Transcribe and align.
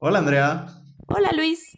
Hola 0.00 0.20
Andrea. 0.20 0.66
Hola 1.08 1.30
Luis. 1.34 1.76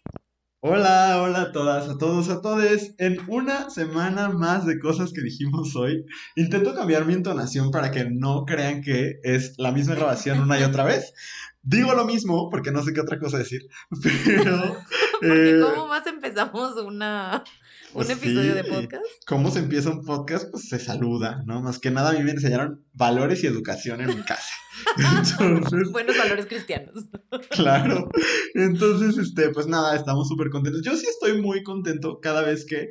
Hola, 0.60 1.22
hola 1.22 1.40
a 1.40 1.52
todas, 1.52 1.88
a 1.88 1.96
todos, 1.96 2.28
a 2.28 2.42
todes. 2.42 2.94
En 2.98 3.16
una 3.28 3.70
semana 3.70 4.28
más 4.28 4.66
de 4.66 4.78
cosas 4.78 5.14
que 5.14 5.22
dijimos 5.22 5.74
hoy, 5.74 6.04
intento 6.36 6.74
cambiar 6.74 7.06
mi 7.06 7.14
entonación 7.14 7.70
para 7.70 7.90
que 7.90 8.04
no 8.10 8.44
crean 8.44 8.82
que 8.82 9.20
es 9.22 9.54
la 9.56 9.72
misma 9.72 9.94
grabación 9.94 10.38
una 10.40 10.60
y 10.60 10.64
otra 10.64 10.84
vez. 10.84 11.14
Digo 11.62 11.94
lo 11.94 12.04
mismo 12.04 12.50
porque 12.50 12.72
no 12.72 12.82
sé 12.82 12.92
qué 12.92 13.00
otra 13.00 13.18
cosa 13.18 13.38
decir, 13.38 13.62
pero... 14.26 14.76
Porque 15.20 15.50
eh, 15.50 15.60
¿cómo 15.60 15.86
más 15.86 16.06
empezamos 16.06 16.76
una, 16.76 17.44
un 17.92 18.06
pues 18.06 18.10
episodio 18.10 18.54
de 18.54 18.62
podcast? 18.62 19.04
¿Cómo 19.26 19.50
se 19.50 19.58
empieza 19.58 19.90
un 19.90 20.04
podcast? 20.04 20.50
Pues 20.50 20.68
se 20.68 20.78
saluda, 20.78 21.42
¿no? 21.46 21.60
Más 21.60 21.80
que 21.80 21.90
nada 21.90 22.10
a 22.10 22.12
mí 22.12 22.22
me 22.22 22.30
enseñaron 22.30 22.84
valores 22.92 23.42
y 23.42 23.48
educación 23.48 24.00
en 24.00 24.08
mi 24.08 24.22
casa. 24.22 24.54
Entonces, 24.96 25.90
Buenos 25.90 26.16
valores 26.16 26.46
cristianos. 26.46 27.06
Claro. 27.50 28.08
Entonces, 28.54 29.18
este, 29.18 29.50
pues 29.50 29.66
nada, 29.66 29.96
estamos 29.96 30.28
súper 30.28 30.50
contentos. 30.50 30.82
Yo 30.82 30.96
sí 30.96 31.06
estoy 31.08 31.42
muy 31.42 31.64
contento 31.64 32.20
cada 32.20 32.42
vez 32.42 32.64
que 32.64 32.90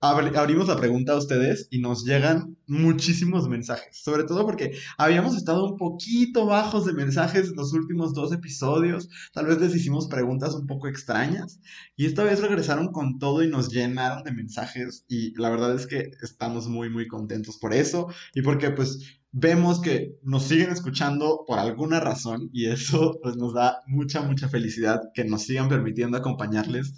abrimos 0.00 0.68
la 0.68 0.76
pregunta 0.76 1.12
a 1.12 1.16
ustedes 1.16 1.68
y 1.70 1.80
nos 1.80 2.04
llegan 2.04 2.56
muchísimos 2.66 3.48
mensajes. 3.48 4.00
Sobre 4.02 4.24
todo 4.24 4.46
porque 4.46 4.72
habíamos 4.96 5.36
estado 5.36 5.64
un 5.64 5.76
poquito 5.76 6.46
bajos 6.46 6.86
de 6.86 6.92
mensajes 6.92 7.48
en 7.48 7.56
los 7.56 7.72
últimos 7.72 8.14
dos 8.14 8.32
episodios. 8.32 9.08
Tal 9.32 9.46
vez 9.46 9.60
les 9.60 9.74
hicimos 9.74 10.08
preguntas 10.08 10.54
un 10.54 10.66
poco 10.66 10.88
extrañas. 10.88 11.60
Y 11.96 12.06
esta 12.06 12.24
vez 12.24 12.40
regresaron 12.40 12.92
con 12.92 13.18
todo 13.18 13.42
y 13.42 13.48
nos 13.48 13.70
llenaron 13.70 14.22
de 14.24 14.32
mensajes. 14.32 15.04
Y 15.08 15.34
la 15.40 15.50
verdad 15.50 15.74
es 15.74 15.86
que 15.86 16.10
estamos 16.22 16.68
muy, 16.68 16.90
muy 16.90 17.08
contentos 17.08 17.58
por 17.58 17.74
eso. 17.74 18.08
Y 18.34 18.42
porque 18.42 18.70
pues 18.70 19.18
vemos 19.32 19.80
que 19.80 20.16
nos 20.22 20.44
siguen 20.44 20.70
escuchando 20.70 21.44
por 21.46 21.58
alguna 21.58 22.00
razón 22.00 22.48
y 22.52 22.66
eso 22.66 23.18
pues 23.22 23.36
nos 23.36 23.52
da 23.52 23.82
mucha, 23.86 24.22
mucha 24.22 24.48
felicidad 24.48 25.00
que 25.14 25.24
nos 25.24 25.42
sigan 25.42 25.68
permitiendo 25.68 26.16
acompañarles, 26.16 26.94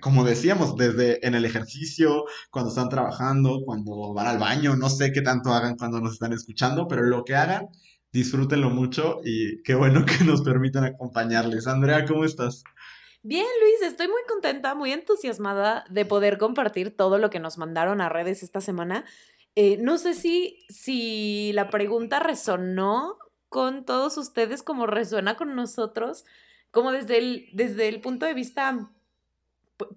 como 0.00 0.24
decíamos, 0.24 0.76
desde 0.76 1.26
en 1.26 1.34
el 1.34 1.44
ejercicio, 1.44 2.24
cuando 2.50 2.70
están 2.70 2.88
trabajando, 2.88 3.60
cuando 3.64 4.14
van 4.14 4.26
al 4.26 4.38
baño, 4.38 4.76
no 4.76 4.88
sé 4.88 5.12
qué 5.12 5.22
tanto 5.22 5.52
hagan 5.52 5.76
cuando 5.76 6.00
nos 6.00 6.14
están 6.14 6.32
escuchando, 6.32 6.86
pero 6.88 7.02
lo 7.02 7.24
que 7.24 7.34
hagan, 7.34 7.68
disfrútenlo 8.12 8.70
mucho 8.70 9.20
y 9.24 9.62
qué 9.62 9.74
bueno 9.74 10.04
que 10.04 10.24
nos 10.24 10.42
permitan 10.42 10.84
acompañarles. 10.84 11.66
Andrea, 11.66 12.04
¿cómo 12.04 12.24
estás? 12.24 12.62
Bien, 13.22 13.46
Luis, 13.60 13.90
estoy 13.90 14.08
muy 14.08 14.22
contenta, 14.28 14.74
muy 14.74 14.92
entusiasmada 14.92 15.84
de 15.90 16.04
poder 16.04 16.38
compartir 16.38 16.96
todo 16.96 17.18
lo 17.18 17.30
que 17.30 17.40
nos 17.40 17.58
mandaron 17.58 18.00
a 18.00 18.08
redes 18.08 18.42
esta 18.42 18.60
semana. 18.60 19.04
Eh, 19.54 19.76
no 19.78 19.98
sé 19.98 20.14
si, 20.14 20.64
si 20.68 21.52
la 21.52 21.68
pregunta 21.68 22.20
resonó 22.20 23.18
con 23.48 23.84
todos 23.84 24.16
ustedes 24.18 24.62
como 24.62 24.86
resuena 24.86 25.36
con 25.36 25.56
nosotros, 25.56 26.24
como 26.70 26.92
desde 26.92 27.18
el, 27.18 27.46
desde 27.54 27.88
el 27.88 28.00
punto 28.00 28.26
de 28.26 28.34
vista 28.34 28.90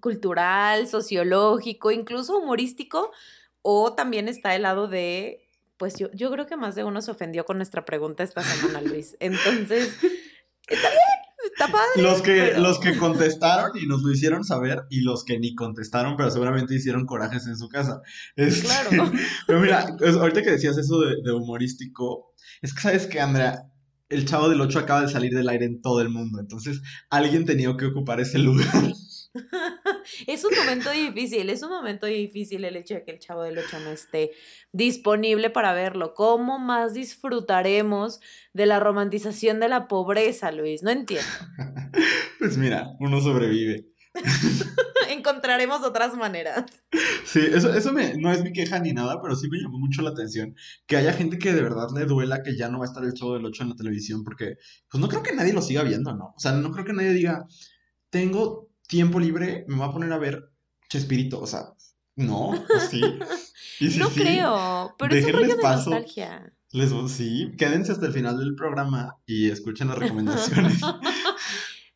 cultural, 0.00 0.86
sociológico, 0.88 1.90
incluso 1.90 2.38
humorístico, 2.38 3.10
o 3.62 3.94
también 3.94 4.28
está 4.28 4.54
el 4.54 4.62
lado 4.62 4.88
de, 4.88 5.48
pues 5.76 5.96
yo, 5.98 6.10
yo 6.12 6.30
creo 6.30 6.46
que 6.46 6.56
más 6.56 6.74
de 6.74 6.84
uno 6.84 7.02
se 7.02 7.10
ofendió 7.10 7.44
con 7.44 7.56
nuestra 7.56 7.84
pregunta 7.84 8.22
esta 8.22 8.42
semana, 8.42 8.80
Luis. 8.80 9.16
Entonces, 9.20 9.96
está 10.68 10.88
bien, 10.90 11.50
está 11.52 11.66
padre, 11.68 12.02
Los 12.02 12.22
que, 12.22 12.32
pero 12.32 12.60
los 12.60 12.78
que 12.80 12.96
contestaron 12.96 13.70
y 13.76 13.86
nos 13.86 14.02
lo 14.02 14.12
hicieron 14.12 14.44
saber 14.44 14.82
y 14.90 15.00
los 15.02 15.24
que 15.24 15.38
ni 15.38 15.54
contestaron, 15.54 16.16
pero 16.16 16.30
seguramente 16.30 16.74
hicieron 16.74 17.06
corajes 17.06 17.46
en 17.46 17.56
su 17.56 17.68
casa. 17.68 18.00
Este, 18.36 18.66
claro. 18.66 19.10
pero 19.46 19.60
mira, 19.60 19.96
es- 20.00 20.16
ahorita 20.16 20.42
que 20.42 20.52
decías 20.52 20.78
eso 20.78 21.00
de, 21.00 21.16
de 21.22 21.32
humorístico, 21.32 22.32
es 22.60 22.72
que 22.74 22.80
sabes 22.80 23.06
que, 23.06 23.20
Andrea, 23.20 23.64
el 24.08 24.26
Chavo 24.26 24.48
del 24.48 24.60
Ocho 24.60 24.78
acaba 24.78 25.02
de 25.02 25.08
salir 25.08 25.32
del 25.32 25.48
aire 25.48 25.64
en 25.64 25.80
todo 25.80 26.00
el 26.02 26.10
mundo, 26.10 26.38
entonces 26.38 26.82
alguien 27.10 27.44
tenía 27.46 27.74
que 27.76 27.86
ocupar 27.86 28.20
ese 28.20 28.38
lugar. 28.38 28.66
Es 30.26 30.44
un 30.44 30.54
momento 30.56 30.90
difícil, 30.90 31.48
es 31.50 31.62
un 31.62 31.70
momento 31.70 32.06
difícil 32.06 32.64
el 32.64 32.76
hecho 32.76 32.94
de 32.94 33.04
que 33.04 33.12
el 33.12 33.18
Chavo 33.18 33.42
del 33.42 33.58
Ocho 33.58 33.78
no 33.80 33.90
esté 33.90 34.32
disponible 34.72 35.50
para 35.50 35.72
verlo. 35.72 36.14
¿Cómo 36.14 36.58
más 36.58 36.94
disfrutaremos 36.94 38.20
de 38.52 38.66
la 38.66 38.80
romantización 38.80 39.60
de 39.60 39.68
la 39.68 39.88
pobreza, 39.88 40.52
Luis? 40.52 40.82
No 40.82 40.90
entiendo. 40.90 41.26
Pues 42.38 42.58
mira, 42.58 42.96
uno 42.98 43.20
sobrevive. 43.20 43.86
Encontraremos 45.10 45.84
otras 45.84 46.16
maneras. 46.16 46.64
Sí, 47.24 47.38
eso, 47.38 47.72
eso 47.72 47.92
me, 47.92 48.14
no 48.16 48.32
es 48.32 48.42
mi 48.42 48.52
queja 48.52 48.80
ni 48.80 48.92
nada, 48.92 49.22
pero 49.22 49.36
sí 49.36 49.48
me 49.48 49.58
llamó 49.58 49.78
mucho 49.78 50.02
la 50.02 50.10
atención 50.10 50.56
que 50.88 50.96
haya 50.96 51.12
gente 51.12 51.38
que 51.38 51.52
de 51.52 51.62
verdad 51.62 51.86
le 51.94 52.04
duela 52.04 52.42
que 52.42 52.56
ya 52.56 52.68
no 52.68 52.80
va 52.80 52.86
a 52.86 52.88
estar 52.88 53.04
el 53.04 53.14
Chavo 53.14 53.34
del 53.34 53.44
Ocho 53.44 53.62
en 53.62 53.68
la 53.68 53.76
televisión, 53.76 54.24
porque 54.24 54.56
pues 54.90 55.00
no 55.00 55.06
creo 55.06 55.22
que 55.22 55.36
nadie 55.36 55.52
lo 55.52 55.62
siga 55.62 55.84
viendo, 55.84 56.12
¿no? 56.16 56.34
O 56.36 56.40
sea, 56.40 56.50
no 56.50 56.72
creo 56.72 56.84
que 56.84 56.94
nadie 56.94 57.12
diga, 57.12 57.46
tengo 58.10 58.71
tiempo 58.88 59.18
libre, 59.20 59.64
me 59.68 59.76
voy 59.76 59.88
a 59.88 59.92
poner 59.92 60.12
a 60.12 60.18
ver 60.18 60.50
Chespirito, 60.88 61.40
o 61.40 61.46
sea, 61.46 61.72
no, 62.16 62.50
¿o 62.50 62.56
sí. 62.90 63.00
No 63.98 64.10
sí, 64.10 64.20
creo, 64.20 64.94
pero 64.98 65.14
es 65.14 65.24
un 65.26 65.32
rollo 65.32 65.56
de 65.56 65.62
paso. 65.62 65.90
nostalgia. 65.90 66.52
Les, 66.70 66.90
sí, 67.12 67.52
quédense 67.58 67.92
hasta 67.92 68.06
el 68.06 68.12
final 68.12 68.38
del 68.38 68.54
programa 68.54 69.16
y 69.26 69.50
escuchen 69.50 69.88
las 69.88 69.98
recomendaciones. 69.98 70.80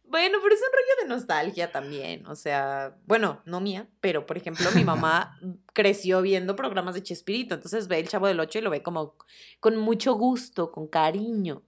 Bueno, 0.09 0.39
pero 0.43 0.55
es 0.55 0.61
un 0.63 0.69
rollo 0.73 1.03
de 1.03 1.09
nostalgia 1.15 1.73
también. 1.73 2.25
O 2.27 2.37
sea, 2.37 2.97
bueno, 3.07 3.43
no 3.45 3.61
mía, 3.61 3.89
pero 4.01 4.25
por 4.25 4.37
ejemplo, 4.39 4.65
mi 4.75 4.85
mamá 4.85 5.37
creció 5.75 6.23
viendo 6.23 6.57
programas 6.57 6.95
de 6.95 7.03
Chespirito, 7.03 7.55
entonces 7.55 7.87
ve 7.89 7.99
el 7.99 8.09
Chavo 8.09 8.27
del 8.27 8.41
Ocho 8.41 8.59
y 8.59 8.63
lo 8.63 8.71
ve 8.71 8.83
como 8.83 9.17
con 9.61 9.77
mucho 9.77 10.15
gusto, 10.15 10.71
con 10.73 10.87
cariño. 10.87 11.65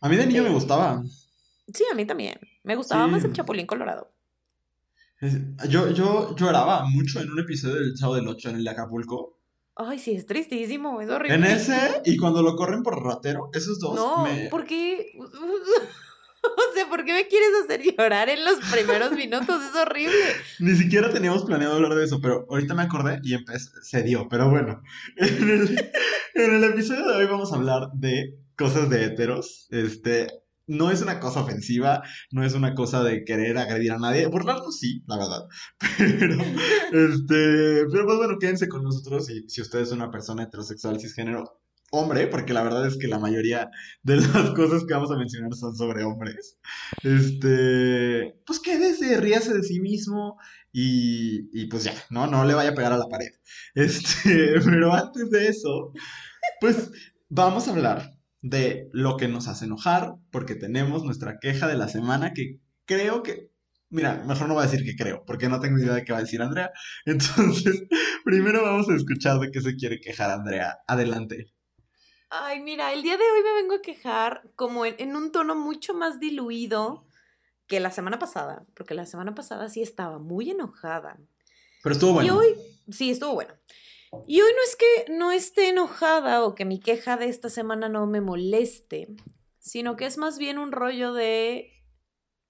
A 0.00 0.08
mí 0.08 0.16
de 0.16 0.26
niño 0.26 0.42
me 0.44 0.50
Eh, 0.50 0.52
gustaba. 0.52 1.02
sí, 1.72 1.84
a 1.90 1.94
mí 1.94 2.04
también. 2.04 2.38
Me 2.62 2.76
gustaba 2.76 3.06
más 3.08 3.24
el. 3.24 3.32
Chapulín 3.32 3.66
Colorado. 3.66 4.12
Yo, 5.68 5.90
yo 5.90 6.36
lloraba 6.36 6.84
mucho 6.84 7.20
en 7.20 7.30
un 7.30 7.40
episodio 7.40 7.76
del 7.76 7.94
Chavo 7.94 8.14
del 8.14 8.28
Ocho 8.28 8.50
en 8.50 8.56
el 8.56 8.64
de 8.64 8.70
Acapulco. 8.70 9.38
Ay, 9.74 9.98
sí, 9.98 10.12
es 10.12 10.26
tristísimo, 10.26 11.00
es 11.00 11.08
En 11.08 11.14
horrible. 11.14 11.52
ese 11.52 12.02
y 12.04 12.16
cuando 12.16 12.42
lo 12.42 12.56
corren 12.56 12.82
por 12.82 13.02
ratero, 13.02 13.50
esos 13.52 13.78
dos 13.78 13.94
No, 13.94 14.24
me... 14.24 14.48
¿por 14.48 14.64
qué? 14.64 15.12
O 16.40 16.74
sea, 16.74 16.88
¿por 16.88 17.04
qué 17.04 17.12
me 17.12 17.26
quieres 17.26 17.48
hacer 17.64 17.82
llorar 17.82 18.28
en 18.28 18.44
los 18.44 18.60
primeros 18.70 19.10
minutos? 19.10 19.60
Es 19.60 19.74
horrible. 19.74 20.14
Ni 20.60 20.76
siquiera 20.76 21.10
teníamos 21.12 21.44
planeado 21.44 21.74
hablar 21.74 21.94
de 21.96 22.04
eso, 22.04 22.20
pero 22.20 22.46
ahorita 22.48 22.74
me 22.74 22.82
acordé 22.84 23.20
y 23.24 23.36
se 23.82 24.02
dio, 24.04 24.28
pero 24.28 24.48
bueno. 24.48 24.80
En 25.16 25.50
el, 25.50 25.90
en 26.34 26.54
el 26.54 26.64
episodio 26.64 27.08
de 27.08 27.16
hoy 27.16 27.26
vamos 27.26 27.52
a 27.52 27.56
hablar 27.56 27.90
de 27.94 28.38
cosas 28.56 28.88
de 28.88 29.04
heteros. 29.04 29.66
Este, 29.70 30.28
no 30.68 30.90
es 30.90 31.02
una 31.02 31.18
cosa 31.18 31.40
ofensiva, 31.40 32.02
no 32.30 32.44
es 32.44 32.54
una 32.54 32.74
cosa 32.74 33.02
de 33.02 33.24
querer 33.24 33.58
agredir 33.58 33.92
a 33.92 33.98
nadie. 33.98 34.26
Burlarnos 34.26 34.78
sí, 34.78 35.02
la 35.06 35.16
verdad. 35.16 35.48
Pero, 35.98 36.36
este, 37.10 37.86
pero 37.90 38.04
pues 38.06 38.16
bueno, 38.16 38.38
quédense 38.38 38.68
con 38.68 38.82
nosotros 38.82 39.28
y 39.30 39.48
si 39.48 39.60
usted 39.60 39.80
es 39.80 39.92
una 39.92 40.10
persona 40.10 40.44
heterosexual 40.44 41.00
cisgénero, 41.00 41.60
hombre, 41.90 42.26
porque 42.26 42.52
la 42.52 42.62
verdad 42.62 42.86
es 42.86 42.96
que 42.98 43.08
la 43.08 43.18
mayoría 43.18 43.70
de 44.02 44.16
las 44.16 44.50
cosas 44.54 44.84
que 44.84 44.94
vamos 44.94 45.10
a 45.10 45.16
mencionar 45.16 45.54
son 45.54 45.74
sobre 45.74 46.04
hombres. 46.04 46.58
Este, 47.02 48.34
pues 48.46 48.60
quédese, 48.60 49.18
ríase 49.18 49.54
de 49.54 49.62
sí 49.62 49.80
mismo 49.80 50.38
y, 50.72 51.48
y 51.52 51.66
pues 51.66 51.84
ya, 51.84 51.94
¿no? 52.10 52.26
No 52.26 52.44
le 52.44 52.54
vaya 52.54 52.70
a 52.70 52.74
pegar 52.74 52.92
a 52.92 52.98
la 52.98 53.08
pared. 53.08 53.30
Este, 53.74 54.60
pero 54.64 54.92
antes 54.92 55.30
de 55.30 55.48
eso, 55.48 55.92
pues 56.60 56.90
vamos 57.28 57.68
a 57.68 57.72
hablar 57.72 58.17
de 58.40 58.88
lo 58.92 59.16
que 59.16 59.28
nos 59.28 59.48
hace 59.48 59.64
enojar, 59.66 60.14
porque 60.30 60.54
tenemos 60.54 61.04
nuestra 61.04 61.38
queja 61.40 61.66
de 61.68 61.76
la 61.76 61.88
semana 61.88 62.32
que 62.34 62.58
creo 62.86 63.22
que, 63.22 63.50
mira, 63.90 64.22
mejor 64.26 64.48
no 64.48 64.54
voy 64.54 64.64
a 64.64 64.66
decir 64.68 64.84
que 64.84 64.96
creo, 64.96 65.24
porque 65.26 65.48
no 65.48 65.60
tengo 65.60 65.78
idea 65.78 65.94
de 65.94 66.04
qué 66.04 66.12
va 66.12 66.18
a 66.18 66.22
decir 66.22 66.42
Andrea. 66.42 66.70
Entonces, 67.06 67.84
primero 68.24 68.62
vamos 68.62 68.88
a 68.88 68.94
escuchar 68.96 69.38
de 69.40 69.50
qué 69.50 69.60
se 69.60 69.76
quiere 69.76 70.00
quejar 70.00 70.30
Andrea. 70.30 70.78
Adelante. 70.86 71.52
Ay, 72.30 72.60
mira, 72.60 72.92
el 72.92 73.02
día 73.02 73.16
de 73.16 73.22
hoy 73.24 73.42
me 73.42 73.54
vengo 73.54 73.74
a 73.76 73.82
quejar 73.82 74.50
como 74.54 74.84
en, 74.84 74.94
en 74.98 75.16
un 75.16 75.32
tono 75.32 75.54
mucho 75.54 75.94
más 75.94 76.20
diluido 76.20 77.06
que 77.66 77.80
la 77.80 77.90
semana 77.90 78.18
pasada, 78.18 78.66
porque 78.74 78.94
la 78.94 79.06
semana 79.06 79.34
pasada 79.34 79.68
sí 79.68 79.82
estaba 79.82 80.18
muy 80.18 80.50
enojada. 80.50 81.18
Pero 81.82 81.94
estuvo 81.94 82.12
Y 82.20 82.28
bueno. 82.28 82.38
hoy, 82.38 82.54
sí, 82.90 83.10
estuvo 83.10 83.34
bueno. 83.34 83.54
Y 84.26 84.40
hoy 84.40 84.50
no 84.54 84.62
es 84.62 84.76
que 84.76 85.12
no 85.12 85.32
esté 85.32 85.68
enojada 85.68 86.44
o 86.44 86.54
que 86.54 86.64
mi 86.64 86.80
queja 86.80 87.16
de 87.16 87.26
esta 87.26 87.50
semana 87.50 87.88
no 87.88 88.06
me 88.06 88.20
moleste, 88.20 89.08
sino 89.58 89.96
que 89.96 90.06
es 90.06 90.18
más 90.18 90.38
bien 90.38 90.58
un 90.58 90.72
rollo 90.72 91.12
de 91.12 91.72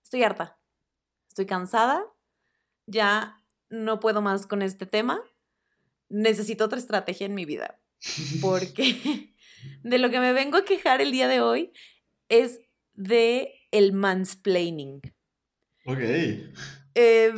estoy 0.02 0.22
harta, 0.22 0.58
estoy 1.28 1.46
cansada, 1.46 2.04
ya 2.86 3.44
no 3.68 4.00
puedo 4.00 4.22
más 4.22 4.46
con 4.46 4.62
este 4.62 4.86
tema, 4.86 5.20
necesito 6.08 6.64
otra 6.64 6.78
estrategia 6.78 7.26
en 7.26 7.34
mi 7.34 7.44
vida, 7.44 7.80
porque 8.40 9.34
de 9.82 9.98
lo 9.98 10.10
que 10.10 10.20
me 10.20 10.32
vengo 10.32 10.56
a 10.56 10.64
quejar 10.64 11.00
el 11.00 11.12
día 11.12 11.28
de 11.28 11.40
hoy 11.40 11.72
es 12.28 12.60
de 12.94 13.54
el 13.70 13.92
mansplaining. 13.92 15.00
Ok. 15.84 16.00
Eh, 16.94 17.32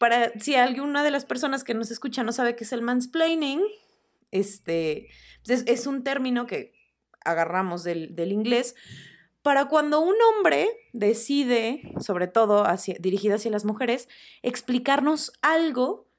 para 0.00 0.32
si 0.40 0.54
alguna 0.54 1.04
de 1.04 1.10
las 1.10 1.26
personas 1.26 1.62
que 1.62 1.74
nos 1.74 1.90
escucha 1.90 2.22
no 2.22 2.32
sabe 2.32 2.56
qué 2.56 2.64
es 2.64 2.72
el 2.72 2.80
mansplaining, 2.80 3.60
este 4.30 5.08
pues 5.44 5.62
es, 5.66 5.86
un 5.86 6.04
término 6.04 6.46
que 6.46 6.72
agarramos 7.22 7.84
del, 7.84 8.16
del 8.16 8.32
inglés. 8.32 8.74
Para 9.42 9.66
cuando 9.66 10.00
un 10.00 10.14
hombre 10.22 10.70
decide, 10.94 11.82
sobre 11.98 12.28
todo 12.28 12.66
dirigido 12.98 13.36
hacia 13.36 13.50
las 13.50 13.66
mujeres, 13.66 14.08
explicarnos 14.40 15.32
algo 15.42 16.09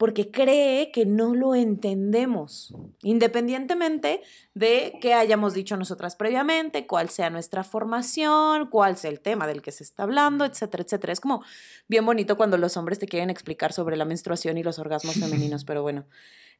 porque 0.00 0.30
cree 0.30 0.90
que 0.92 1.04
no 1.04 1.34
lo 1.34 1.54
entendemos, 1.54 2.74
independientemente 3.02 4.22
de 4.54 4.94
qué 4.98 5.12
hayamos 5.12 5.52
dicho 5.52 5.76
nosotras 5.76 6.16
previamente, 6.16 6.86
cuál 6.86 7.10
sea 7.10 7.28
nuestra 7.28 7.64
formación, 7.64 8.70
cuál 8.70 8.96
sea 8.96 9.10
el 9.10 9.20
tema 9.20 9.46
del 9.46 9.60
que 9.60 9.72
se 9.72 9.84
está 9.84 10.04
hablando, 10.04 10.46
etcétera, 10.46 10.84
etcétera. 10.84 11.12
Es 11.12 11.20
como 11.20 11.44
bien 11.86 12.06
bonito 12.06 12.38
cuando 12.38 12.56
los 12.56 12.78
hombres 12.78 12.98
te 12.98 13.08
quieren 13.08 13.28
explicar 13.28 13.74
sobre 13.74 13.98
la 13.98 14.06
menstruación 14.06 14.56
y 14.56 14.62
los 14.62 14.78
orgasmos 14.78 15.16
femeninos, 15.16 15.66
pero 15.66 15.82
bueno, 15.82 16.06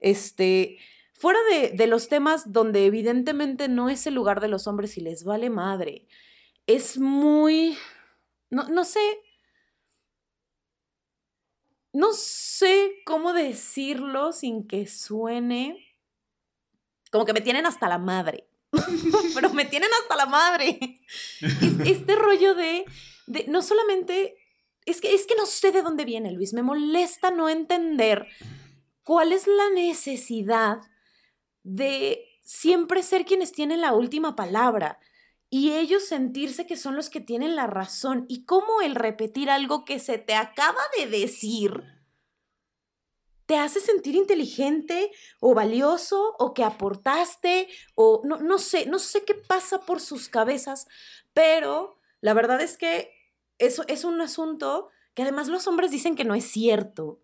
este, 0.00 0.76
fuera 1.14 1.38
de, 1.50 1.70
de 1.70 1.87
los 1.87 2.10
temas 2.10 2.52
donde 2.52 2.84
evidentemente 2.84 3.69
no 3.69 3.88
es 3.88 4.06
el 4.06 4.12
lugar 4.12 4.42
de 4.42 4.48
los 4.48 4.66
hombres 4.66 4.98
y 4.98 5.00
les 5.00 5.25
vale 5.25 5.48
madre, 5.48 6.06
es 6.66 6.98
muy, 6.98 7.78
no, 8.50 8.69
no 8.69 8.84
sé, 8.84 9.00
no 11.92 12.12
sé 12.12 13.02
cómo 13.04 13.32
decirlo 13.32 14.32
sin 14.32 14.66
que 14.66 14.87
suene 14.87 15.90
como 17.10 17.25
que 17.25 17.32
me 17.32 17.40
tienen 17.40 17.66
hasta 17.66 17.88
la 17.88 17.98
madre. 17.98 18.48
Pero 19.34 19.52
me 19.52 19.64
tienen 19.64 19.90
hasta 20.00 20.16
la 20.16 20.26
madre. 20.26 20.78
este 21.84 22.14
rollo 22.14 22.54
de, 22.54 22.84
de, 23.26 23.46
no 23.48 23.62
solamente, 23.62 24.37
es 24.87 25.00
que, 25.00 25.14
es 25.14 25.26
que 25.26 25.34
no 25.34 25.46
sé 25.46 25.72
de 25.72 25.82
dónde 25.82 26.04
viene, 26.04 26.32
Luis, 26.32 26.52
me 26.52 26.62
molesta 26.62 27.31
no 27.31 27.48
entender 27.48 28.26
cuál 29.02 29.32
es 29.32 29.46
la 29.46 29.70
necesidad 29.70 30.78
de 31.62 32.25
siempre 32.42 33.02
ser 33.02 33.25
quienes 33.25 33.52
tienen 33.52 33.81
la 33.81 33.92
última 33.92 34.37
palabra 34.37 34.98
y 35.50 35.73
ellos 35.73 36.05
sentirse 36.05 36.67
que 36.67 36.76
son 36.76 36.94
los 36.94 37.11
que 37.11 37.20
tienen 37.20 37.56
la 37.56 37.67
razón 37.67 38.25
y 38.29 38.44
cómo 38.44 38.81
el 38.82 38.94
repetir 38.94 39.50
algo 39.50 39.85
que 39.85 39.99
se 39.99 40.17
te 40.17 40.35
acaba 40.35 40.81
de 40.97 41.08
decir 41.08 41.82
te 43.47 43.58
hace 43.58 43.81
sentir 43.81 44.14
inteligente 44.14 45.11
o 45.41 45.55
valioso 45.55 46.37
o 46.38 46.55
que 46.55 46.62
aportaste 46.62 47.67
o 47.97 48.23
no, 48.25 48.37
no 48.37 48.58
sé, 48.58 48.87
no 48.87 49.00
sé 49.00 49.25
qué 49.25 49.35
pasa 49.35 49.81
por 49.81 50.00
sus 50.00 50.29
cabezas, 50.29 50.87
pero 51.32 51.99
la 52.20 52.32
verdad 52.32 52.61
es 52.61 52.76
que 52.76 53.12
eso 53.58 53.82
es 53.88 54.05
un 54.05 54.20
asunto 54.20 54.91
que 55.14 55.23
además 55.23 55.49
los 55.49 55.67
hombres 55.67 55.91
dicen 55.91 56.14
que 56.14 56.25
no 56.25 56.37
es 56.37 56.44
cierto. 56.44 57.20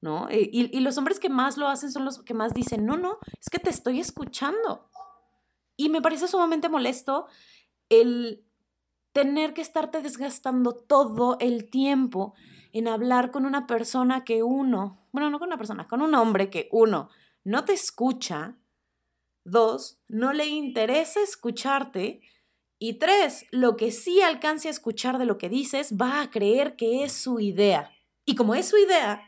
¿No? 0.00 0.28
Eh, 0.30 0.48
y, 0.52 0.74
y 0.74 0.80
los 0.80 0.96
hombres 0.96 1.18
que 1.18 1.28
más 1.28 1.56
lo 1.56 1.66
hacen 1.66 1.90
son 1.90 2.04
los 2.04 2.22
que 2.22 2.32
más 2.32 2.54
dicen, 2.54 2.86
no, 2.86 2.96
no, 2.96 3.18
es 3.40 3.50
que 3.50 3.58
te 3.58 3.68
estoy 3.68 3.98
escuchando. 3.98 4.88
Y 5.76 5.88
me 5.88 6.00
parece 6.00 6.28
sumamente 6.28 6.68
molesto 6.68 7.26
el 7.88 8.44
tener 9.12 9.54
que 9.54 9.62
estarte 9.62 10.00
desgastando 10.00 10.74
todo 10.74 11.36
el 11.40 11.70
tiempo 11.70 12.34
en 12.72 12.88
hablar 12.88 13.30
con 13.30 13.46
una 13.46 13.66
persona 13.66 14.24
que 14.24 14.42
uno, 14.42 15.08
bueno, 15.12 15.30
no 15.30 15.38
con 15.38 15.48
una 15.48 15.58
persona, 15.58 15.88
con 15.88 16.02
un 16.02 16.14
hombre 16.14 16.50
que 16.50 16.68
uno 16.70 17.08
no 17.44 17.64
te 17.64 17.72
escucha, 17.72 18.58
dos, 19.44 20.00
no 20.06 20.32
le 20.32 20.46
interesa 20.46 21.20
escucharte 21.20 22.20
y 22.78 22.94
tres, 22.94 23.46
lo 23.50 23.76
que 23.76 23.90
sí 23.90 24.20
alcance 24.20 24.68
a 24.68 24.70
escuchar 24.70 25.18
de 25.18 25.24
lo 25.24 25.38
que 25.38 25.48
dices 25.48 25.96
va 26.00 26.20
a 26.20 26.30
creer 26.30 26.76
que 26.76 27.02
es 27.02 27.12
su 27.12 27.40
idea. 27.40 27.90
Y 28.24 28.36
como 28.36 28.54
es 28.54 28.68
su 28.68 28.76
idea, 28.76 29.26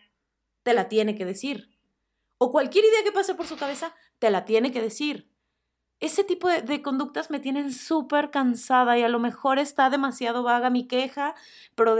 te 0.62 0.74
la 0.74 0.88
tiene 0.88 1.16
que 1.16 1.24
decir. 1.24 1.70
O 2.38 2.52
cualquier 2.52 2.84
idea 2.84 3.02
que 3.02 3.12
pase 3.12 3.34
por 3.34 3.46
su 3.46 3.56
cabeza, 3.56 3.94
te 4.18 4.30
la 4.30 4.44
tiene 4.44 4.70
que 4.70 4.82
decir 4.82 5.29
ese 6.00 6.24
tipo 6.24 6.48
de, 6.48 6.82
conductas 6.82 7.30
me 7.30 7.40
tienen 7.40 7.72
súper 7.72 8.30
cansada 8.30 8.98
y 8.98 9.02
a 9.02 9.08
lo 9.08 9.18
mejor 9.18 9.58
está 9.58 9.90
demasiado 9.90 10.42
vaga 10.42 10.70
mi 10.70 10.86
queja, 10.86 11.34
pero 11.74 11.98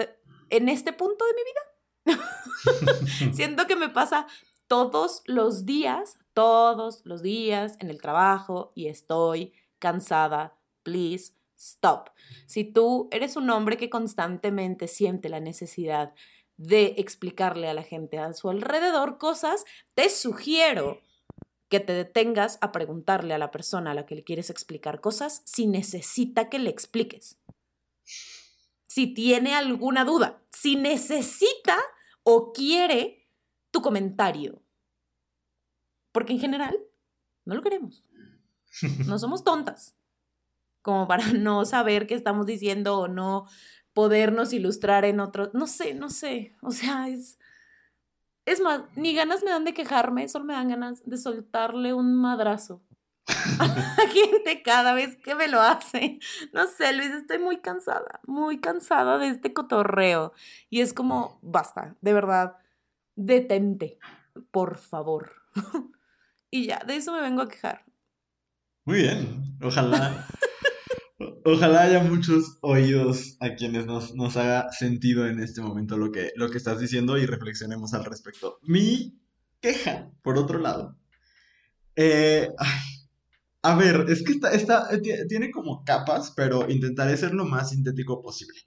en 0.48 0.68
este 0.68 0.92
punto 0.92 1.24
de 1.26 1.34
mi 1.34 1.42
vida 1.44 3.32
siento 3.32 3.66
que 3.66 3.76
me 3.76 3.90
pasa 3.90 4.26
todos 4.66 5.22
los 5.26 5.66
días, 5.66 6.18
todos 6.32 7.02
los 7.04 7.22
días 7.22 7.76
en 7.80 7.90
el 7.90 8.00
trabajo 8.00 8.72
y 8.74 8.88
estoy 8.88 9.52
cansada. 9.78 10.56
Please 10.82 11.34
stop. 11.56 12.10
Si 12.46 12.64
tú 12.64 13.08
eres 13.12 13.36
un 13.36 13.50
hombre 13.50 13.76
que 13.76 13.90
constantemente 13.90 14.88
siente 14.88 15.28
la 15.28 15.40
necesidad 15.40 16.14
de 16.56 16.94
explicarle 16.96 17.68
a 17.68 17.74
la 17.74 17.82
gente 17.82 18.18
a 18.18 18.32
su 18.32 18.48
alrededor 18.48 19.18
cosas, 19.18 19.64
te 19.94 20.08
sugiero 20.08 21.00
que 21.70 21.80
te 21.80 21.92
detengas 21.92 22.58
a 22.60 22.72
preguntarle 22.72 23.32
a 23.32 23.38
la 23.38 23.52
persona 23.52 23.92
a 23.92 23.94
la 23.94 24.04
que 24.04 24.16
le 24.16 24.24
quieres 24.24 24.50
explicar 24.50 25.00
cosas 25.00 25.40
si 25.46 25.68
necesita 25.68 26.50
que 26.50 26.58
le 26.58 26.68
expliques. 26.68 27.38
Si 28.88 29.06
tiene 29.14 29.54
alguna 29.54 30.04
duda, 30.04 30.42
si 30.50 30.74
necesita 30.74 31.78
o 32.24 32.52
quiere 32.52 33.28
tu 33.70 33.80
comentario. 33.82 34.60
Porque 36.10 36.32
en 36.32 36.40
general 36.40 36.76
no 37.44 37.54
lo 37.54 37.62
queremos. 37.62 38.04
No 39.06 39.20
somos 39.20 39.44
tontas. 39.44 39.94
Como 40.82 41.06
para 41.06 41.24
no 41.32 41.64
saber 41.64 42.08
qué 42.08 42.14
estamos 42.16 42.46
diciendo 42.46 42.98
o 42.98 43.06
no 43.06 43.46
podernos 43.92 44.52
ilustrar 44.52 45.04
en 45.04 45.20
otro. 45.20 45.52
No 45.54 45.68
sé, 45.68 45.94
no 45.94 46.10
sé. 46.10 46.56
O 46.62 46.72
sea, 46.72 47.08
es 47.08 47.38
es 48.46 48.60
más, 48.60 48.82
ni 48.96 49.14
ganas 49.14 49.42
me 49.42 49.50
dan 49.50 49.64
de 49.64 49.74
quejarme, 49.74 50.28
solo 50.28 50.44
me 50.44 50.54
dan 50.54 50.68
ganas 50.68 51.02
de 51.04 51.16
soltarle 51.16 51.94
un 51.94 52.14
madrazo 52.14 52.82
a 53.58 53.66
la 53.66 53.96
gente 54.12 54.62
cada 54.62 54.92
vez 54.94 55.16
que 55.16 55.34
me 55.34 55.48
lo 55.48 55.60
hace. 55.60 56.18
No 56.52 56.66
sé, 56.66 56.92
Luis, 56.92 57.10
estoy 57.10 57.38
muy 57.38 57.60
cansada, 57.60 58.20
muy 58.26 58.60
cansada 58.60 59.18
de 59.18 59.28
este 59.28 59.52
cotorreo. 59.52 60.32
Y 60.68 60.80
es 60.80 60.92
como, 60.92 61.38
basta, 61.42 61.96
de 62.00 62.12
verdad, 62.12 62.56
detente, 63.16 63.98
por 64.50 64.78
favor. 64.78 65.32
y 66.50 66.66
ya, 66.66 66.78
de 66.86 66.96
eso 66.96 67.12
me 67.12 67.20
vengo 67.20 67.42
a 67.42 67.48
quejar. 67.48 67.84
Muy 68.84 69.02
bien, 69.02 69.58
ojalá 69.62 70.26
Ojalá 71.44 71.82
haya 71.82 72.02
muchos 72.02 72.58
oídos 72.60 73.36
a 73.40 73.54
quienes 73.54 73.86
nos, 73.86 74.14
nos, 74.14 74.36
haga 74.36 74.70
sentido 74.72 75.26
en 75.26 75.40
este 75.40 75.60
momento 75.62 75.96
lo 75.96 76.12
que, 76.12 76.32
lo 76.36 76.50
que 76.50 76.58
estás 76.58 76.80
diciendo 76.80 77.16
y 77.16 77.24
reflexionemos 77.24 77.94
al 77.94 78.04
respecto. 78.04 78.58
Mi 78.62 79.18
queja, 79.60 80.10
por 80.22 80.36
otro 80.36 80.58
lado. 80.58 80.96
Eh, 81.96 82.48
a 83.62 83.74
ver, 83.74 84.06
es 84.08 84.22
que 84.22 84.38
esta, 84.52 84.88
tiene 85.28 85.50
como 85.50 85.84
capas, 85.84 86.32
pero 86.36 86.70
intentaré 86.70 87.16
ser 87.16 87.32
lo 87.32 87.46
más 87.46 87.70
sintético 87.70 88.22
posible. 88.22 88.58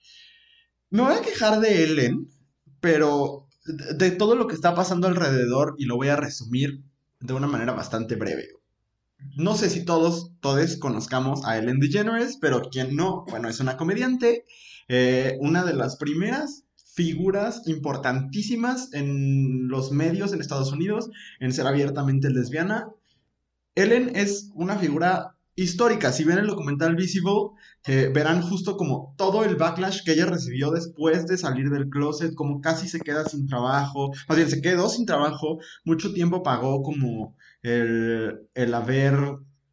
Me 0.89 1.03
voy 1.03 1.15
a 1.15 1.21
quejar 1.21 1.59
de 1.59 1.83
Ellen, 1.83 2.27
pero 2.79 3.47
de 3.65 4.11
todo 4.11 4.35
lo 4.35 4.47
que 4.47 4.55
está 4.55 4.75
pasando 4.75 5.07
alrededor 5.07 5.75
y 5.77 5.85
lo 5.85 5.95
voy 5.95 6.09
a 6.09 6.15
resumir 6.15 6.83
de 7.19 7.33
una 7.33 7.47
manera 7.47 7.71
bastante 7.71 8.15
breve 8.15 8.62
no 9.35 9.55
sé 9.55 9.69
si 9.69 9.85
todos, 9.85 10.31
todos 10.39 10.77
conozcamos 10.77 11.45
a 11.45 11.57
Ellen 11.57 11.79
DeGeneres, 11.79 12.37
pero 12.39 12.69
quien 12.69 12.95
no, 12.95 13.25
bueno, 13.29 13.49
es 13.49 13.59
una 13.59 13.77
comediante, 13.77 14.45
eh, 14.87 15.37
una 15.39 15.63
de 15.63 15.73
las 15.73 15.97
primeras 15.97 16.65
figuras 16.93 17.63
importantísimas 17.65 18.93
en 18.93 19.67
los 19.67 19.91
medios 19.91 20.31
en 20.31 20.41
Estados 20.41 20.71
Unidos 20.71 21.09
en 21.39 21.51
ser 21.51 21.65
abiertamente 21.65 22.29
lesbiana. 22.29 22.89
Ellen 23.75 24.15
es 24.15 24.51
una 24.53 24.77
figura 24.77 25.32
histórica. 25.55 26.11
Si 26.11 26.23
ven 26.23 26.39
el 26.39 26.47
documental 26.47 26.95
Visible, 26.95 27.51
verán 28.13 28.41
justo 28.41 28.77
como 28.77 29.13
todo 29.17 29.43
el 29.43 29.55
backlash 29.55 30.03
que 30.03 30.13
ella 30.13 30.25
recibió 30.25 30.71
después 30.71 31.27
de 31.27 31.37
salir 31.37 31.69
del 31.69 31.89
closet, 31.89 32.33
como 32.33 32.61
casi 32.61 32.87
se 32.87 32.99
queda 32.99 33.25
sin 33.25 33.47
trabajo, 33.47 34.11
más 34.27 34.37
bien 34.37 34.49
se 34.49 34.61
quedó 34.61 34.89
sin 34.89 35.05
trabajo, 35.05 35.59
mucho 35.85 36.13
tiempo 36.13 36.43
pagó 36.43 36.81
como 36.81 37.35
el, 37.61 38.73
haber 38.73 39.15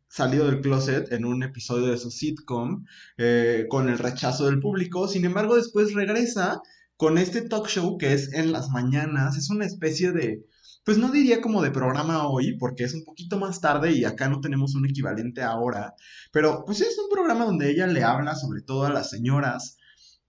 salido 0.08 0.46
del 0.46 0.60
closet 0.60 1.12
en 1.12 1.24
un 1.24 1.42
episodio 1.42 1.86
de 1.86 1.98
su 1.98 2.10
sitcom 2.10 2.84
eh, 3.16 3.66
con 3.68 3.88
el 3.88 3.98
rechazo 3.98 4.46
del 4.46 4.60
público. 4.60 5.06
Sin 5.08 5.24
embargo, 5.24 5.56
después 5.56 5.94
regresa 5.94 6.60
con 6.96 7.16
este 7.16 7.42
talk 7.42 7.68
show 7.68 7.96
que 7.96 8.12
es 8.12 8.32
en 8.32 8.52
las 8.52 8.70
mañanas. 8.70 9.36
Es 9.36 9.50
una 9.50 9.66
especie 9.66 10.12
de, 10.12 10.44
pues 10.84 10.98
no 10.98 11.10
diría 11.10 11.40
como 11.40 11.62
de 11.62 11.70
programa 11.70 12.26
hoy, 12.28 12.56
porque 12.58 12.84
es 12.84 12.94
un 12.94 13.04
poquito 13.04 13.38
más 13.38 13.60
tarde 13.60 13.92
y 13.92 14.04
acá 14.04 14.28
no 14.28 14.40
tenemos 14.40 14.74
un 14.74 14.86
equivalente 14.86 15.42
ahora. 15.42 15.94
Pero 16.32 16.64
pues 16.66 16.80
es 16.80 16.98
un 16.98 17.10
programa 17.10 17.44
donde 17.44 17.70
ella 17.70 17.86
le 17.86 18.02
habla 18.02 18.34
sobre 18.34 18.62
todo 18.62 18.84
a 18.84 18.90
las 18.90 19.10
señoras. 19.10 19.76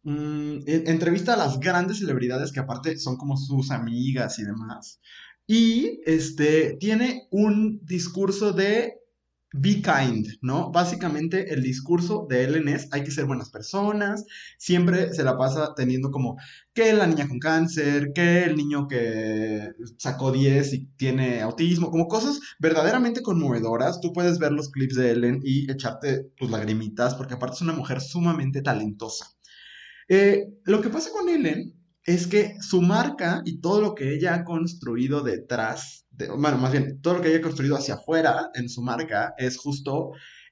Mm, 0.04 0.60
entrevista 0.66 1.36
a 1.36 1.38
las 1.38 1.60
grandes 1.60 2.00
celebridades 2.00 2.52
que 2.52 2.60
aparte 2.60 2.98
son 2.98 3.18
como 3.18 3.38
sus 3.38 3.72
amigas 3.72 4.40
y 4.40 4.44
demás. 4.44 5.00
Y 5.48 6.02
este, 6.06 6.78
tiene 6.80 7.28
un 7.32 7.80
discurso 7.84 8.54
de 8.54 9.01
be 9.54 9.82
kind, 9.82 10.28
¿no? 10.42 10.72
Básicamente 10.72 11.54
el 11.54 11.62
discurso 11.62 12.26
de 12.30 12.44
Ellen 12.44 12.68
es, 12.70 12.88
hay 12.92 13.04
que 13.04 13.12
ser 13.12 13.26
buenas 13.26 13.50
personas, 13.50 14.26
siempre 14.58 15.14
se 15.14 15.24
la 15.24 15.38
pasa 15.38 15.74
teniendo 15.76 16.10
como 16.10 16.38
que 16.74 16.94
la 16.94 17.08
niña 17.08 17.28
con 17.28 17.40
cáncer, 17.40 18.14
que 18.14 18.44
el 18.44 18.56
niño 18.56 18.88
que 18.88 19.72
sacó 19.98 20.32
10 20.32 20.74
y 20.74 20.86
tiene 20.96 21.42
autismo, 21.42 21.92
como 21.92 22.08
cosas 22.08 22.40
verdaderamente 22.60 23.22
conmovedoras. 23.22 24.00
Tú 24.00 24.14
puedes 24.14 24.40
ver 24.40 24.54
los 24.54 24.70
clips 24.70 24.96
de 24.96 25.12
Ellen 25.12 25.40
y 25.44 25.70
echarte 25.70 26.32
tus 26.38 26.50
lagrimitas, 26.50 27.16
porque 27.16 27.34
aparte 27.34 27.56
es 27.56 27.62
una 27.62 27.74
mujer 27.74 28.02
sumamente 28.02 28.62
talentosa. 28.62 29.28
Eh, 30.08 30.48
lo 30.66 30.82
que 30.82 30.90
pasa 30.90 31.10
con 31.12 31.30
Ellen 31.30 31.74
es 32.04 32.28
que 32.28 32.56
su 32.62 32.82
marca 32.82 33.42
y 33.46 33.60
todo 33.60 33.82
lo 33.82 33.96
que 33.96 34.14
ella 34.16 34.36
ha 34.36 34.44
construido 34.44 35.22
detrás, 35.22 36.01
de, 36.22 36.30
bueno, 36.30 36.58
más 36.58 36.72
bien, 36.72 37.02
todo 37.02 37.16
lo 37.16 37.22
que 37.22 37.30
ella 37.30 37.40
ha 37.40 37.42
construido 37.42 37.76
hacia 37.76 37.96
afuera 37.96 38.50
en 38.54 38.70
su 38.70 38.82
marca 38.82 39.34
es 39.38 39.58
justo 39.58 40.12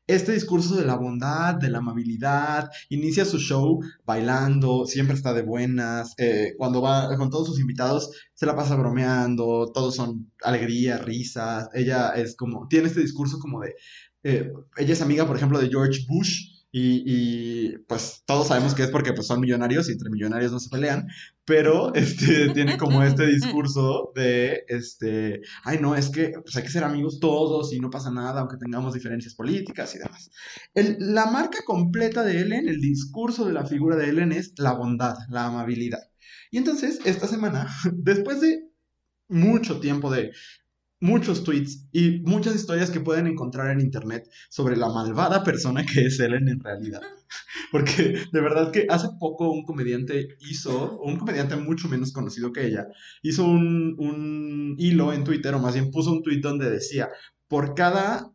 este 0.09 0.31
discurso 0.31 0.75
de 0.75 0.85
la 0.85 0.95
bondad, 0.95 1.53
de 1.53 1.69
la 1.69 1.77
amabilidad, 1.77 2.67
inicia 2.89 3.25
su 3.25 3.37
show 3.37 3.79
bailando, 4.05 4.87
siempre 4.87 5.15
está 5.15 5.33
de 5.33 5.43
buenas, 5.43 6.15
eh, 6.17 6.55
cuando 6.57 6.81
va 6.81 7.15
con 7.15 7.29
todos 7.29 7.45
sus 7.47 7.59
invitados 7.59 8.09
se 8.33 8.47
la 8.47 8.55
pasa 8.55 8.75
bromeando, 8.75 9.71
todos 9.71 9.95
son 9.95 10.31
alegría, 10.43 10.97
risas, 10.97 11.69
ella 11.75 12.09
es 12.15 12.35
como, 12.35 12.67
tiene 12.67 12.87
este 12.87 13.01
discurso 13.01 13.37
como 13.37 13.59
de, 13.61 13.75
eh, 14.23 14.51
ella 14.77 14.93
es 14.93 15.01
amiga, 15.01 15.27
por 15.27 15.35
ejemplo, 15.35 15.59
de 15.59 15.69
George 15.69 16.01
Bush, 16.07 16.58
y, 16.71 17.77
pues 17.87 18.23
todos 18.25 18.47
sabemos 18.47 18.75
que 18.75 18.83
es 18.83 18.89
porque 18.89 19.13
pues, 19.13 19.27
son 19.27 19.39
millonarios 19.39 19.89
y 19.89 19.93
entre 19.93 20.09
millonarios 20.09 20.51
no 20.51 20.59
se 20.59 20.69
pelean, 20.69 21.07
pero 21.45 21.93
este, 21.95 22.49
tiene 22.49 22.77
como 22.77 23.03
este 23.03 23.25
discurso 23.25 24.11
de, 24.15 24.63
este, 24.67 25.41
ay 25.63 25.79
no, 25.79 25.95
es 25.95 26.09
que 26.09 26.33
pues, 26.43 26.55
hay 26.55 26.63
que 26.63 26.69
ser 26.69 26.83
amigos 26.83 27.19
todos 27.19 27.73
y 27.73 27.79
no 27.79 27.89
pasa 27.89 28.11
nada 28.11 28.41
aunque 28.41 28.57
tengamos 28.57 28.93
diferencias 28.93 29.35
políticas 29.35 29.95
y 29.95 29.99
demás. 29.99 30.29
la 30.99 31.25
marca 31.25 31.59
completa 31.65 32.23
de 32.23 32.41
Ellen, 32.41 32.69
el 32.69 32.81
discurso 32.81 33.45
de 33.45 33.53
la 33.53 33.65
figura 33.65 33.95
de 33.95 34.09
Ellen 34.09 34.31
es 34.31 34.53
la 34.57 34.73
bondad, 34.73 35.17
la 35.29 35.45
amabilidad. 35.45 36.09
Y 36.51 36.57
entonces, 36.57 36.99
esta 37.05 37.27
semana, 37.27 37.67
después 37.93 38.41
de 38.41 38.69
mucho 39.27 39.79
tiempo 39.79 40.11
de 40.11 40.31
muchos 40.99 41.43
tweets 41.43 41.87
y 41.91 42.19
muchas 42.25 42.55
historias 42.55 42.91
que 42.91 42.99
pueden 42.99 43.27
encontrar 43.27 43.71
en 43.71 43.79
internet 43.79 44.29
sobre 44.49 44.75
la 44.75 44.89
malvada 44.89 45.43
persona 45.43 45.85
que 45.85 46.05
es 46.05 46.19
Ellen 46.19 46.47
en 46.49 46.59
realidad. 46.59 47.01
Porque 47.71 48.23
de 48.31 48.41
verdad 48.41 48.71
que 48.71 48.87
hace 48.89 49.07
poco 49.19 49.51
un 49.51 49.63
comediante 49.63 50.27
hizo, 50.39 50.99
un 50.99 51.17
comediante 51.17 51.55
mucho 51.55 51.87
menos 51.87 52.11
conocido 52.11 52.51
que 52.51 52.65
ella, 52.65 52.87
hizo 53.21 53.45
un, 53.45 53.95
un 53.97 54.75
hilo 54.77 55.13
en 55.13 55.23
Twitter, 55.23 55.53
o 55.53 55.59
más 55.59 55.73
bien 55.75 55.91
puso 55.91 56.11
un 56.11 56.23
tweet 56.23 56.41
donde 56.41 56.69
decía, 56.69 57.09
por 57.47 57.75
cada 57.75 58.31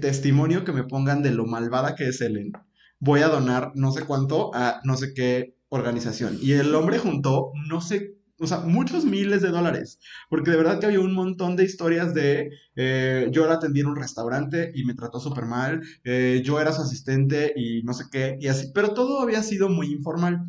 testimonio 0.00 0.64
que 0.64 0.72
me 0.72 0.84
pongan 0.84 1.22
de 1.22 1.32
lo 1.32 1.46
malvada 1.46 1.94
que 1.94 2.08
es 2.08 2.20
Ellen, 2.20 2.52
voy 2.98 3.20
a 3.20 3.28
donar 3.28 3.72
no 3.74 3.92
sé 3.92 4.04
cuánto 4.04 4.54
a 4.54 4.80
no 4.84 4.96
sé 4.96 5.12
qué 5.14 5.56
organización. 5.68 6.38
Y 6.40 6.52
el 6.52 6.74
hombre 6.74 6.98
juntó 6.98 7.52
no 7.68 7.80
sé 7.80 8.16
o 8.42 8.46
sea, 8.46 8.58
muchos 8.58 9.04
miles 9.04 9.40
de 9.40 9.48
dólares, 9.50 10.00
porque 10.28 10.50
de 10.50 10.56
verdad 10.56 10.80
que 10.80 10.86
había 10.86 11.00
un 11.00 11.14
montón 11.14 11.54
de 11.56 11.64
historias 11.64 12.12
de 12.12 12.50
eh, 12.74 13.28
yo 13.30 13.46
la 13.46 13.54
atendí 13.54 13.80
en 13.80 13.86
un 13.86 13.96
restaurante 13.96 14.72
y 14.74 14.84
me 14.84 14.94
trató 14.94 15.20
súper 15.20 15.44
mal, 15.46 15.82
eh, 16.04 16.42
yo 16.44 16.60
era 16.60 16.72
su 16.72 16.82
asistente 16.82 17.52
y 17.56 17.82
no 17.84 17.94
sé 17.94 18.04
qué, 18.10 18.36
y 18.40 18.48
así, 18.48 18.72
pero 18.74 18.94
todo 18.94 19.20
había 19.20 19.42
sido 19.42 19.68
muy 19.68 19.92
informal. 19.92 20.44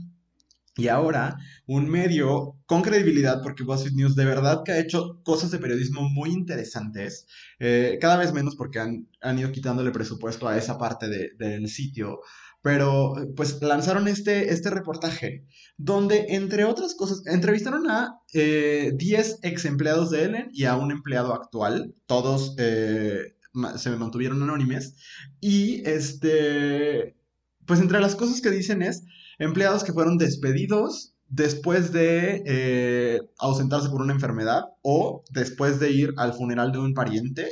Y 0.76 0.88
ahora, 0.88 1.38
un 1.68 1.88
medio 1.88 2.58
con 2.66 2.82
credibilidad, 2.82 3.44
porque 3.44 3.64
BuzzFeed 3.64 3.94
News 3.94 4.16
de 4.16 4.26
verdad 4.26 4.64
que 4.66 4.72
ha 4.72 4.80
hecho 4.80 5.22
cosas 5.22 5.52
de 5.52 5.60
periodismo 5.60 6.10
muy 6.10 6.32
interesantes, 6.32 7.28
eh, 7.60 8.00
cada 8.02 8.18
vez 8.18 8.34
menos 8.34 8.56
porque 8.56 8.80
han, 8.80 9.08
han, 9.22 9.38
ido 9.38 9.52
quitándole 9.52 9.92
presupuesto 9.92 10.48
a 10.48 10.58
esa 10.58 10.80
parte 10.80 11.08
de, 11.10 11.30
del 11.38 11.70
sitio, 11.70 12.22
pero 12.64 13.14
pues 13.36 13.62
lanzaron 13.62 14.08
este, 14.08 14.54
este 14.54 14.70
reportaje 14.70 15.46
donde, 15.78 16.28
entre 16.30 16.64
otras 16.64 16.96
cosas, 16.96 17.22
entrevistaron 17.28 17.92
a 17.92 18.22
10 18.34 18.34
eh, 18.34 19.38
ex 19.44 19.66
empleados 19.66 20.10
de 20.10 20.24
Ellen 20.24 20.50
y 20.54 20.64
a 20.64 20.78
un 20.78 20.92
empleado 20.92 21.34
actual, 21.34 21.94
todos 22.06 22.56
eh, 22.58 23.36
se 23.76 23.90
mantuvieron 23.92 24.42
anónimes, 24.42 24.96
y 25.42 25.88
este, 25.88 27.18
pues 27.66 27.82
entre 27.82 28.00
las 28.00 28.16
cosas 28.16 28.40
que 28.40 28.50
dicen 28.50 28.82
es 28.82 29.04
empleados 29.40 29.84
que 29.84 29.92
fueron 29.92 30.18
despedidos 30.18 31.16
después 31.28 31.92
de 31.92 32.44
eh, 32.46 33.20
ausentarse 33.40 33.90
por 33.90 34.02
una 34.02 34.14
enfermedad 34.14 34.64
o 34.84 35.26
después 35.32 35.82
de 35.82 35.92
ir 35.92 36.14
al 36.16 36.34
funeral 36.34 36.72
de 36.72 36.80
un 36.80 36.94
pariente 36.94 37.50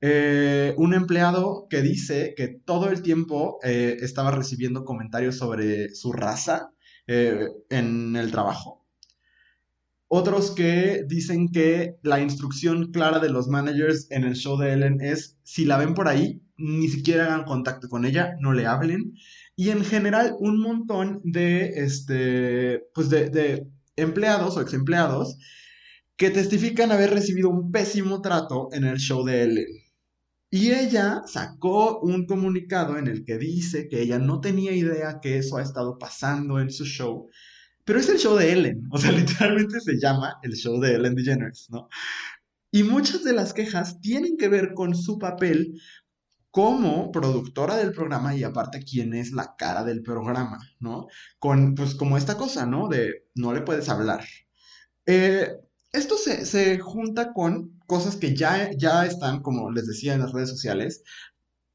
eh, 0.00 0.74
un 0.76 0.94
empleado 0.94 1.66
que 1.68 1.82
dice 1.82 2.34
que 2.36 2.48
todo 2.48 2.88
el 2.88 3.02
tiempo 3.02 3.58
eh, 3.62 3.96
estaba 4.00 4.30
recibiendo 4.30 4.84
comentarios 4.84 5.36
sobre 5.36 5.94
su 5.94 6.12
raza 6.12 6.70
eh, 7.06 7.48
en 7.70 8.14
el 8.16 8.30
trabajo. 8.30 8.86
Otros 10.06 10.52
que 10.52 11.04
dicen 11.06 11.50
que 11.52 11.96
la 12.02 12.20
instrucción 12.20 12.92
clara 12.92 13.18
de 13.18 13.28
los 13.28 13.48
managers 13.48 14.10
en 14.10 14.24
el 14.24 14.36
show 14.36 14.56
de 14.56 14.72
Ellen 14.72 15.00
es, 15.00 15.36
si 15.42 15.64
la 15.64 15.76
ven 15.76 15.94
por 15.94 16.08
ahí, 16.08 16.40
ni 16.56 16.88
siquiera 16.88 17.26
hagan 17.26 17.44
contacto 17.44 17.88
con 17.88 18.04
ella, 18.06 18.34
no 18.40 18.52
le 18.52 18.66
hablen. 18.66 19.14
Y 19.54 19.70
en 19.70 19.84
general, 19.84 20.34
un 20.38 20.60
montón 20.60 21.20
de, 21.24 21.84
este, 21.84 22.84
pues 22.94 23.10
de, 23.10 23.28
de 23.28 23.66
empleados 23.96 24.56
o 24.56 24.62
ex 24.62 24.72
empleados 24.72 25.36
que 26.16 26.30
testifican 26.30 26.92
haber 26.92 27.10
recibido 27.10 27.50
un 27.50 27.70
pésimo 27.70 28.22
trato 28.22 28.68
en 28.72 28.84
el 28.84 28.98
show 28.98 29.24
de 29.24 29.42
Ellen. 29.42 29.87
Y 30.50 30.72
ella 30.72 31.22
sacó 31.26 32.00
un 32.00 32.26
comunicado 32.26 32.96
en 32.96 33.06
el 33.06 33.24
que 33.24 33.36
dice 33.36 33.86
que 33.88 34.00
ella 34.00 34.18
no 34.18 34.40
tenía 34.40 34.72
idea 34.72 35.20
que 35.20 35.36
eso 35.38 35.58
ha 35.58 35.62
estado 35.62 35.98
pasando 35.98 36.58
en 36.58 36.70
su 36.70 36.86
show, 36.86 37.28
pero 37.84 38.00
es 38.00 38.08
el 38.08 38.18
show 38.18 38.36
de 38.36 38.52
Ellen, 38.52 38.84
o 38.90 38.98
sea, 38.98 39.12
literalmente 39.12 39.80
se 39.80 39.98
llama 40.00 40.38
el 40.42 40.54
show 40.54 40.80
de 40.80 40.94
Ellen 40.94 41.14
DeGeneres, 41.14 41.68
¿no? 41.70 41.88
Y 42.70 42.82
muchas 42.82 43.24
de 43.24 43.32
las 43.32 43.54
quejas 43.54 44.00
tienen 44.00 44.36
que 44.36 44.48
ver 44.48 44.74
con 44.74 44.94
su 44.94 45.18
papel 45.18 45.80
como 46.50 47.12
productora 47.12 47.76
del 47.76 47.92
programa 47.92 48.34
y 48.34 48.42
aparte 48.42 48.82
quién 48.82 49.14
es 49.14 49.32
la 49.32 49.54
cara 49.56 49.84
del 49.84 50.02
programa, 50.02 50.58
¿no? 50.80 51.08
Con, 51.38 51.74
pues 51.74 51.94
como 51.94 52.16
esta 52.16 52.36
cosa, 52.36 52.66
¿no? 52.66 52.88
De 52.88 53.26
no 53.34 53.52
le 53.52 53.62
puedes 53.62 53.88
hablar. 53.88 54.24
Eh, 55.06 55.48
esto 55.92 56.16
se, 56.16 56.78
junta 56.78 57.32
con 57.32 57.78
cosas 57.86 58.16
que 58.16 58.34
ya, 58.34 58.70
ya 58.76 59.06
están, 59.06 59.42
como 59.42 59.70
les 59.70 59.86
decía, 59.86 60.14
en 60.14 60.20
las 60.20 60.32
redes 60.32 60.50
sociales. 60.50 61.02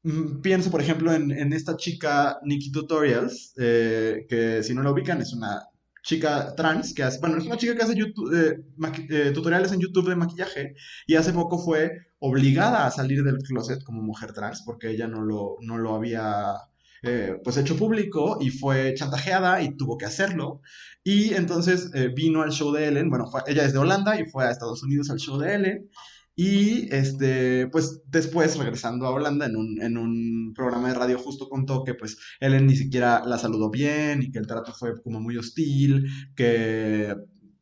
Mm, 0.02 0.40
pienso, 0.40 0.70
por 0.70 0.80
ejemplo, 0.80 1.12
en, 1.12 1.52
esta 1.52 1.76
chica 1.76 2.38
Nikki 2.44 2.70
Tutorials, 2.72 3.54
eh, 3.58 4.26
que 4.28 4.62
si 4.62 4.74
no 4.74 4.82
la 4.82 4.90
ubican 4.90 5.20
es 5.22 5.32
una 5.32 5.62
chica 6.02 6.54
trans 6.54 6.92
que 6.94 7.02
hace, 7.02 7.18
bueno, 7.18 7.38
es 7.38 7.46
una 7.46 7.56
chica 7.56 7.74
que 7.74 7.82
hace 7.82 7.94
eh, 7.94 8.60
eh, 9.08 9.30
tutoriales 9.32 9.72
en 9.72 9.80
YouTube 9.80 10.10
de 10.10 10.16
maquillaje 10.16 10.74
y 11.06 11.14
hace 11.16 11.32
poco 11.32 11.58
fue 11.58 11.92
obligada 12.18 12.86
a 12.86 12.90
salir 12.90 13.24
del 13.24 13.38
closet 13.38 13.82
como 13.82 14.02
mujer 14.02 14.32
trans 14.34 14.62
porque 14.62 14.90
ella 14.90 15.08
no 15.08 15.22
lo, 15.22 15.56
no 15.62 15.78
lo 15.78 15.94
había 15.94 16.56
eh, 17.04 17.36
pues 17.44 17.56
hecho 17.56 17.76
público 17.76 18.38
y 18.40 18.50
fue 18.50 18.94
chantajeada 18.94 19.62
y 19.62 19.76
tuvo 19.76 19.98
que 19.98 20.06
hacerlo. 20.06 20.60
Y 21.02 21.34
entonces 21.34 21.90
eh, 21.94 22.08
vino 22.14 22.42
al 22.42 22.50
show 22.50 22.72
de 22.72 22.88
Ellen, 22.88 23.10
bueno, 23.10 23.30
ella 23.46 23.64
es 23.64 23.72
de 23.72 23.78
Holanda 23.78 24.18
y 24.18 24.24
fue 24.24 24.44
a 24.44 24.50
Estados 24.50 24.82
Unidos 24.82 25.10
al 25.10 25.18
show 25.18 25.38
de 25.38 25.54
Ellen. 25.54 25.90
Y 26.36 26.92
este, 26.92 27.68
pues 27.68 28.02
después, 28.06 28.56
regresando 28.56 29.06
a 29.06 29.10
Holanda, 29.10 29.46
en 29.46 29.56
un, 29.56 29.80
en 29.80 29.96
un, 29.96 30.52
programa 30.54 30.88
de 30.88 30.94
radio 30.94 31.18
justo 31.18 31.48
contó 31.48 31.84
que 31.84 31.94
pues 31.94 32.16
Ellen 32.40 32.66
ni 32.66 32.76
siquiera 32.76 33.22
la 33.24 33.38
saludó 33.38 33.70
bien 33.70 34.22
y 34.22 34.30
que 34.30 34.38
el 34.38 34.46
trato 34.46 34.72
fue 34.72 35.00
como 35.02 35.20
muy 35.20 35.36
hostil, 35.36 36.06
que 36.36 37.14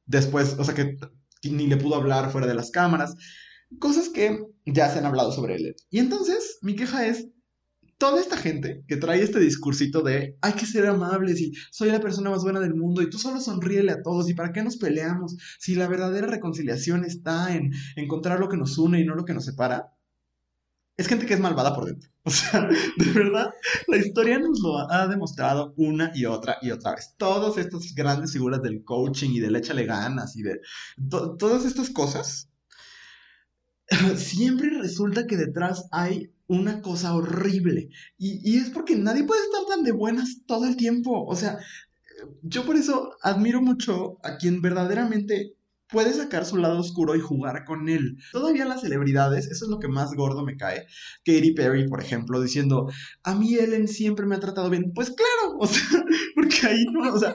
después, 0.06 0.56
o 0.58 0.64
sea, 0.64 0.74
que 0.74 0.96
ni 1.50 1.66
le 1.66 1.76
pudo 1.76 1.96
hablar 1.96 2.30
fuera 2.30 2.46
de 2.46 2.54
las 2.54 2.70
cámaras. 2.70 3.14
Cosas 3.78 4.08
que 4.08 4.38
ya 4.66 4.88
se 4.90 4.98
han 4.98 5.06
hablado 5.06 5.32
sobre 5.32 5.56
Ellen. 5.56 5.74
Y 5.90 5.98
entonces, 5.98 6.58
mi 6.62 6.76
queja 6.76 7.06
es, 7.06 7.28
toda 8.02 8.20
esta 8.20 8.36
gente 8.36 8.82
que 8.88 8.96
trae 8.96 9.22
este 9.22 9.38
discursito 9.38 10.02
de 10.02 10.36
hay 10.40 10.54
que 10.54 10.66
ser 10.66 10.88
amables 10.88 11.40
y 11.40 11.52
soy 11.70 11.88
la 11.88 12.00
persona 12.00 12.30
más 12.30 12.42
buena 12.42 12.58
del 12.58 12.74
mundo 12.74 13.00
y 13.00 13.08
tú 13.08 13.16
solo 13.16 13.38
sonríele 13.38 13.92
a 13.92 14.02
todos 14.02 14.28
y 14.28 14.34
para 14.34 14.52
qué 14.52 14.60
nos 14.64 14.76
peleamos 14.76 15.36
si 15.60 15.76
la 15.76 15.86
verdadera 15.86 16.26
reconciliación 16.26 17.04
está 17.04 17.54
en 17.54 17.70
encontrar 17.94 18.40
lo 18.40 18.48
que 18.48 18.56
nos 18.56 18.76
une 18.76 18.98
y 18.98 19.04
no 19.04 19.14
lo 19.14 19.24
que 19.24 19.34
nos 19.34 19.44
separa, 19.44 19.92
es 20.96 21.06
gente 21.06 21.26
que 21.26 21.34
es 21.34 21.40
malvada 21.40 21.76
por 21.76 21.84
dentro. 21.84 22.10
O 22.24 22.30
sea, 22.30 22.68
de 22.68 23.12
verdad, 23.12 23.50
la 23.86 23.96
historia 23.96 24.38
nos 24.40 24.60
lo 24.60 24.90
ha 24.90 25.06
demostrado 25.06 25.72
una 25.76 26.10
y 26.14 26.24
otra 26.24 26.58
y 26.60 26.70
otra 26.72 26.96
vez. 26.96 27.14
Todas 27.16 27.56
estas 27.56 27.94
grandes 27.94 28.32
figuras 28.32 28.62
del 28.62 28.82
coaching 28.82 29.30
y 29.30 29.40
del 29.40 29.56
échale 29.56 29.86
ganas 29.86 30.36
y 30.36 30.42
de 30.42 30.60
todas 31.38 31.64
estas 31.64 31.90
cosas, 31.90 32.51
siempre 34.16 34.70
resulta 34.78 35.26
que 35.26 35.36
detrás 35.36 35.86
hay 35.90 36.32
una 36.46 36.82
cosa 36.82 37.14
horrible. 37.14 37.88
Y, 38.18 38.58
es 38.58 38.70
porque 38.70 38.96
nadie 38.96 39.24
puede 39.24 39.42
estar 39.42 39.62
tan 39.68 39.84
de 39.84 39.92
buenas 39.92 40.42
todo 40.46 40.66
el 40.66 40.76
tiempo. 40.76 41.24
O 41.24 41.34
sea, 41.34 41.58
yo 42.42 42.64
por 42.64 42.76
eso 42.76 43.16
admiro 43.22 43.62
mucho 43.62 44.18
a 44.22 44.36
quien 44.36 44.60
verdaderamente 44.60 45.54
puede 45.88 46.12
sacar 46.14 46.46
su 46.46 46.56
lado 46.56 46.78
oscuro 46.78 47.14
y 47.14 47.20
jugar 47.20 47.64
con 47.64 47.88
él. 47.88 48.16
Todavía 48.32 48.64
las 48.64 48.80
celebridades, 48.80 49.46
eso 49.50 49.66
es 49.66 49.70
lo 49.70 49.78
que 49.78 49.88
más 49.88 50.14
gordo 50.14 50.44
me 50.44 50.56
cae. 50.56 50.86
Katy 51.24 51.52
Perry, 51.52 51.88
por 51.88 52.00
ejemplo, 52.00 52.40
diciendo, 52.40 52.90
a 53.22 53.34
mí 53.34 53.54
Ellen 53.56 53.88
siempre 53.88 54.26
me 54.26 54.36
ha 54.36 54.40
tratado 54.40 54.70
bien. 54.70 54.92
Pues 54.94 55.10
claro, 55.10 55.58
o 55.58 55.66
sea, 55.66 55.82
porque 56.34 56.66
ahí 56.66 56.84
no, 56.92 57.12
o 57.12 57.18
sea, 57.18 57.34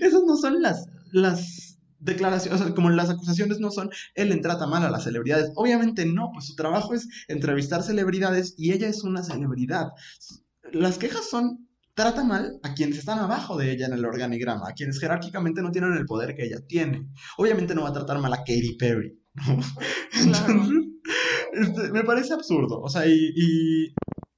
esas 0.00 0.22
no 0.26 0.36
son 0.36 0.60
las, 0.60 0.88
las 1.12 1.61
declaraciones, 2.02 2.60
o 2.60 2.64
sea, 2.64 2.74
como 2.74 2.90
las 2.90 3.10
acusaciones 3.10 3.60
no 3.60 3.70
son, 3.70 3.90
Ellen 4.14 4.42
trata 4.42 4.66
mal 4.66 4.84
a 4.84 4.90
las 4.90 5.04
celebridades. 5.04 5.52
Obviamente 5.54 6.04
no, 6.04 6.30
pues 6.32 6.46
su 6.46 6.54
trabajo 6.54 6.94
es 6.94 7.08
entrevistar 7.28 7.82
celebridades 7.82 8.54
y 8.58 8.72
ella 8.72 8.88
es 8.88 9.02
una 9.04 9.22
celebridad. 9.22 9.92
Las 10.72 10.98
quejas 10.98 11.28
son 11.28 11.68
trata 11.94 12.24
mal 12.24 12.58
a 12.62 12.74
quienes 12.74 12.98
están 12.98 13.18
abajo 13.18 13.56
de 13.56 13.70
ella 13.70 13.86
en 13.86 13.92
el 13.92 14.04
organigrama, 14.04 14.68
a 14.68 14.72
quienes 14.72 14.98
jerárquicamente 14.98 15.62
no 15.62 15.70
tienen 15.70 15.92
el 15.92 16.06
poder 16.06 16.34
que 16.34 16.46
ella 16.46 16.60
tiene. 16.66 17.08
Obviamente 17.36 17.74
no 17.74 17.82
va 17.82 17.90
a 17.90 17.94
tratar 17.94 18.18
mal 18.18 18.32
a 18.32 18.38
Katy 18.38 18.76
Perry. 18.78 19.18
Este, 21.52 21.92
me 21.92 22.02
parece 22.02 22.32
absurdo, 22.32 22.80
o 22.80 22.88
sea, 22.88 23.06
y, 23.06 23.94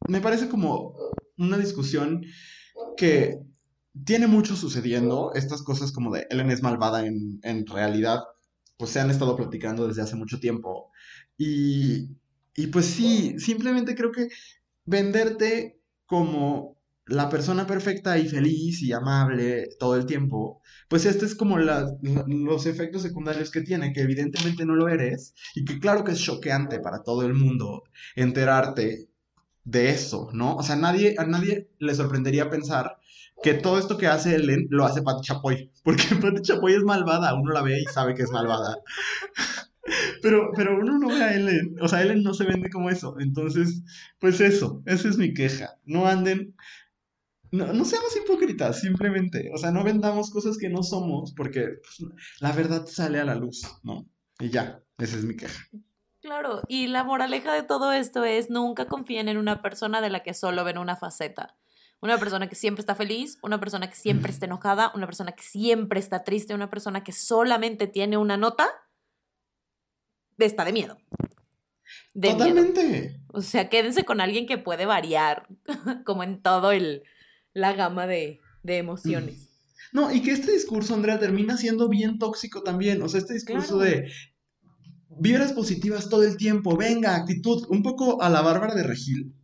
me 0.08 0.20
parece 0.20 0.48
como 0.48 0.96
una 1.38 1.56
discusión 1.56 2.22
que 2.96 3.38
tiene 4.04 4.26
mucho 4.26 4.56
sucediendo, 4.56 5.32
estas 5.34 5.62
cosas 5.62 5.92
como 5.92 6.12
de 6.12 6.26
Ellen 6.30 6.50
es 6.50 6.62
malvada 6.62 7.06
en, 7.06 7.38
en 7.42 7.66
realidad, 7.66 8.20
pues 8.76 8.90
se 8.90 9.00
han 9.00 9.10
estado 9.10 9.36
platicando 9.36 9.86
desde 9.86 10.02
hace 10.02 10.16
mucho 10.16 10.40
tiempo. 10.40 10.90
Y, 11.38 12.08
y 12.56 12.66
pues 12.68 12.86
sí, 12.86 13.38
simplemente 13.38 13.94
creo 13.94 14.10
que 14.10 14.28
venderte 14.84 15.80
como 16.06 16.74
la 17.06 17.28
persona 17.28 17.66
perfecta 17.66 18.18
y 18.18 18.28
feliz 18.28 18.82
y 18.82 18.92
amable 18.92 19.68
todo 19.78 19.96
el 19.96 20.06
tiempo, 20.06 20.62
pues 20.88 21.04
este 21.04 21.26
es 21.26 21.34
como 21.34 21.58
los 21.58 22.66
efectos 22.66 23.02
secundarios 23.02 23.50
que 23.50 23.60
tiene, 23.60 23.92
que 23.92 24.00
evidentemente 24.00 24.64
no 24.64 24.74
lo 24.74 24.88
eres 24.88 25.34
y 25.54 25.64
que 25.64 25.78
claro 25.78 26.02
que 26.02 26.12
es 26.12 26.20
choqueante 26.20 26.80
para 26.80 27.02
todo 27.02 27.22
el 27.22 27.34
mundo 27.34 27.84
enterarte 28.16 29.08
de 29.64 29.90
eso, 29.90 30.30
¿no? 30.32 30.56
O 30.56 30.62
sea, 30.62 30.76
nadie, 30.76 31.14
a 31.18 31.24
nadie 31.26 31.70
le 31.78 31.94
sorprendería 31.94 32.50
pensar 32.50 32.98
que 33.42 33.54
todo 33.54 33.78
esto 33.78 33.98
que 33.98 34.06
hace 34.06 34.36
Ellen 34.36 34.66
lo 34.70 34.84
hace 34.84 35.02
Pati 35.02 35.22
Chapoy, 35.22 35.70
porque 35.82 36.02
Pati 36.20 36.42
Chapoy 36.42 36.74
es 36.74 36.82
malvada, 36.82 37.34
uno 37.34 37.52
la 37.52 37.62
ve 37.62 37.80
y 37.80 37.84
sabe 37.84 38.14
que 38.14 38.22
es 38.22 38.30
malvada. 38.30 38.78
Pero, 40.22 40.50
pero 40.56 40.78
uno 40.78 40.98
no 40.98 41.08
ve 41.08 41.22
a 41.22 41.34
Ellen, 41.34 41.76
o 41.78 41.86
sea, 41.88 42.00
Ellen 42.00 42.22
no 42.22 42.32
se 42.32 42.44
vende 42.44 42.70
como 42.70 42.88
eso. 42.88 43.16
Entonces, 43.20 43.82
pues 44.18 44.40
eso, 44.40 44.82
esa 44.86 45.10
es 45.10 45.18
mi 45.18 45.34
queja. 45.34 45.76
No 45.84 46.06
anden 46.06 46.54
no, 47.54 47.84
seamos 47.84 48.16
hipócritas, 48.16 48.80
simplemente. 48.80 49.50
O 49.54 49.58
sea, 49.58 49.70
no 49.70 49.84
vendamos 49.84 50.30
cosas 50.30 50.58
que 50.58 50.68
no 50.68 50.82
somos 50.82 51.32
porque 51.34 51.78
pues, 51.82 52.10
la 52.40 52.50
verdad 52.50 52.84
sale 52.86 53.20
a 53.20 53.24
la 53.24 53.36
luz, 53.36 53.62
¿no? 53.84 54.08
Y 54.40 54.50
ya, 54.50 54.82
esa 54.98 55.16
es 55.16 55.24
mi 55.24 55.36
queja. 55.36 55.62
Claro, 56.20 56.62
y 56.66 56.88
la 56.88 57.04
moraleja 57.04 57.52
de 57.52 57.62
todo 57.62 57.92
esto 57.92 58.24
es 58.24 58.50
nunca 58.50 58.86
confíen 58.86 59.28
en 59.28 59.36
una 59.36 59.62
persona 59.62 60.00
de 60.00 60.10
la 60.10 60.24
que 60.24 60.34
solo 60.34 60.64
ven 60.64 60.78
una 60.78 60.96
faceta. 60.96 61.56
Una 62.04 62.18
persona 62.18 62.50
que 62.50 62.54
siempre 62.54 62.80
está 62.80 62.94
feliz, 62.94 63.38
una 63.40 63.58
persona 63.58 63.88
que 63.88 63.96
siempre 63.96 64.30
está 64.30 64.44
enojada, 64.44 64.92
una 64.94 65.06
persona 65.06 65.32
que 65.32 65.42
siempre 65.42 65.98
está 65.98 66.22
triste, 66.22 66.52
una 66.52 66.68
persona 66.68 67.02
que 67.02 67.12
solamente 67.12 67.86
tiene 67.86 68.18
una 68.18 68.36
nota, 68.36 68.68
está 70.36 70.66
de 70.66 70.74
miedo. 70.74 70.98
Totalmente. 72.12 73.22
O 73.28 73.40
sea, 73.40 73.70
quédense 73.70 74.04
con 74.04 74.20
alguien 74.20 74.46
que 74.46 74.58
puede 74.58 74.84
variar, 74.84 75.48
como 76.04 76.22
en 76.24 76.42
todo 76.42 76.72
el, 76.72 77.04
la 77.54 77.72
gama 77.72 78.06
de, 78.06 78.42
emociones. 78.64 79.48
No, 79.94 80.12
y 80.12 80.20
que 80.20 80.32
este 80.32 80.52
discurso, 80.52 80.92
Andrea, 80.92 81.18
termina 81.18 81.56
siendo 81.56 81.88
bien 81.88 82.18
tóxico 82.18 82.62
también. 82.62 83.00
O 83.00 83.08
sea, 83.08 83.20
este 83.20 83.32
discurso 83.32 83.78
de 83.78 84.12
vibras 85.08 85.54
positivas 85.54 86.10
todo 86.10 86.24
el 86.24 86.36
tiempo, 86.36 86.76
venga, 86.76 87.16
actitud, 87.16 87.64
un 87.70 87.82
poco 87.82 88.20
a 88.20 88.28
la 88.28 88.42
Bárbara 88.42 88.74
de 88.74 88.82
Regil. 88.82 89.34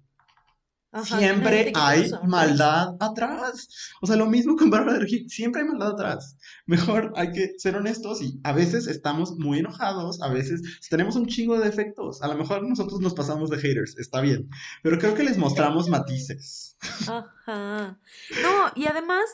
Siempre 1.04 1.72
hay 1.74 2.10
maldad 2.24 2.96
atrás. 3.00 3.68
O 4.00 4.06
sea, 4.06 4.16
lo 4.16 4.26
mismo 4.26 4.56
con 4.56 4.70
Bárbara 4.70 4.94
de 4.94 5.00
Regil, 5.00 5.30
siempre 5.30 5.62
hay 5.62 5.68
maldad 5.68 5.92
atrás. 5.92 6.36
Mejor 6.66 7.12
hay 7.16 7.32
que 7.32 7.54
ser 7.58 7.76
honestos 7.76 8.22
y 8.22 8.40
a 8.44 8.52
veces 8.52 8.86
estamos 8.86 9.36
muy 9.38 9.58
enojados, 9.60 10.20
a 10.22 10.28
veces 10.28 10.62
tenemos 10.88 11.16
un 11.16 11.26
chingo 11.26 11.58
de 11.58 11.64
defectos. 11.64 12.22
A 12.22 12.28
lo 12.28 12.36
mejor 12.36 12.62
nosotros 12.62 13.00
nos 13.00 13.14
pasamos 13.14 13.50
de 13.50 13.58
haters, 13.58 13.96
está 13.98 14.20
bien, 14.20 14.48
pero 14.82 14.98
creo 14.98 15.14
que 15.14 15.24
les 15.24 15.38
mostramos 15.38 15.88
matices. 15.88 16.76
Ajá. 17.08 17.98
No, 18.42 18.72
y 18.74 18.86
además, 18.86 19.24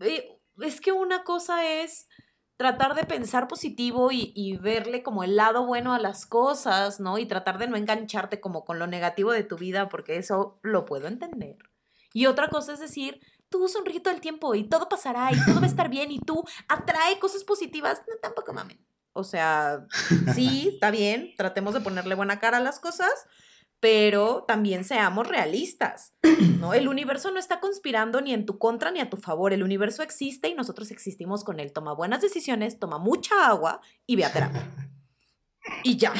eh, 0.00 0.24
es 0.60 0.80
que 0.80 0.92
una 0.92 1.24
cosa 1.24 1.82
es 1.82 2.06
tratar 2.58 2.96
de 2.96 3.04
pensar 3.04 3.46
positivo 3.46 4.10
y, 4.10 4.58
verle 4.60 5.04
como 5.04 5.22
el 5.22 5.36
lado 5.36 5.64
bueno 5.64 5.94
a 5.94 6.00
las 6.00 6.26
cosas, 6.26 6.98
¿no? 6.98 7.16
Y 7.16 7.24
tratar 7.24 7.56
de 7.56 7.68
no 7.68 7.76
engancharte 7.76 8.40
como 8.40 8.64
con 8.64 8.80
lo 8.80 8.88
negativo 8.88 9.32
de 9.32 9.44
tu 9.44 9.56
vida, 9.56 9.88
porque 9.88 10.16
eso 10.16 10.58
lo 10.62 10.84
puedo 10.84 11.06
entender. 11.06 11.56
Y 12.12 12.26
otra 12.26 12.48
cosa 12.48 12.72
es 12.72 12.80
decir, 12.80 13.20
tú 13.48 13.68
sonríe 13.68 14.00
todo 14.00 14.12
el 14.12 14.20
tiempo 14.20 14.56
y 14.56 14.64
todo 14.64 14.88
pasará 14.88 15.30
y 15.32 15.44
todo 15.44 15.60
va 15.60 15.66
a 15.66 15.66
estar 15.70 15.88
bien 15.88 16.10
y 16.10 16.18
tú 16.18 16.44
atrae 16.66 17.20
cosas 17.20 17.44
positivas. 17.44 18.02
No, 18.08 18.16
tampoco 18.20 18.52
mamen. 18.52 18.84
O 19.12 19.22
sea, 19.22 19.86
sí, 20.34 20.70
está 20.74 20.90
bien, 20.90 21.34
tratemos 21.36 21.74
de 21.74 21.80
ponerle 21.80 22.16
buena 22.16 22.40
cara 22.40 22.56
a 22.56 22.60
las 22.60 22.80
cosas, 22.80 23.10
pero 23.80 24.44
también 24.48 24.84
seamos 24.84 25.28
realistas, 25.28 26.14
¿no? 26.58 26.74
El 26.74 26.88
universo 26.88 27.30
no 27.30 27.38
está 27.38 27.60
conspirando 27.60 28.20
ni 28.20 28.32
en 28.32 28.44
tu 28.44 28.58
contra 28.58 28.90
ni 28.90 29.00
a 29.00 29.08
tu 29.08 29.16
favor, 29.16 29.52
el 29.52 29.62
universo 29.62 30.02
existe 30.02 30.48
y 30.48 30.54
nosotros 30.54 30.90
existimos 30.90 31.44
con 31.44 31.60
él. 31.60 31.72
Toma 31.72 31.94
buenas 31.94 32.20
decisiones, 32.20 32.78
toma 32.78 32.98
mucha 32.98 33.46
agua 33.46 33.80
y 34.06 34.16
ve 34.16 34.24
a 34.24 34.32
terapia. 34.32 34.66
Y 35.84 35.98
ya. 35.98 36.14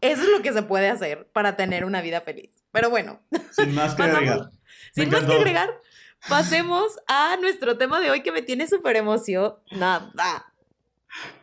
Eso 0.00 0.22
es 0.22 0.28
lo 0.28 0.42
que 0.42 0.52
se 0.52 0.64
puede 0.64 0.90
hacer 0.90 1.30
para 1.32 1.54
tener 1.54 1.84
una 1.84 2.02
vida 2.02 2.20
feliz. 2.20 2.50
Pero 2.72 2.90
bueno. 2.90 3.20
Sin 3.52 3.72
más 3.72 3.94
que 3.94 4.02
agregar. 4.02 4.50
Sin 4.92 5.08
más 5.08 5.22
que 5.22 5.34
agregar, 5.34 5.80
pasemos 6.28 6.98
a 7.06 7.36
nuestro 7.36 7.78
tema 7.78 8.00
de 8.00 8.10
hoy 8.10 8.24
que 8.24 8.32
me 8.32 8.42
tiene 8.42 8.66
súper 8.66 8.96
emocionada. 8.96 10.52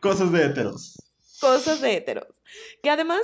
Cosas 0.02 0.34
de 0.34 0.44
heteros. 0.44 1.02
Cosas 1.40 1.80
de 1.80 1.96
heteros. 1.96 2.28
Que 2.84 2.90
además 2.90 3.22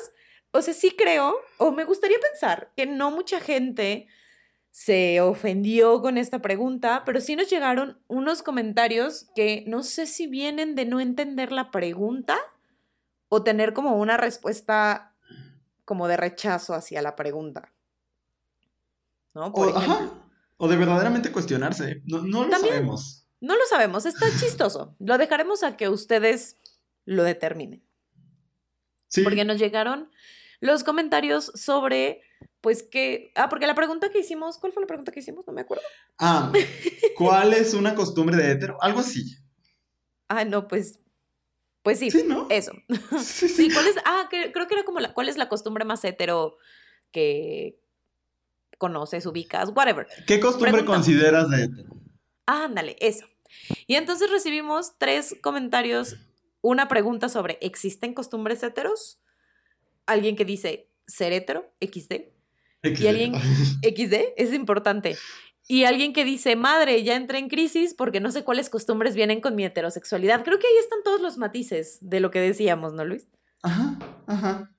o 0.51 0.61
sea, 0.61 0.73
sí 0.73 0.91
creo, 0.97 1.35
o 1.57 1.71
me 1.71 1.85
gustaría 1.85 2.17
pensar 2.19 2.71
que 2.75 2.85
no 2.85 3.11
mucha 3.11 3.39
gente 3.39 4.07
se 4.71 5.21
ofendió 5.21 6.01
con 6.01 6.17
esta 6.17 6.39
pregunta, 6.39 7.01
pero 7.03 7.19
sí 7.19 7.35
nos 7.35 7.49
llegaron 7.49 7.99
unos 8.07 8.43
comentarios 8.43 9.27
que 9.35 9.63
no 9.65 9.81
sé 9.81 10.05
si 10.05 10.27
vienen 10.27 10.75
de 10.75 10.85
no 10.85 10.99
entender 10.99 11.51
la 11.51 11.71
pregunta 11.71 12.37
o 13.27 13.43
tener 13.43 13.73
como 13.73 13.97
una 13.97 14.17
respuesta 14.17 15.15
como 15.83 16.07
de 16.07 16.17
rechazo 16.17 16.75
hacia 16.75 17.01
la 17.01 17.15
pregunta. 17.15 17.73
¿No? 19.33 19.51
o, 19.55 20.67
de 20.67 20.77
verdaderamente 20.77 21.31
cuestionarse. 21.31 22.01
No, 22.05 22.45
lo 22.45 22.57
sabemos. 22.57 23.25
No 23.39 23.55
lo 23.55 23.65
sabemos, 23.65 24.05
está 24.05 24.27
chistoso. 24.39 24.95
Lo 24.99 25.17
dejaremos 25.17 25.63
a 25.63 25.77
que 25.77 25.89
ustedes 25.89 26.57
lo 27.05 27.23
determinen. 27.23 27.86
Sí. 29.07 29.23
Porque 29.23 29.45
nos 29.45 29.57
llegaron 29.57 30.09
los 30.59 30.83
comentarios 30.83 31.51
sobre, 31.55 32.21
pues 32.61 32.83
que, 32.83 33.31
ah, 33.35 33.49
porque 33.49 33.67
la 33.67 33.75
pregunta 33.75 34.09
que 34.09 34.19
hicimos, 34.19 34.57
¿cuál 34.57 34.73
fue 34.73 34.81
la 34.81 34.87
pregunta 34.87 35.11
que 35.11 35.19
hicimos? 35.19 35.45
No 35.47 35.53
me 35.53 35.61
acuerdo. 35.61 35.83
Ah, 36.17 36.51
¿cuál 37.15 37.53
es 37.53 37.73
una 37.73 37.95
costumbre 37.95 38.35
de 38.37 38.51
hetero? 38.51 38.77
Algo 38.81 38.99
así. 38.99 39.37
Ah, 40.27 40.43
no, 40.43 40.67
pues, 40.67 40.99
pues 41.83 41.99
sí, 41.99 42.11
sí 42.11 42.23
¿no? 42.25 42.47
eso. 42.49 42.73
Sí, 43.19 43.69
¿cuál 43.71 43.87
es? 43.87 43.95
Ah, 44.05 44.27
creo 44.29 44.67
que 44.67 44.73
era 44.73 44.83
como 44.83 44.99
la, 44.99 45.13
¿cuál 45.13 45.29
es 45.29 45.37
la 45.37 45.49
costumbre 45.49 45.85
más 45.85 46.03
hetero 46.03 46.57
que 47.11 47.79
conoces, 48.77 49.25
ubicas, 49.25 49.69
whatever? 49.75 50.07
¿Qué 50.25 50.39
costumbre 50.39 50.83
consideras 50.85 51.49
de 51.49 51.63
hetero? 51.63 51.89
Ah, 52.45 52.65
ándale, 52.65 52.97
eso. 52.99 53.25
Y 53.85 53.95
entonces 53.95 54.29
recibimos 54.29 54.97
tres 54.97 55.35
comentarios, 55.41 56.17
una 56.69 56.87
pregunta 56.87 57.29
sobre 57.29 57.57
¿existen 57.61 58.13
costumbres 58.13 58.63
heteros? 58.63 59.19
alguien 60.07 60.35
que 60.35 60.45
dice 60.45 60.89
ser 61.05 61.33
hetero, 61.33 61.71
XD. 61.79 62.13
Y 62.83 63.07
alguien, 63.07 63.33
XD, 63.83 64.33
es 64.37 64.53
importante. 64.53 65.15
Y 65.67 65.83
alguien 65.83 66.13
que 66.13 66.25
dice, 66.25 66.55
madre, 66.55 67.03
ya 67.03 67.15
entré 67.15 67.37
en 67.37 67.49
crisis 67.49 67.93
porque 67.93 68.21
no 68.21 68.31
sé 68.31 68.43
cuáles 68.43 68.69
costumbres 68.69 69.15
vienen 69.15 69.41
con 69.41 69.55
mi 69.55 69.65
heterosexualidad. 69.65 70.43
Creo 70.43 70.57
que 70.57 70.67
ahí 70.67 70.77
están 70.79 70.99
todos 71.03 71.21
los 71.21 71.37
matices 71.37 71.99
de 72.01 72.21
lo 72.21 72.31
que 72.31 72.39
decíamos, 72.39 72.93
¿no, 72.93 73.03
Luis? 73.03 73.27
Ajá, 73.61 73.99
ajá. 74.27 74.71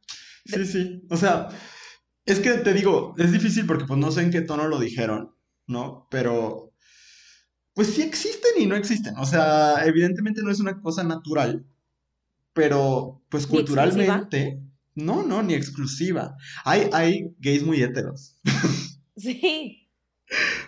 Sí, 0.47 0.65
sí. 0.65 1.03
O 1.11 1.17
sea, 1.17 1.49
es 2.25 2.41
que 2.41 2.53
te 2.55 2.73
digo, 2.73 3.15
es 3.19 3.33
difícil 3.33 3.67
porque 3.67 3.85
pues 3.85 4.01
no 4.01 4.11
sé 4.11 4.23
en 4.23 4.31
qué 4.31 4.41
tono 4.41 4.67
lo 4.67 4.81
dijeron, 4.81 5.35
¿no? 5.67 6.09
Pero, 6.11 6.73
pues 7.75 7.89
sí 7.89 8.01
existen 8.01 8.53
y 8.57 8.65
no 8.65 8.77
existen. 8.77 9.15
O 9.19 9.27
sea, 9.27 9.85
evidentemente 9.85 10.41
no 10.43 10.51
es 10.51 10.61
una 10.61 10.81
cosa 10.81 11.05
natural, 11.05 11.67
pero 12.59 13.23
pues 13.29 13.47
culturalmente... 13.47 14.61
No, 14.97 15.23
no, 15.23 15.45
ni 15.45 15.55
exclusiva. 15.55 16.37
Hay, 16.65 16.91
hay 16.93 17.33
gays 17.39 17.63
muy 17.63 17.81
héteros. 17.81 18.37
Sí. 19.17 19.89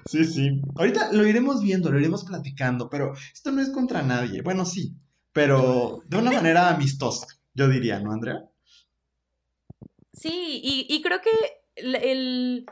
Sí, 0.06 0.24
sí. 0.24 0.60
Ahorita 0.74 1.12
lo 1.12 1.24
iremos 1.24 1.62
viendo, 1.62 1.88
lo 1.88 2.00
iremos 2.00 2.24
platicando, 2.24 2.90
pero 2.90 3.12
esto 3.32 3.52
no 3.52 3.62
es 3.62 3.68
contra 3.70 4.02
nadie. 4.02 4.42
Bueno, 4.42 4.64
sí, 4.64 4.96
pero 5.32 6.02
de 6.06 6.16
una 6.16 6.32
manera 6.32 6.68
amistosa, 6.68 7.28
yo 7.54 7.68
diría, 7.68 8.00
¿no, 8.00 8.10
Andrea? 8.10 8.50
Sí, 10.12 10.60
y, 10.64 11.00
creo 11.00 11.20
que 11.20 11.30
el, 11.76 12.66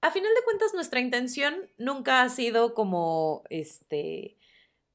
a 0.00 0.10
final 0.10 0.32
de 0.34 0.44
cuentas 0.44 0.74
nuestra 0.74 0.98
intención 0.98 1.54
nunca 1.78 2.22
ha 2.22 2.28
sido 2.28 2.74
como, 2.74 3.44
este, 3.50 4.36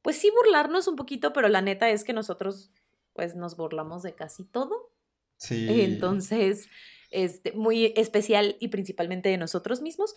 pues 0.02 0.18
sí 0.18 0.30
burlarnos 0.36 0.90
un 0.90 0.98
poquito, 0.98 1.32
pero 1.32 1.48
la 1.48 1.62
neta 1.62 1.90
es 1.90 2.04
que 2.04 2.12
nosotros 2.12 2.74
pues 3.16 3.36
nos 3.36 3.56
burlamos 3.56 4.04
de 4.04 4.14
casi 4.14 4.44
todo. 4.44 4.92
Sí. 5.38 5.82
Entonces, 5.82 6.70
este, 7.12 7.54
muy 7.54 7.94
especial 7.96 8.58
y 8.60 8.68
principalmente 8.68 9.30
de 9.30 9.38
nosotros 9.38 9.82
mismos, 9.82 10.14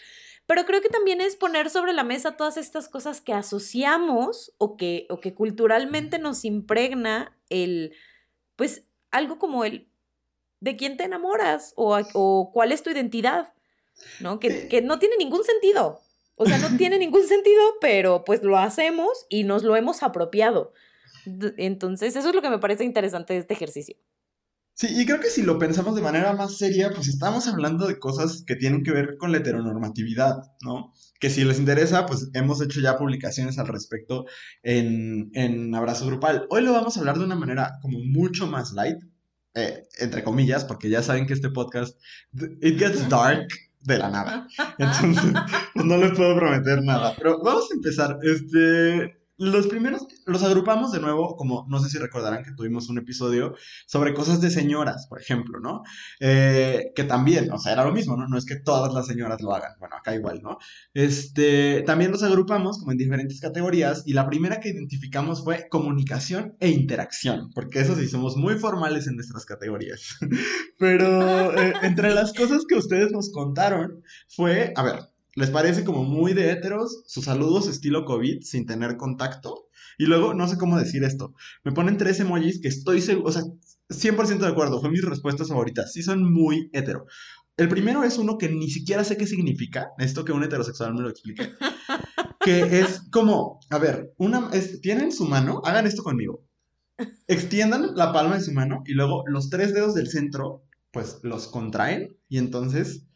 pero 0.46 0.64
creo 0.64 0.82
que 0.82 0.88
también 0.88 1.20
es 1.20 1.36
poner 1.36 1.70
sobre 1.70 1.92
la 1.92 2.02
mesa 2.02 2.36
todas 2.36 2.56
estas 2.56 2.88
cosas 2.88 3.20
que 3.20 3.32
asociamos 3.32 4.52
o 4.58 4.76
que, 4.76 5.06
o 5.08 5.20
que 5.20 5.34
culturalmente 5.34 6.18
nos 6.18 6.44
impregna 6.44 7.36
el, 7.50 7.94
pues 8.56 8.84
algo 9.10 9.38
como 9.38 9.64
el 9.64 9.88
de 10.60 10.76
quién 10.76 10.96
te 10.96 11.04
enamoras 11.04 11.72
o, 11.76 11.96
o 12.14 12.50
cuál 12.52 12.72
es 12.72 12.82
tu 12.82 12.90
identidad, 12.90 13.52
¿no? 14.18 14.40
Que, 14.40 14.66
que 14.68 14.82
no 14.82 14.98
tiene 14.98 15.16
ningún 15.18 15.44
sentido. 15.44 16.00
O 16.34 16.46
sea, 16.46 16.58
no 16.58 16.76
tiene 16.76 16.98
ningún 16.98 17.26
sentido, 17.26 17.62
pero 17.80 18.24
pues 18.24 18.42
lo 18.42 18.58
hacemos 18.58 19.26
y 19.28 19.44
nos 19.44 19.62
lo 19.62 19.76
hemos 19.76 20.02
apropiado. 20.02 20.72
Entonces, 21.56 22.16
eso 22.16 22.28
es 22.28 22.34
lo 22.34 22.42
que 22.42 22.50
me 22.50 22.58
parece 22.58 22.84
interesante 22.84 23.32
de 23.34 23.40
este 23.40 23.54
ejercicio. 23.54 23.96
Sí, 24.78 24.86
y 24.90 25.04
creo 25.06 25.18
que 25.18 25.28
si 25.28 25.42
lo 25.42 25.58
pensamos 25.58 25.96
de 25.96 26.02
manera 26.02 26.34
más 26.34 26.56
seria, 26.56 26.90
pues 26.90 27.08
estamos 27.08 27.48
hablando 27.48 27.88
de 27.88 27.98
cosas 27.98 28.44
que 28.46 28.54
tienen 28.54 28.84
que 28.84 28.92
ver 28.92 29.16
con 29.18 29.32
la 29.32 29.38
heteronormatividad, 29.38 30.36
¿no? 30.62 30.92
Que 31.18 31.30
si 31.30 31.44
les 31.44 31.58
interesa, 31.58 32.06
pues 32.06 32.30
hemos 32.32 32.62
hecho 32.62 32.80
ya 32.80 32.96
publicaciones 32.96 33.58
al 33.58 33.66
respecto 33.66 34.26
en, 34.62 35.30
en 35.34 35.74
Abrazo 35.74 36.06
Grupal. 36.06 36.46
Hoy 36.50 36.62
lo 36.62 36.72
vamos 36.72 36.96
a 36.96 37.00
hablar 37.00 37.18
de 37.18 37.24
una 37.24 37.34
manera 37.34 37.72
como 37.82 37.98
mucho 37.98 38.46
más 38.46 38.72
light, 38.72 39.02
eh, 39.54 39.82
entre 39.98 40.22
comillas, 40.22 40.64
porque 40.64 40.88
ya 40.88 41.02
saben 41.02 41.26
que 41.26 41.32
este 41.32 41.50
podcast, 41.50 41.98
it 42.62 42.78
gets 42.78 43.08
dark 43.08 43.48
de 43.80 43.98
la 43.98 44.10
nada. 44.10 44.46
Entonces, 44.78 45.32
pues 45.74 45.86
no 45.86 45.96
les 45.96 46.12
puedo 46.12 46.36
prometer 46.36 46.84
nada. 46.84 47.16
Pero 47.18 47.42
vamos 47.42 47.68
a 47.68 47.74
empezar. 47.74 48.18
Este, 48.22 49.17
los 49.38 49.68
primeros 49.68 50.06
los 50.26 50.42
agrupamos 50.42 50.92
de 50.92 51.00
nuevo, 51.00 51.36
como 51.36 51.64
no 51.68 51.80
sé 51.80 51.88
si 51.88 51.98
recordarán 51.98 52.44
que 52.44 52.52
tuvimos 52.52 52.88
un 52.88 52.98
episodio 52.98 53.54
sobre 53.86 54.12
cosas 54.12 54.40
de 54.40 54.50
señoras, 54.50 55.06
por 55.08 55.20
ejemplo, 55.20 55.60
¿no? 55.60 55.82
Eh, 56.20 56.92
que 56.94 57.04
también, 57.04 57.50
o 57.52 57.58
sea, 57.58 57.72
era 57.72 57.84
lo 57.84 57.92
mismo, 57.92 58.16
¿no? 58.16 58.26
No 58.26 58.36
es 58.36 58.44
que 58.44 58.56
todas 58.56 58.92
las 58.92 59.06
señoras 59.06 59.40
lo 59.40 59.54
hagan, 59.54 59.72
bueno, 59.78 59.96
acá 59.96 60.14
igual, 60.14 60.40
¿no? 60.42 60.58
Este, 60.92 61.82
también 61.86 62.10
los 62.10 62.22
agrupamos 62.24 62.78
como 62.78 62.92
en 62.92 62.98
diferentes 62.98 63.40
categorías 63.40 64.02
y 64.06 64.12
la 64.12 64.26
primera 64.26 64.60
que 64.60 64.70
identificamos 64.70 65.44
fue 65.44 65.68
comunicación 65.70 66.56
e 66.58 66.70
interacción, 66.70 67.50
porque 67.54 67.80
eso 67.80 67.94
sí, 67.94 68.08
somos 68.08 68.36
muy 68.36 68.56
formales 68.58 69.06
en 69.06 69.14
nuestras 69.14 69.44
categorías. 69.44 70.18
Pero 70.78 71.56
eh, 71.56 71.74
entre 71.82 72.12
las 72.12 72.32
cosas 72.32 72.64
que 72.68 72.74
ustedes 72.74 73.12
nos 73.12 73.30
contaron 73.30 74.02
fue, 74.28 74.72
a 74.74 74.82
ver, 74.82 75.00
les 75.38 75.50
parece 75.50 75.84
como 75.84 76.02
muy 76.02 76.32
de 76.32 76.50
heteros 76.50 77.04
sus 77.06 77.26
saludos 77.26 77.68
estilo 77.68 78.04
COVID 78.04 78.42
sin 78.42 78.66
tener 78.66 78.96
contacto. 78.96 79.68
Y 79.96 80.06
luego, 80.06 80.34
no 80.34 80.48
sé 80.48 80.58
cómo 80.58 80.76
decir 80.76 81.04
esto. 81.04 81.32
Me 81.62 81.70
ponen 81.70 81.96
tres 81.96 82.18
emojis 82.18 82.60
que 82.60 82.66
estoy 82.66 83.00
seguro, 83.00 83.28
o 83.28 83.32
sea, 83.32 83.42
100% 83.88 84.38
de 84.38 84.48
acuerdo, 84.48 84.80
fue 84.80 84.90
mis 84.90 85.04
respuestas 85.04 85.48
favoritas. 85.48 85.92
Sí 85.92 86.02
son 86.02 86.32
muy 86.32 86.70
hetero. 86.72 87.06
El 87.56 87.68
primero 87.68 88.02
es 88.02 88.18
uno 88.18 88.36
que 88.36 88.48
ni 88.48 88.68
siquiera 88.68 89.04
sé 89.04 89.16
qué 89.16 89.28
significa. 89.28 89.90
Esto 89.98 90.24
que 90.24 90.32
un 90.32 90.42
heterosexual 90.42 90.92
me 90.94 91.02
lo 91.02 91.08
explique. 91.08 91.52
que 92.40 92.80
es 92.80 93.02
como, 93.12 93.60
a 93.70 93.78
ver, 93.78 94.12
una, 94.18 94.50
tienen 94.82 95.12
su 95.12 95.24
mano, 95.24 95.62
hagan 95.64 95.86
esto 95.86 96.02
conmigo. 96.02 96.44
Extiendan 97.28 97.94
la 97.94 98.12
palma 98.12 98.34
de 98.34 98.42
su 98.42 98.52
mano 98.52 98.82
y 98.86 98.94
luego 98.94 99.22
los 99.28 99.50
tres 99.50 99.72
dedos 99.72 99.94
del 99.94 100.08
centro, 100.08 100.64
pues 100.90 101.20
los 101.22 101.46
contraen 101.46 102.16
y 102.28 102.38
entonces 102.38 103.07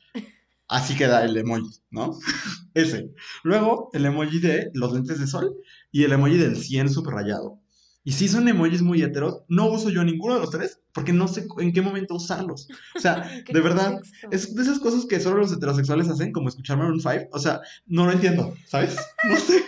Así 0.72 0.96
queda 0.96 1.22
el 1.22 1.36
emoji, 1.36 1.68
¿no? 1.90 2.18
Ese. 2.74 3.12
Luego, 3.42 3.90
el 3.92 4.06
emoji 4.06 4.40
de 4.40 4.70
los 4.72 4.94
lentes 4.94 5.20
de 5.20 5.26
sol 5.26 5.54
y 5.90 6.04
el 6.04 6.12
emoji 6.12 6.38
del 6.38 6.56
100 6.56 6.88
subrayado. 6.88 7.60
Y 8.04 8.12
si 8.12 8.26
son 8.26 8.48
emojis 8.48 8.80
muy 8.80 9.02
heteros, 9.02 9.42
no 9.48 9.70
uso 9.70 9.90
yo 9.90 10.02
ninguno 10.02 10.34
de 10.34 10.40
los 10.40 10.50
tres 10.50 10.80
porque 10.94 11.12
no 11.12 11.28
sé 11.28 11.46
en 11.58 11.74
qué 11.74 11.82
momento 11.82 12.14
usarlos. 12.14 12.68
O 12.96 13.00
sea, 13.00 13.30
de 13.52 13.60
verdad, 13.60 14.00
es 14.30 14.54
de 14.54 14.62
esas 14.62 14.78
cosas 14.78 15.04
que 15.04 15.20
solo 15.20 15.40
los 15.40 15.52
heterosexuales 15.52 16.08
hacen, 16.08 16.32
como 16.32 16.48
escuchar 16.48 16.78
Maroon 16.78 17.02
5. 17.02 17.26
O 17.32 17.38
sea, 17.38 17.60
no 17.84 18.06
lo 18.06 18.12
entiendo, 18.12 18.54
¿sabes? 18.66 18.96
No 19.28 19.36
sé. 19.36 19.62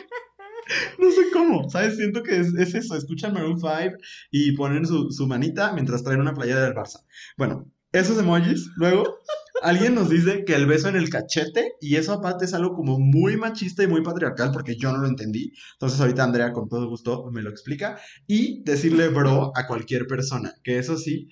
No 0.99 1.11
sé 1.11 1.21
cómo, 1.35 1.69
¿sabes? 1.69 1.99
Siento 1.99 2.23
que 2.23 2.41
es, 2.41 2.55
eso, 2.75 2.97
escuchan 2.97 3.35
Maroon 3.35 3.61
5 3.61 3.99
y 4.31 4.53
ponen 4.53 4.87
su, 4.87 5.11
su 5.11 5.27
manita 5.27 5.75
mientras 5.75 6.03
traen 6.03 6.23
una 6.23 6.33
playera 6.33 6.63
del 6.63 6.75
Barça. 6.75 7.05
Bueno, 7.37 7.71
esos 7.93 8.19
emojis, 8.19 8.71
luego 8.77 9.19
Alguien 9.63 9.95
nos 9.95 10.11
dice 10.11 10.45
que 10.45 10.55
el 10.55 10.67
beso 10.67 10.89
en 10.89 10.97
el 10.97 11.09
cachete, 11.09 11.75
y 11.81 11.97
eso 11.97 12.13
aparte 12.13 12.45
es 12.45 12.55
algo 12.55 12.75
como 12.75 12.99
muy 12.99 13.37
machista 13.37 13.83
y 13.83 13.87
muy 13.87 14.03
patriarcal, 14.03 14.51
porque 14.53 14.77
yo 14.77 14.93
no 14.93 14.99
lo 14.99 15.09
entendí. 15.09 15.53
Entonces 15.75 16.01
ahorita 16.01 16.25
Andrea 16.25 16.53
con 16.53 16.69
todo 16.69 16.89
gusto 16.89 17.31
me 17.31 17.43
lo 17.43 17.51
explica. 17.51 17.99
Y 18.27 18.63
decirle 18.65 19.09
bro 19.09 19.53
a 19.57 19.67
cualquier 19.67 20.07
persona, 20.07 20.53
que 20.63 20.79
eso 20.79 20.97
sí, 20.97 21.29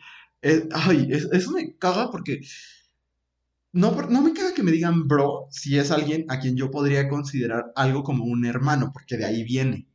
ay, 0.73 1.09
eso 1.11 1.51
me 1.53 1.77
caga 1.77 2.11
porque... 2.11 2.41
No, 3.75 3.91
no 3.91 4.21
me 4.23 4.35
caga 4.35 4.53
que 4.53 4.63
me 4.63 4.71
digan 4.71 5.09
bro 5.09 5.47
si 5.51 5.79
es 5.79 5.91
alguien 5.91 6.27
a 6.29 6.39
quien 6.41 6.57
yo 6.57 6.71
podría 6.71 7.09
considerar 7.09 7.73
algo 7.75 8.03
como 8.03 8.25
un 8.25 8.45
hermano, 8.45 8.91
porque 8.93 9.17
de 9.17 9.25
ahí 9.25 9.45
viene. 9.45 9.89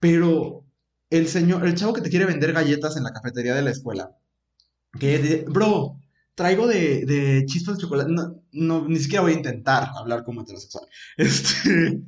Pero 0.00 0.64
el 1.10 1.28
señor, 1.28 1.64
el 1.66 1.76
chavo 1.76 1.92
que 1.92 2.00
te 2.00 2.10
quiere 2.10 2.26
vender 2.26 2.52
galletas 2.52 2.96
en 2.96 3.04
la 3.04 3.12
cafetería 3.12 3.54
de 3.54 3.62
la 3.62 3.70
escuela, 3.70 4.16
que 4.98 5.18
de, 5.18 5.44
bro, 5.48 6.00
traigo 6.36 6.68
de, 6.68 7.44
chispas 7.46 7.76
de 7.76 7.82
chocolate. 7.82 8.12
No, 8.52 8.88
ni 8.88 8.98
siquiera 9.00 9.22
voy 9.22 9.32
a 9.32 9.36
intentar 9.36 9.88
hablar 9.98 10.22
como 10.22 10.42
heterosexual. 10.42 10.86
Este. 11.16 12.02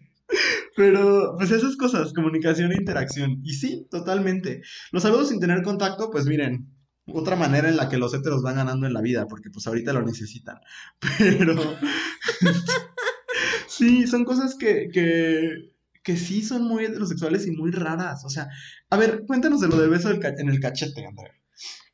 Pero, 0.77 1.35
pues 1.37 1.51
esas 1.51 1.77
cosas, 1.77 2.13
comunicación 2.13 2.71
e 2.71 2.77
interacción. 2.77 3.41
Y 3.43 3.55
sí, 3.55 3.89
totalmente. 3.91 4.63
Los 4.93 5.03
saludos 5.03 5.31
sin 5.31 5.41
tener 5.41 5.63
contacto, 5.63 6.11
pues 6.11 6.27
miren, 6.27 6.69
otra 7.13 7.35
manera 7.35 7.69
en 7.69 7.77
la 7.77 7.89
que 7.89 7.97
los 7.97 8.15
heteros 8.15 8.43
van 8.43 8.57
ganando 8.57 8.87
en 8.87 8.93
la 8.93 9.01
vida, 9.01 9.27
porque 9.27 9.51
pues 9.51 9.67
ahorita 9.67 9.93
lo 9.93 10.03
necesitan. 10.03 10.59
Pero. 11.19 11.57
sí, 13.67 14.07
son 14.07 14.25
cosas 14.25 14.55
que, 14.55 14.89
que, 14.93 15.73
que 16.05 16.17
sí 16.17 16.43
son 16.43 16.65
muy 16.65 16.85
heterosexuales 16.85 17.47
y 17.47 17.53
muy 17.53 17.71
raras. 17.71 18.25
O 18.25 18.29
sea, 18.29 18.49
a 18.91 18.97
ver, 18.99 19.25
cuéntanos 19.27 19.61
de 19.61 19.69
lo 19.69 19.81
del 19.81 19.91
beso 19.91 20.11
en 20.11 20.49
el 20.49 20.61
cachete, 20.61 21.07
Andrea. 21.07 21.33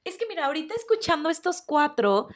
Es 0.04 0.18
que 0.18 0.26
mira, 0.28 0.46
ahorita 0.46 0.74
escuchando 0.74 1.30
estos 1.30 1.62
cuatro, 1.62 2.28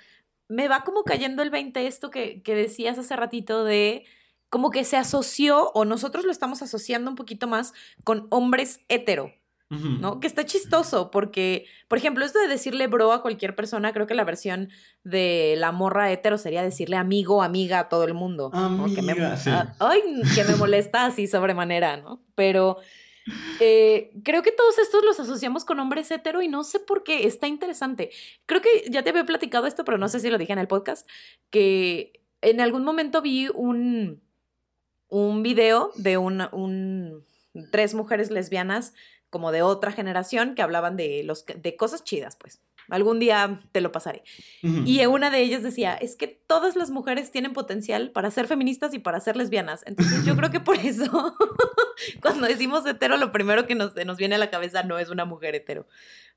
me 0.48 0.68
va 0.68 0.82
como 0.82 1.04
cayendo 1.04 1.42
el 1.42 1.50
20 1.50 1.86
esto 1.86 2.10
que, 2.10 2.42
decías 2.44 2.98
hace 2.98 3.14
ratito 3.14 3.64
de 3.64 4.04
como 4.48 4.70
que 4.70 4.84
se 4.84 4.96
asoció, 4.96 5.70
o 5.74 5.84
nosotros 5.84 6.24
lo 6.24 6.32
estamos 6.32 6.62
asociando 6.62 7.10
un 7.10 7.16
poquito 7.16 7.46
más 7.46 7.74
con 8.02 8.26
hombres 8.30 8.80
hetero. 8.88 9.32
¿No? 9.70 10.18
Que 10.18 10.26
está 10.26 10.46
chistoso 10.46 11.10
porque, 11.10 11.66
por 11.88 11.98
ejemplo, 11.98 12.24
esto 12.24 12.38
de 12.38 12.48
decirle 12.48 12.86
bro 12.86 13.12
a 13.12 13.20
cualquier 13.20 13.54
persona, 13.54 13.92
creo 13.92 14.06
que 14.06 14.14
la 14.14 14.24
versión 14.24 14.70
de 15.04 15.56
la 15.58 15.72
morra 15.72 16.10
hetero 16.10 16.38
sería 16.38 16.62
decirle 16.62 16.96
amigo, 16.96 17.42
amiga 17.42 17.80
a 17.80 17.88
todo 17.90 18.04
el 18.04 18.14
mundo. 18.14 18.50
Que 18.94 19.02
me, 19.02 19.12
ay, 19.78 20.00
que 20.34 20.44
me 20.44 20.56
molesta 20.56 21.04
así 21.04 21.26
sobremanera, 21.26 21.98
¿no? 21.98 22.22
Pero 22.34 22.78
eh, 23.60 24.10
creo 24.24 24.42
que 24.42 24.52
todos 24.52 24.78
estos 24.78 25.04
los 25.04 25.20
asociamos 25.20 25.64
con 25.64 25.80
hombres 25.80 26.10
hetero 26.10 26.42
y 26.42 26.48
no 26.48 26.64
sé 26.64 26.80
por 26.80 27.04
qué, 27.04 27.26
está 27.26 27.46
interesante. 27.46 28.10
Creo 28.46 28.60
que 28.60 28.84
ya 28.90 29.02
te 29.02 29.10
había 29.10 29.24
platicado 29.24 29.66
esto, 29.66 29.84
pero 29.84 29.98
no 29.98 30.08
sé 30.08 30.20
si 30.20 30.30
lo 30.30 30.38
dije 30.38 30.52
en 30.52 30.58
el 30.58 30.68
podcast, 30.68 31.08
que 31.50 32.20
en 32.40 32.60
algún 32.60 32.84
momento 32.84 33.22
vi 33.22 33.48
un, 33.54 34.20
un 35.08 35.42
video 35.42 35.90
de 35.96 36.18
un, 36.18 37.24
tres 37.70 37.94
mujeres 37.94 38.30
lesbianas 38.30 38.94
como 39.30 39.52
de 39.52 39.62
otra 39.62 39.92
generación 39.92 40.54
que 40.54 40.62
hablaban 40.62 40.96
de, 40.96 41.22
los, 41.24 41.44
de 41.46 41.76
cosas 41.76 42.04
chidas, 42.04 42.36
pues. 42.36 42.60
Algún 42.88 43.18
día 43.18 43.60
te 43.72 43.80
lo 43.80 43.92
pasaré. 43.92 44.22
Y 44.62 45.04
una 45.06 45.30
de 45.30 45.40
ellas 45.40 45.62
decía, 45.62 45.94
es 45.94 46.16
que 46.16 46.26
todas 46.26 46.74
las 46.76 46.90
mujeres 46.90 47.30
tienen 47.30 47.52
potencial 47.52 48.10
para 48.10 48.30
ser 48.30 48.46
feministas 48.46 48.94
y 48.94 48.98
para 48.98 49.20
ser 49.20 49.36
lesbianas. 49.36 49.82
Entonces 49.86 50.24
yo 50.24 50.36
creo 50.36 50.50
que 50.50 50.60
por 50.60 50.76
eso, 50.76 51.36
cuando 52.22 52.46
decimos 52.46 52.86
hetero, 52.86 53.16
lo 53.16 53.30
primero 53.30 53.66
que 53.66 53.74
nos, 53.74 53.94
nos 54.06 54.16
viene 54.16 54.36
a 54.36 54.38
la 54.38 54.50
cabeza 54.50 54.82
no 54.82 54.98
es 54.98 55.10
una 55.10 55.24
mujer 55.24 55.54
hetero. 55.54 55.86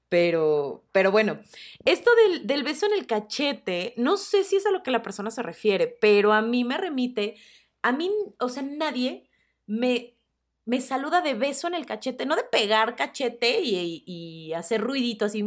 Pero, 0.10 0.84
pero 0.92 1.10
bueno, 1.10 1.40
esto 1.86 2.12
del, 2.26 2.46
del 2.46 2.64
beso 2.64 2.86
en 2.86 2.94
el 2.94 3.08
cachete, 3.08 3.94
no 3.96 4.18
sé 4.18 4.44
si 4.44 4.58
es 4.58 4.66
a 4.66 4.72
lo 4.72 4.84
que 4.84 4.92
la 4.92 5.02
persona 5.02 5.32
se 5.32 5.42
refiere, 5.42 5.88
pero 5.88 6.34
a 6.34 6.42
mí 6.42 6.66
me 6.66 6.78
remite, 6.78 7.36
a 7.82 7.94
mí, 7.94 8.12
o 8.40 8.50
sea, 8.50 8.62
nadie 8.64 9.30
me 9.68 10.18
me 10.66 10.80
saluda 10.80 11.22
de 11.22 11.34
beso 11.34 11.68
en 11.68 11.74
el 11.74 11.86
cachete, 11.86 12.26
no 12.26 12.36
de 12.36 12.44
pegar 12.44 12.96
cachete 12.96 13.62
y, 13.62 14.04
y 14.06 14.54
hacer 14.54 14.80
ruidito 14.82 15.26
así, 15.26 15.44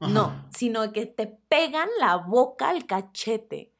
no, 0.00 0.48
sino 0.54 0.92
que 0.92 1.06
te 1.06 1.26
pegan 1.26 1.88
la 1.98 2.16
boca 2.16 2.70
al 2.70 2.86
cachete. 2.86 3.72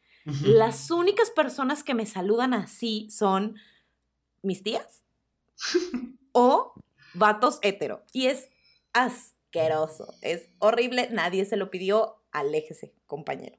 Las 0.43 0.91
únicas 0.91 1.31
personas 1.31 1.85
que 1.85 1.93
me 1.93 2.07
saludan 2.07 2.55
así 2.55 3.09
son 3.11 3.57
mis 4.43 4.63
tías 4.63 5.05
o 6.33 6.73
vatos 7.13 7.59
hetero. 7.61 8.05
Y 8.13 8.27
es 8.27 8.49
asqueroso. 8.95 10.15
Es 10.23 10.49
horrible, 10.61 11.09
nadie 11.11 11.45
se 11.45 11.57
lo 11.57 11.71
pidió, 11.71 12.23
aléjese, 12.33 12.95
compañero. 13.07 13.59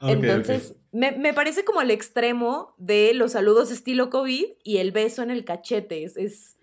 Entonces, 0.00 0.76
Me, 0.92 1.12
me, 1.12 1.32
parece 1.32 1.64
como 1.64 1.80
el 1.80 1.90
extremo 1.90 2.74
de 2.78 3.14
los 3.14 3.32
saludos 3.32 3.70
estilo 3.70 4.10
COVID 4.10 4.44
y 4.62 4.76
el 4.78 4.92
beso 4.92 5.22
en 5.22 5.30
el 5.30 5.44
cachete. 5.44 6.04
Es, 6.04 6.58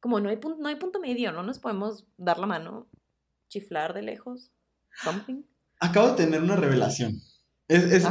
como 0.00 0.20
no 0.20 0.28
hay, 0.28 0.38
no 0.58 0.68
hay 0.68 0.76
punto 0.76 1.00
medio, 1.00 1.32
no 1.32 1.42
nos 1.42 1.58
podemos 1.58 2.06
dar 2.16 2.38
la 2.38 2.46
mano, 2.46 2.88
chiflar 3.48 3.94
de 3.94 4.02
lejos, 4.02 4.52
something. 5.02 5.42
Acabo 5.80 6.08
de 6.08 6.16
tener 6.16 6.42
una 6.42 6.56
revelación. 6.56 7.20
Es, 7.68 8.04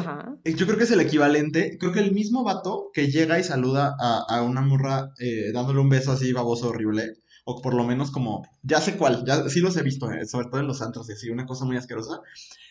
yo 0.43 0.65
creo 0.65 0.77
que 0.77 0.83
es 0.83 0.91
el 0.91 0.99
equivalente. 0.99 1.77
Creo 1.79 1.93
que 1.93 2.01
el 2.01 2.11
mismo 2.11 2.43
vato 2.43 2.89
que 2.93 3.09
llega 3.09 3.39
y 3.39 3.43
saluda 3.43 3.95
a, 3.99 4.41
una 4.41 4.61
morra 4.61 5.13
eh, 5.19 5.51
dándole 5.53 5.79
un 5.79 5.89
beso 5.89 6.11
así 6.11 6.33
baboso 6.33 6.69
horrible, 6.69 7.13
o 7.45 7.61
por 7.61 7.73
lo 7.73 7.85
menos 7.85 8.11
como, 8.11 8.45
ya 8.63 8.81
sé 8.81 8.97
cuál, 8.97 9.23
ya 9.25 9.47
sí 9.47 9.61
los 9.61 9.77
he 9.77 9.83
visto, 9.83 10.11
eh, 10.11 10.25
sobre 10.25 10.47
todo 10.49 10.59
en 10.59 10.67
los 10.67 10.81
antros 10.81 11.09
y 11.09 11.13
así, 11.13 11.29
una 11.29 11.45
cosa 11.45 11.63
muy 11.63 11.77
asquerosa. 11.77 12.19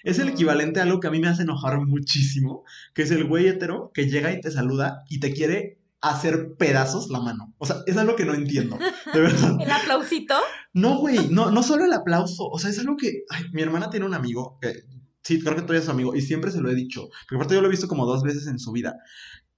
Es 0.03 0.19
el 0.19 0.29
equivalente 0.29 0.81
a 0.81 0.83
algo 0.83 1.01
que 1.01 1.07
a 1.07 1.11
mí 1.11 1.21
me 1.21 1.29
hace 1.29 1.43
enojar 1.43 1.81
muchísimo, 1.81 2.65
que 2.93 3.03
es 3.03 3.11
el 3.11 3.25
güey 3.25 3.47
hetero 3.47 3.91
que 3.95 4.07
llega 4.07 4.33
y 4.33 4.41
te 4.41 4.51
saluda 4.51 5.05
y 5.09 5.21
te 5.21 5.33
quiere 5.33 5.79
hacer 6.11 6.55
pedazos 6.59 7.09
la 7.11 7.21
mano. 7.21 7.55
O 7.59 7.67
sea, 7.67 7.77
es 7.87 7.97
algo 7.97 8.15
que 8.15 8.25
no 8.25 8.35
entiendo, 8.35 8.79
de 9.13 9.21
verdad. 9.21 9.57
¿El 9.61 9.71
aplausito? 9.71 10.35
No, 10.75 10.99
güey, 10.99 11.29
no, 11.31 11.51
no 11.51 11.63
solo 11.63 11.85
el 11.85 11.93
aplauso, 11.93 12.47
o 12.47 12.59
sea, 12.59 12.71
es 12.71 12.79
algo 12.79 12.97
que, 12.97 13.23
ay, 13.31 13.45
mi 13.53 13.63
hermana 13.63 13.91
tiene 13.91 14.07
un 14.07 14.15
amigo 14.15 14.59
que 14.61 14.85
sí, 15.23 15.41
creo 15.41 15.57
que 15.57 15.63
tú 15.63 15.73
eres 15.73 15.87
su 15.87 15.91
amigo, 15.91 16.15
y 16.15 16.21
siempre 16.21 16.51
se 16.51 16.61
lo 16.61 16.71
he 16.71 16.75
dicho, 16.75 17.09
porque 17.23 17.37
aparte 17.37 17.55
yo 17.55 17.63
lo 17.63 17.69
he 17.69 17.71
visto 17.71 17.89
como 17.89 18.07
dos 18.07 18.23
veces 18.23 18.47
en 18.47 18.59
su 18.59 18.73
vida, 18.73 18.97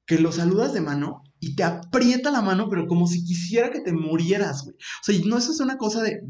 que 0.06 0.18
lo 0.20 0.30
saludas 0.30 0.72
de 0.72 0.80
mano 0.80 1.24
y 1.40 1.56
te 1.56 1.64
aprieta 1.64 2.30
la 2.30 2.42
mano, 2.42 2.68
pero 2.70 2.86
como 2.86 3.08
si 3.08 3.24
quisiera 3.24 3.70
que 3.70 3.80
te 3.80 3.92
murieras, 3.92 4.62
güey. 4.62 4.76
O 4.76 5.02
sea, 5.02 5.18
no 5.26 5.36
eso 5.36 5.50
es 5.50 5.58
una 5.58 5.76
cosa 5.78 6.00
de, 6.02 6.20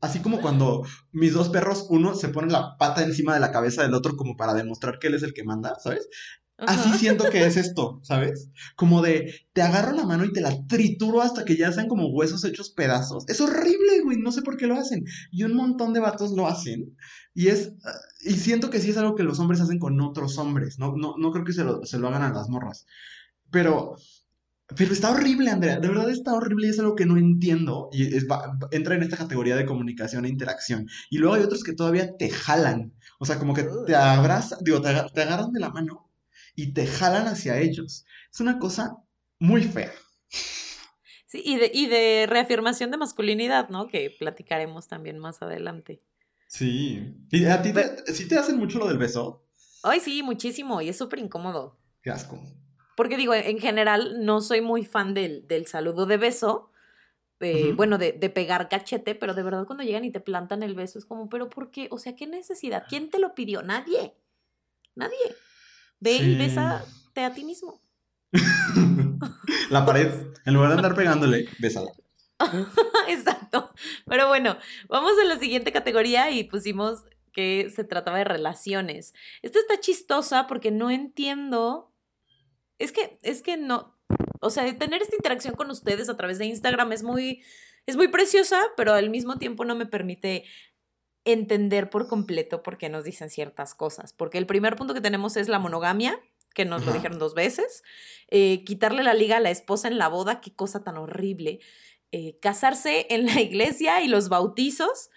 así 0.00 0.20
como 0.20 0.40
cuando 0.40 0.84
mis 1.10 1.32
dos 1.32 1.48
perros, 1.48 1.86
uno 1.90 2.14
se 2.14 2.28
pone 2.28 2.52
la 2.52 2.76
pata 2.78 3.02
encima 3.02 3.34
de 3.34 3.40
la 3.40 3.50
cabeza 3.50 3.82
del 3.82 3.94
otro 3.94 4.16
como 4.16 4.36
para 4.36 4.54
demostrar 4.54 5.00
que 5.00 5.08
él 5.08 5.14
es 5.14 5.24
el 5.24 5.34
que 5.34 5.42
manda, 5.42 5.76
¿sabes? 5.82 6.08
Así 6.58 6.90
siento 6.98 7.28
que 7.30 7.44
es 7.44 7.58
esto, 7.58 8.00
¿sabes? 8.02 8.48
Como 8.76 9.02
de, 9.02 9.34
te 9.52 9.60
agarro 9.60 9.92
la 9.92 10.06
mano 10.06 10.24
y 10.24 10.32
te 10.32 10.40
la 10.40 10.66
trituro 10.66 11.20
hasta 11.20 11.44
que 11.44 11.56
ya 11.56 11.70
sean 11.70 11.86
como 11.86 12.08
huesos 12.08 12.44
hechos 12.44 12.70
pedazos. 12.70 13.28
Es 13.28 13.42
horrible, 13.42 14.00
güey, 14.02 14.16
no 14.18 14.32
sé 14.32 14.40
por 14.40 14.56
qué 14.56 14.66
lo 14.66 14.76
hacen. 14.76 15.04
Y 15.30 15.42
un 15.42 15.54
montón 15.54 15.92
de 15.92 16.00
vatos 16.00 16.30
lo 16.32 16.46
hacen. 16.46 16.96
Y 17.34 17.48
es, 17.48 17.72
y 18.22 18.34
siento 18.34 18.70
que 18.70 18.80
sí 18.80 18.90
es 18.90 18.96
algo 18.96 19.14
que 19.14 19.22
los 19.22 19.38
hombres 19.38 19.60
hacen 19.60 19.78
con 19.78 20.00
otros 20.00 20.38
hombres, 20.38 20.78
no, 20.78 20.96
no, 20.96 21.16
no 21.18 21.30
creo 21.30 21.44
que 21.44 21.52
se 21.52 21.64
lo, 21.64 21.84
se 21.84 21.98
lo 21.98 22.08
hagan 22.08 22.22
a 22.22 22.32
las 22.32 22.48
morras. 22.48 22.86
Pero, 23.50 23.96
pero 24.74 24.94
está 24.94 25.10
horrible, 25.10 25.50
Andrea, 25.50 25.78
de 25.78 25.88
verdad 25.88 26.08
está 26.08 26.32
horrible 26.32 26.68
y 26.68 26.70
es 26.70 26.78
algo 26.78 26.94
que 26.94 27.04
no 27.04 27.18
entiendo. 27.18 27.90
Y 27.92 28.16
es, 28.16 28.26
entra 28.70 28.94
en 28.94 29.02
esta 29.02 29.18
categoría 29.18 29.56
de 29.56 29.66
comunicación 29.66 30.24
e 30.24 30.30
interacción. 30.30 30.88
Y 31.10 31.18
luego 31.18 31.34
hay 31.34 31.42
otros 31.42 31.62
que 31.62 31.74
todavía 31.74 32.16
te 32.16 32.30
jalan. 32.30 32.94
O 33.18 33.26
sea, 33.26 33.38
como 33.38 33.52
que 33.52 33.66
te 33.86 33.94
abrazan, 33.94 34.60
digo, 34.62 34.80
te, 34.80 34.94
te 35.12 35.22
agarran 35.22 35.52
de 35.52 35.60
la 35.60 35.68
mano 35.68 36.05
y 36.56 36.72
te 36.72 36.86
jalan 36.86 37.28
hacia 37.28 37.58
ellos. 37.60 38.04
Es 38.32 38.40
una 38.40 38.58
cosa 38.58 38.96
muy 39.38 39.62
fea. 39.62 39.92
Sí, 41.26 41.42
y 41.44 41.56
de, 41.56 41.70
y 41.72 41.86
de 41.86 42.26
reafirmación 42.28 42.90
de 42.90 42.96
masculinidad, 42.96 43.68
¿no? 43.68 43.88
Que 43.88 44.10
platicaremos 44.10 44.88
también 44.88 45.18
más 45.18 45.42
adelante. 45.42 46.02
Sí. 46.48 47.14
¿Y 47.30 47.44
a 47.44 47.62
ti 47.62 47.72
te, 47.72 48.12
sí 48.12 48.26
te 48.26 48.38
hacen 48.38 48.56
mucho 48.56 48.78
lo 48.78 48.88
del 48.88 48.98
beso? 48.98 49.44
Ay, 49.82 50.00
sí, 50.00 50.22
muchísimo. 50.22 50.80
Y 50.80 50.88
es 50.88 50.96
súper 50.96 51.18
incómodo. 51.18 51.78
Qué 52.00 52.10
asco. 52.10 52.40
Porque 52.96 53.16
digo, 53.16 53.34
en 53.34 53.58
general 53.58 54.24
no 54.24 54.40
soy 54.40 54.62
muy 54.62 54.84
fan 54.84 55.12
del, 55.12 55.46
del 55.46 55.66
saludo 55.66 56.06
de 56.06 56.16
beso. 56.16 56.70
Eh, 57.40 57.74
bueno, 57.76 57.98
de, 57.98 58.12
de, 58.12 58.30
pegar 58.30 58.70
cachete, 58.70 59.14
pero 59.14 59.34
de 59.34 59.42
verdad 59.42 59.66
cuando 59.66 59.84
llegan 59.84 60.06
y 60.06 60.10
te 60.10 60.20
plantan 60.20 60.62
el 60.62 60.74
beso 60.74 60.98
es 60.98 61.04
como, 61.04 61.28
pero 61.28 61.50
¿por 61.50 61.70
qué? 61.70 61.86
O 61.90 61.98
sea, 61.98 62.16
¿qué 62.16 62.26
necesidad? 62.26 62.86
¿Quién 62.88 63.10
te 63.10 63.18
lo 63.18 63.34
pidió? 63.34 63.60
Nadie. 63.60 64.14
Nadie. 64.94 65.36
Ve 66.00 66.16
y 66.16 66.36
bésate 66.36 67.24
a 67.24 67.32
ti 67.32 67.44
mismo. 67.44 67.80
la 69.70 69.86
pared, 69.86 70.12
en 70.44 70.54
lugar 70.54 70.70
de 70.70 70.76
andar 70.76 70.94
pegándole, 70.94 71.48
bésala. 71.58 71.90
Exacto. 73.08 73.72
Pero 74.06 74.28
bueno, 74.28 74.56
vamos 74.88 75.12
a 75.20 75.24
la 75.24 75.38
siguiente 75.38 75.72
categoría 75.72 76.30
y 76.30 76.44
pusimos 76.44 77.04
que 77.32 77.70
se 77.74 77.84
trataba 77.84 78.18
de 78.18 78.24
relaciones. 78.24 79.14
Esta 79.42 79.58
está 79.58 79.80
chistosa 79.80 80.46
porque 80.46 80.70
no 80.70 80.90
entiendo. 80.90 81.92
Es 82.78 82.92
que, 82.92 83.18
es 83.22 83.42
que 83.42 83.56
no. 83.56 83.94
O 84.40 84.50
sea, 84.50 84.64
tener 84.78 85.02
esta 85.02 85.16
interacción 85.16 85.54
con 85.54 85.70
ustedes 85.70 86.08
a 86.08 86.16
través 86.16 86.38
de 86.38 86.46
Instagram 86.46 86.92
es 86.92 87.02
muy, 87.02 87.42
es 87.86 87.96
muy 87.96 88.08
preciosa, 88.08 88.60
pero 88.76 88.92
al 88.92 89.10
mismo 89.10 89.38
tiempo 89.38 89.64
no 89.64 89.74
me 89.74 89.86
permite 89.86 90.44
entender 91.26 91.90
por 91.90 92.08
completo 92.08 92.62
por 92.62 92.78
qué 92.78 92.88
nos 92.88 93.04
dicen 93.04 93.28
ciertas 93.28 93.74
cosas. 93.74 94.12
Porque 94.12 94.38
el 94.38 94.46
primer 94.46 94.76
punto 94.76 94.94
que 94.94 95.00
tenemos 95.00 95.36
es 95.36 95.48
la 95.48 95.58
monogamia, 95.58 96.18
que 96.54 96.64
nos 96.64 96.86
lo 96.86 96.92
dijeron 96.92 97.18
dos 97.18 97.34
veces. 97.34 97.82
Eh, 98.28 98.64
quitarle 98.64 99.02
la 99.02 99.12
liga 99.12 99.36
a 99.36 99.40
la 99.40 99.50
esposa 99.50 99.88
en 99.88 99.98
la 99.98 100.08
boda, 100.08 100.40
qué 100.40 100.54
cosa 100.54 100.82
tan 100.82 100.96
horrible. 100.96 101.60
Eh, 102.12 102.38
casarse 102.40 103.06
en 103.10 103.26
la 103.26 103.40
iglesia 103.40 104.02
y 104.02 104.08
los 104.08 104.28
bautizos. 104.28 105.10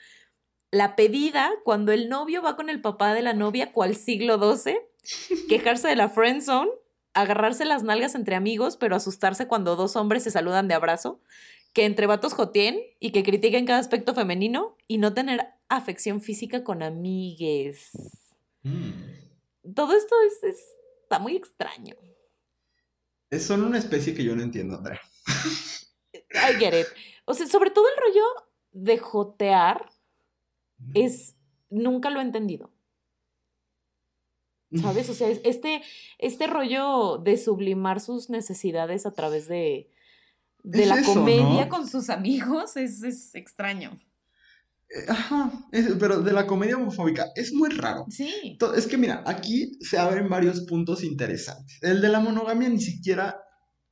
La 0.71 0.95
pedida 0.95 1.49
cuando 1.63 1.91
el 1.91 2.09
novio 2.09 2.41
va 2.41 2.55
con 2.55 2.69
el 2.69 2.81
papá 2.81 3.13
de 3.13 3.21
la 3.21 3.33
novia, 3.33 3.71
cual 3.71 3.95
siglo 3.95 4.37
XII. 4.37 4.77
Quejarse 5.47 5.87
de 5.87 5.95
la 5.95 6.09
friend 6.09 6.41
zone. 6.41 6.71
Agarrarse 7.13 7.65
las 7.65 7.83
nalgas 7.83 8.15
entre 8.15 8.35
amigos, 8.35 8.77
pero 8.77 8.95
asustarse 8.95 9.47
cuando 9.47 9.75
dos 9.75 9.95
hombres 9.95 10.23
se 10.23 10.31
saludan 10.31 10.67
de 10.67 10.75
abrazo 10.75 11.21
que 11.73 11.85
entre 11.85 12.07
vatos 12.07 12.33
jotien 12.33 12.81
y 12.99 13.11
que 13.11 13.23
critiquen 13.23 13.65
cada 13.65 13.79
aspecto 13.79 14.13
femenino 14.13 14.75
y 14.87 14.97
no 14.97 15.13
tener 15.13 15.47
afección 15.69 16.21
física 16.21 16.63
con 16.63 16.83
amigues. 16.83 17.91
Mm. 18.63 19.73
Todo 19.73 19.95
esto 19.95 20.15
es, 20.27 20.55
está 21.03 21.19
muy 21.19 21.35
extraño. 21.35 21.95
Es 23.29 23.45
solo 23.45 23.67
una 23.67 23.77
especie 23.77 24.13
que 24.13 24.23
yo 24.23 24.35
no 24.35 24.43
entiendo, 24.43 24.75
Andrea. 24.77 25.01
I 26.33 26.57
get 26.59 26.73
it. 26.73 26.87
O 27.25 27.33
sea, 27.33 27.47
sobre 27.47 27.69
todo 27.69 27.85
el 27.87 28.01
rollo 28.01 28.25
de 28.71 28.97
jotear 28.97 29.89
es. 30.93 31.35
Nunca 31.69 32.09
lo 32.09 32.19
he 32.19 32.23
entendido. 32.23 32.71
¿Sabes? 34.81 35.09
O 35.09 35.13
sea, 35.13 35.29
este, 35.29 35.81
este 36.17 36.47
rollo 36.47 37.17
de 37.17 37.37
sublimar 37.37 37.99
sus 37.99 38.29
necesidades 38.29 39.05
a 39.05 39.13
través 39.13 39.47
de, 39.47 39.89
de 40.63 40.85
la 40.85 41.01
comedia 41.03 41.69
con 41.69 41.87
sus 41.87 42.09
amigos 42.09 42.77
es, 42.77 43.33
extraño. 43.35 43.99
Eh, 44.89 45.05
ajá, 45.07 45.51
pero 45.99 46.21
de 46.21 46.33
la 46.33 46.47
comedia 46.47 46.77
homofóbica 46.77 47.27
es 47.35 47.53
muy 47.53 47.69
raro. 47.69 48.05
Sí. 48.09 48.57
Es 48.75 48.87
que 48.87 48.97
mira, 48.97 49.23
aquí 49.25 49.77
se 49.81 49.99
abren 49.99 50.29
varios 50.29 50.61
puntos 50.61 51.03
interesantes. 51.03 51.77
El 51.81 52.01
de 52.01 52.09
la 52.09 52.19
monogamia 52.19 52.69
ni 52.69 52.81
siquiera, 52.81 53.39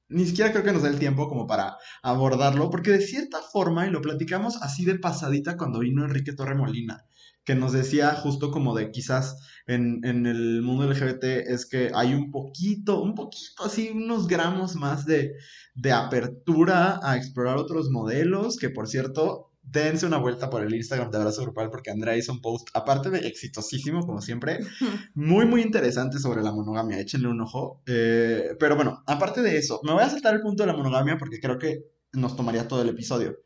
ni 0.09 0.25
siquiera 0.25 0.51
creo 0.51 0.63
que 0.63 0.71
nos 0.71 0.81
dé 0.81 0.89
el 0.89 0.99
tiempo 0.99 1.29
como 1.29 1.45
para 1.45 1.77
abordarlo, 2.01 2.71
porque 2.71 2.91
de 2.91 3.01
cierta 3.01 3.39
forma, 3.41 3.85
y 3.85 3.91
lo 3.91 4.01
platicamos 4.01 4.61
así 4.63 4.85
de 4.85 4.97
pasadita 4.97 5.55
cuando 5.55 5.79
vino 5.79 6.03
Enrique 6.03 6.33
Torremolina, 6.33 7.05
que 7.43 7.55
nos 7.55 7.73
decía 7.73 8.13
justo 8.15 8.49
como 8.49 8.75
de 8.75 8.89
quizás 8.89 9.37
en, 9.67 10.01
en, 10.03 10.25
el 10.25 10.61
mundo 10.61 10.91
LGBT 10.91 11.23
es 11.47 11.65
que 11.65 11.91
hay 11.93 12.13
un 12.13 12.31
poquito, 12.31 13.01
un 13.01 13.15
poquito 13.15 13.63
así, 13.63 13.91
unos 13.93 14.27
gramos 14.27 14.75
más 14.75 15.05
de, 15.05 15.33
de 15.75 15.91
apertura 15.91 16.99
a 17.03 17.15
explorar 17.17 17.57
otros 17.57 17.89
modelos, 17.89 18.57
que 18.57 18.69
por 18.69 18.87
cierto, 18.87 19.46
dense 19.69 20.05
una 20.05 20.17
vuelta 20.17 20.49
por 20.49 20.63
el 20.63 20.73
Instagram 20.73 21.11
de 21.11 21.17
Abrazo 21.17 21.41
Grupal 21.41 21.69
porque 21.69 21.91
Andrea 21.91 22.15
hizo 22.15 22.31
un 22.31 22.41
post, 22.41 22.69
aparte 22.73 23.09
de 23.09 23.27
exitosísimo, 23.27 24.05
como 24.05 24.21
siempre, 24.21 24.59
muy, 25.13 25.45
muy 25.45 25.61
interesante 25.61 26.19
sobre 26.19 26.41
la 26.41 26.51
monogamia, 26.51 26.99
échenle 26.99 27.27
un 27.27 27.41
ojo. 27.41 27.81
Eh, 27.85 28.55
pero 28.59 28.75
bueno, 28.75 29.03
aparte 29.05 29.41
de 29.41 29.57
eso, 29.57 29.81
me 29.83 29.93
voy 29.93 30.03
a 30.03 30.09
saltar 30.09 30.35
el 30.35 30.41
punto 30.41 30.63
de 30.63 30.67
la 30.67 30.77
monogamia 30.77 31.17
porque 31.17 31.39
creo 31.39 31.57
que 31.57 31.83
nos 32.13 32.35
tomaría 32.35 32.67
todo 32.67 32.81
el 32.81 32.89
episodio. 32.89 33.37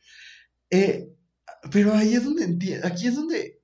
Eh, 0.69 1.09
pero 1.71 1.93
ahí 1.93 2.15
es 2.15 2.23
donde 2.23 2.43
entiendo, 2.43 2.87
aquí 2.87 3.07
es 3.07 3.15
donde 3.15 3.60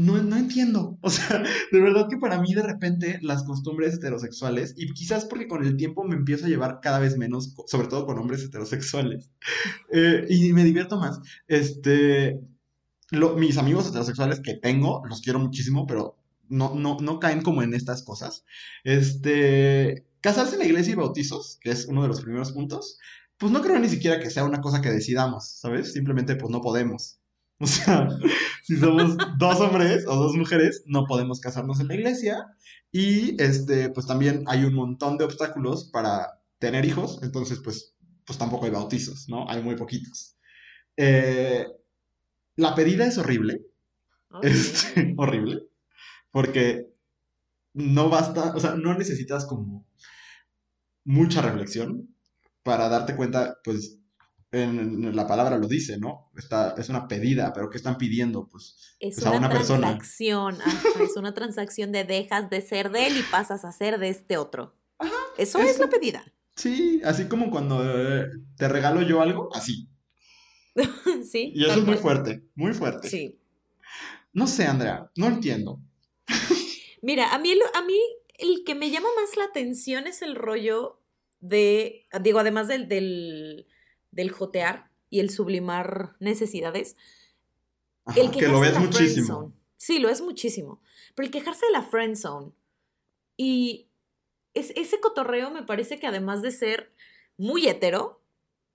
no, 0.00 0.22
no 0.22 0.36
entiendo. 0.36 0.98
O 1.02 1.10
sea, 1.10 1.42
de 1.72 1.80
verdad 1.80 2.08
que 2.08 2.16
para 2.16 2.40
mí 2.40 2.54
de 2.54 2.62
repente 2.62 3.18
las 3.22 3.42
costumbres 3.44 3.94
heterosexuales, 3.94 4.74
y 4.76 4.92
quizás 4.92 5.26
porque 5.26 5.48
con 5.48 5.64
el 5.64 5.76
tiempo 5.76 6.04
me 6.04 6.16
empiezo 6.16 6.46
a 6.46 6.48
llevar 6.48 6.80
cada 6.82 6.98
vez 6.98 7.16
menos, 7.18 7.54
sobre 7.66 7.88
todo 7.88 8.06
con 8.06 8.18
hombres 8.18 8.42
heterosexuales, 8.42 9.30
eh, 9.92 10.26
y 10.28 10.52
me 10.52 10.64
divierto 10.64 10.98
más. 10.98 11.20
Este, 11.48 12.40
mis 13.36 13.58
amigos 13.58 13.88
heterosexuales 13.88 14.40
que 14.40 14.54
tengo, 14.54 15.02
los 15.06 15.20
quiero 15.20 15.38
muchísimo, 15.38 15.86
pero 15.86 16.16
no, 16.48 16.74
no, 16.74 16.96
no 17.00 17.18
caen 17.20 17.42
como 17.42 17.62
en 17.62 17.74
estas 17.74 18.02
cosas. 18.02 18.44
Este, 18.84 20.06
casarse 20.20 20.54
en 20.54 20.60
la 20.60 20.66
iglesia 20.66 20.92
y 20.92 20.96
bautizos, 20.96 21.58
que 21.60 21.70
es 21.70 21.86
uno 21.86 22.02
de 22.02 22.08
los 22.08 22.22
primeros 22.22 22.52
puntos, 22.52 22.98
pues 23.36 23.52
no 23.52 23.62
creo 23.62 23.78
ni 23.78 23.88
siquiera 23.88 24.20
que 24.20 24.30
sea 24.30 24.44
una 24.44 24.60
cosa 24.60 24.80
que 24.80 24.90
decidamos, 24.90 25.48
¿sabes? 25.60 25.92
Simplemente 25.92 26.36
pues 26.36 26.50
no 26.50 26.60
podemos. 26.60 27.19
O 27.62 27.66
sea, 27.66 28.08
si 28.64 28.78
somos 28.78 29.18
dos 29.38 29.60
hombres 29.60 30.06
o 30.06 30.16
dos 30.16 30.34
mujeres, 30.34 30.82
no 30.86 31.04
podemos 31.06 31.40
casarnos 31.40 31.78
en 31.80 31.88
la 31.88 31.94
iglesia. 31.94 32.46
Y 32.90 33.40
este, 33.40 33.90
pues 33.90 34.06
también 34.06 34.44
hay 34.46 34.64
un 34.64 34.74
montón 34.74 35.18
de 35.18 35.24
obstáculos 35.24 35.84
para 35.92 36.40
tener 36.58 36.86
hijos, 36.86 37.20
entonces 37.22 37.60
pues, 37.62 37.94
pues 38.24 38.38
tampoco 38.38 38.64
hay 38.64 38.70
bautizos, 38.70 39.28
¿no? 39.28 39.48
Hay 39.48 39.62
muy 39.62 39.76
poquitos. 39.76 40.36
Eh, 40.96 41.66
la 42.56 42.74
pedida 42.74 43.06
es 43.06 43.18
horrible. 43.18 43.66
Este, 44.42 45.14
horrible. 45.18 45.64
Porque 46.30 46.86
no 47.74 48.08
basta, 48.08 48.54
o 48.54 48.60
sea, 48.60 48.74
no 48.74 48.94
necesitas 48.96 49.44
como 49.44 49.86
mucha 51.04 51.42
reflexión 51.42 52.14
para 52.62 52.88
darte 52.88 53.16
cuenta, 53.16 53.58
pues, 53.64 53.99
en, 54.52 55.14
la 55.14 55.26
palabra 55.26 55.56
lo 55.58 55.68
dice, 55.68 55.98
¿no? 55.98 56.30
Está, 56.36 56.74
es 56.76 56.88
una 56.88 57.06
pedida, 57.06 57.52
pero 57.52 57.70
¿qué 57.70 57.76
están 57.76 57.96
pidiendo? 57.98 58.48
Pues, 58.48 58.96
es 58.98 59.16
pues, 59.16 59.26
una, 59.26 59.36
a 59.36 59.38
una 59.38 59.48
transacción, 59.50 60.58
es 61.00 61.16
una 61.16 61.34
transacción 61.34 61.92
de 61.92 62.04
dejas 62.04 62.50
de 62.50 62.60
ser 62.60 62.90
de 62.90 63.06
él 63.06 63.16
y 63.16 63.22
pasas 63.22 63.64
a 63.64 63.72
ser 63.72 63.98
de 63.98 64.08
este 64.08 64.36
otro. 64.36 64.74
Ajá, 64.98 65.12
Eso 65.38 65.58
es 65.60 65.78
la 65.78 65.88
pedida. 65.88 66.24
Sí, 66.56 67.00
así 67.04 67.26
como 67.26 67.50
cuando 67.50 67.82
eh, 67.84 68.26
te 68.56 68.68
regalo 68.68 69.02
yo 69.02 69.22
algo, 69.22 69.48
así. 69.54 69.88
sí. 71.30 71.52
Y 71.54 71.64
eso 71.64 71.78
es 71.80 71.84
muy 71.86 71.96
fuerte, 71.96 72.42
muy 72.54 72.74
fuerte. 72.74 73.08
Sí. 73.08 73.38
No 74.32 74.46
sé, 74.46 74.66
Andrea, 74.66 75.10
no 75.16 75.26
entiendo. 75.26 75.80
Mira, 77.02 77.32
a 77.34 77.38
mí, 77.38 77.54
lo- 77.54 77.76
a 77.78 77.82
mí 77.84 77.98
el 78.38 78.62
que 78.64 78.74
me 78.74 78.90
llama 78.90 79.08
más 79.20 79.36
la 79.36 79.44
atención 79.44 80.06
es 80.06 80.22
el 80.22 80.34
rollo 80.34 81.00
de, 81.40 82.06
digo, 82.20 82.38
además 82.38 82.68
del, 82.68 82.88
del, 82.88 83.66
del 84.10 84.30
jotear 84.30 84.90
y 85.08 85.20
el 85.20 85.30
sublimar 85.30 86.16
necesidades, 86.20 86.96
Ajá, 88.04 88.20
el 88.20 88.30
que 88.30 88.42
lo 88.48 88.60
quejarse 88.60 88.60
ves 88.60 88.72
de 88.72 88.74
la 88.74 88.80
muchísimo. 88.86 89.26
friendzone. 89.26 89.54
Sí, 89.76 89.98
lo 89.98 90.08
es 90.08 90.20
muchísimo. 90.20 90.82
Pero 91.14 91.26
el 91.26 91.32
quejarse 91.32 91.66
de 91.66 91.72
la 91.72 91.82
friendzone 91.82 92.52
y 93.36 93.88
es, 94.54 94.72
ese 94.76 95.00
cotorreo 95.00 95.50
me 95.50 95.62
parece 95.62 95.98
que 95.98 96.06
además 96.06 96.42
de 96.42 96.50
ser 96.50 96.92
muy 97.36 97.66
hetero, 97.68 98.22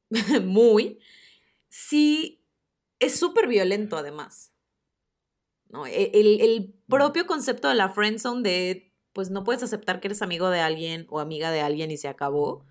muy, 0.43 1.00
sí 1.69 2.41
es 3.00 3.19
súper 3.19 3.48
violento 3.48 3.98
además. 3.98 4.52
¿no? 5.69 5.86
E- 5.86 6.12
El, 6.13 6.41
el 6.41 6.74
propio 6.88 7.26
concepto 7.26 7.67
de 7.67 7.76
la 7.76 7.89
friendzone 7.89 8.41
de, 8.41 8.93
pues 9.13 9.30
no 9.30 9.43
puedes 9.43 9.63
aceptar 9.63 10.00
que 10.00 10.08
eres 10.08 10.21
amigo 10.21 10.50
de 10.50 10.60
alguien 10.62 11.06
o 11.10 11.19
amiga 11.19 11.52
de 11.52 11.62
alguien 11.62 11.91
y 11.91 11.98
se 11.98 12.08
acabó. 12.08 12.65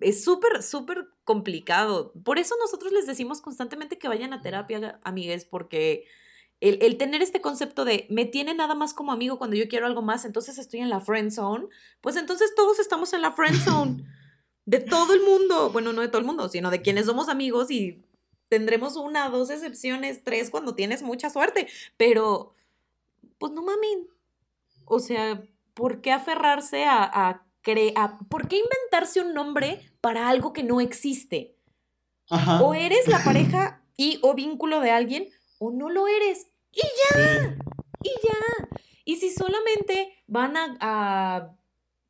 Es 0.00 0.24
súper, 0.24 0.62
súper 0.62 1.08
complicado. 1.30 2.12
Por 2.24 2.40
eso 2.40 2.56
nosotros 2.58 2.90
les 2.90 3.06
decimos 3.06 3.40
constantemente 3.40 3.98
que 3.98 4.08
vayan 4.08 4.32
a 4.32 4.42
terapia, 4.42 4.98
amigues, 5.04 5.44
porque 5.44 6.06
el, 6.58 6.82
el 6.82 6.96
tener 6.96 7.22
este 7.22 7.40
concepto 7.40 7.84
de 7.84 8.08
me 8.10 8.24
tiene 8.24 8.52
nada 8.52 8.74
más 8.74 8.94
como 8.94 9.12
amigo 9.12 9.38
cuando 9.38 9.54
yo 9.54 9.68
quiero 9.68 9.86
algo 9.86 10.02
más, 10.02 10.24
entonces 10.24 10.58
estoy 10.58 10.80
en 10.80 10.90
la 10.90 10.98
friend 10.98 11.30
zone, 11.30 11.68
pues 12.00 12.16
entonces 12.16 12.52
todos 12.56 12.80
estamos 12.80 13.12
en 13.12 13.22
la 13.22 13.30
friend 13.30 13.62
zone. 13.62 14.04
De 14.66 14.80
todo 14.80 15.14
el 15.14 15.22
mundo. 15.22 15.70
Bueno, 15.70 15.92
no 15.92 16.00
de 16.00 16.08
todo 16.08 16.18
el 16.18 16.26
mundo, 16.26 16.48
sino 16.48 16.70
de 16.70 16.82
quienes 16.82 17.06
somos 17.06 17.28
amigos 17.28 17.70
y 17.72 18.04
tendremos 18.48 18.94
una, 18.94 19.28
dos 19.28 19.50
excepciones, 19.50 20.22
tres 20.22 20.50
cuando 20.50 20.74
tienes 20.74 21.02
mucha 21.02 21.30
suerte. 21.30 21.66
Pero, 21.96 22.54
pues 23.38 23.52
no 23.52 23.62
mamen. 23.62 24.06
O 24.84 25.00
sea, 25.00 25.42
¿por 25.74 26.02
qué 26.02 26.12
aferrarse 26.12 26.84
a, 26.84 27.02
a? 27.02 27.46
¿Por 28.28 28.46
qué 28.46 28.58
inventarse 28.58 29.22
un 29.22 29.34
nombre 29.34 29.89
para 30.00 30.28
algo 30.28 30.52
que 30.52 30.62
no 30.62 30.80
existe? 30.80 31.56
Ajá. 32.28 32.62
O 32.62 32.74
eres 32.74 33.06
la 33.08 33.18
pareja 33.24 33.82
y 33.96 34.18
o 34.22 34.34
vínculo 34.34 34.80
de 34.80 34.90
alguien 34.90 35.28
o 35.58 35.70
no 35.70 35.88
lo 35.90 36.06
eres. 36.08 36.46
Sí. 36.72 36.80
Y 38.02 38.08
ya. 38.26 38.68
Y 39.04 39.16
si 39.16 39.30
solamente 39.30 40.14
van 40.26 40.56
a, 40.56 40.76
a, 40.80 41.56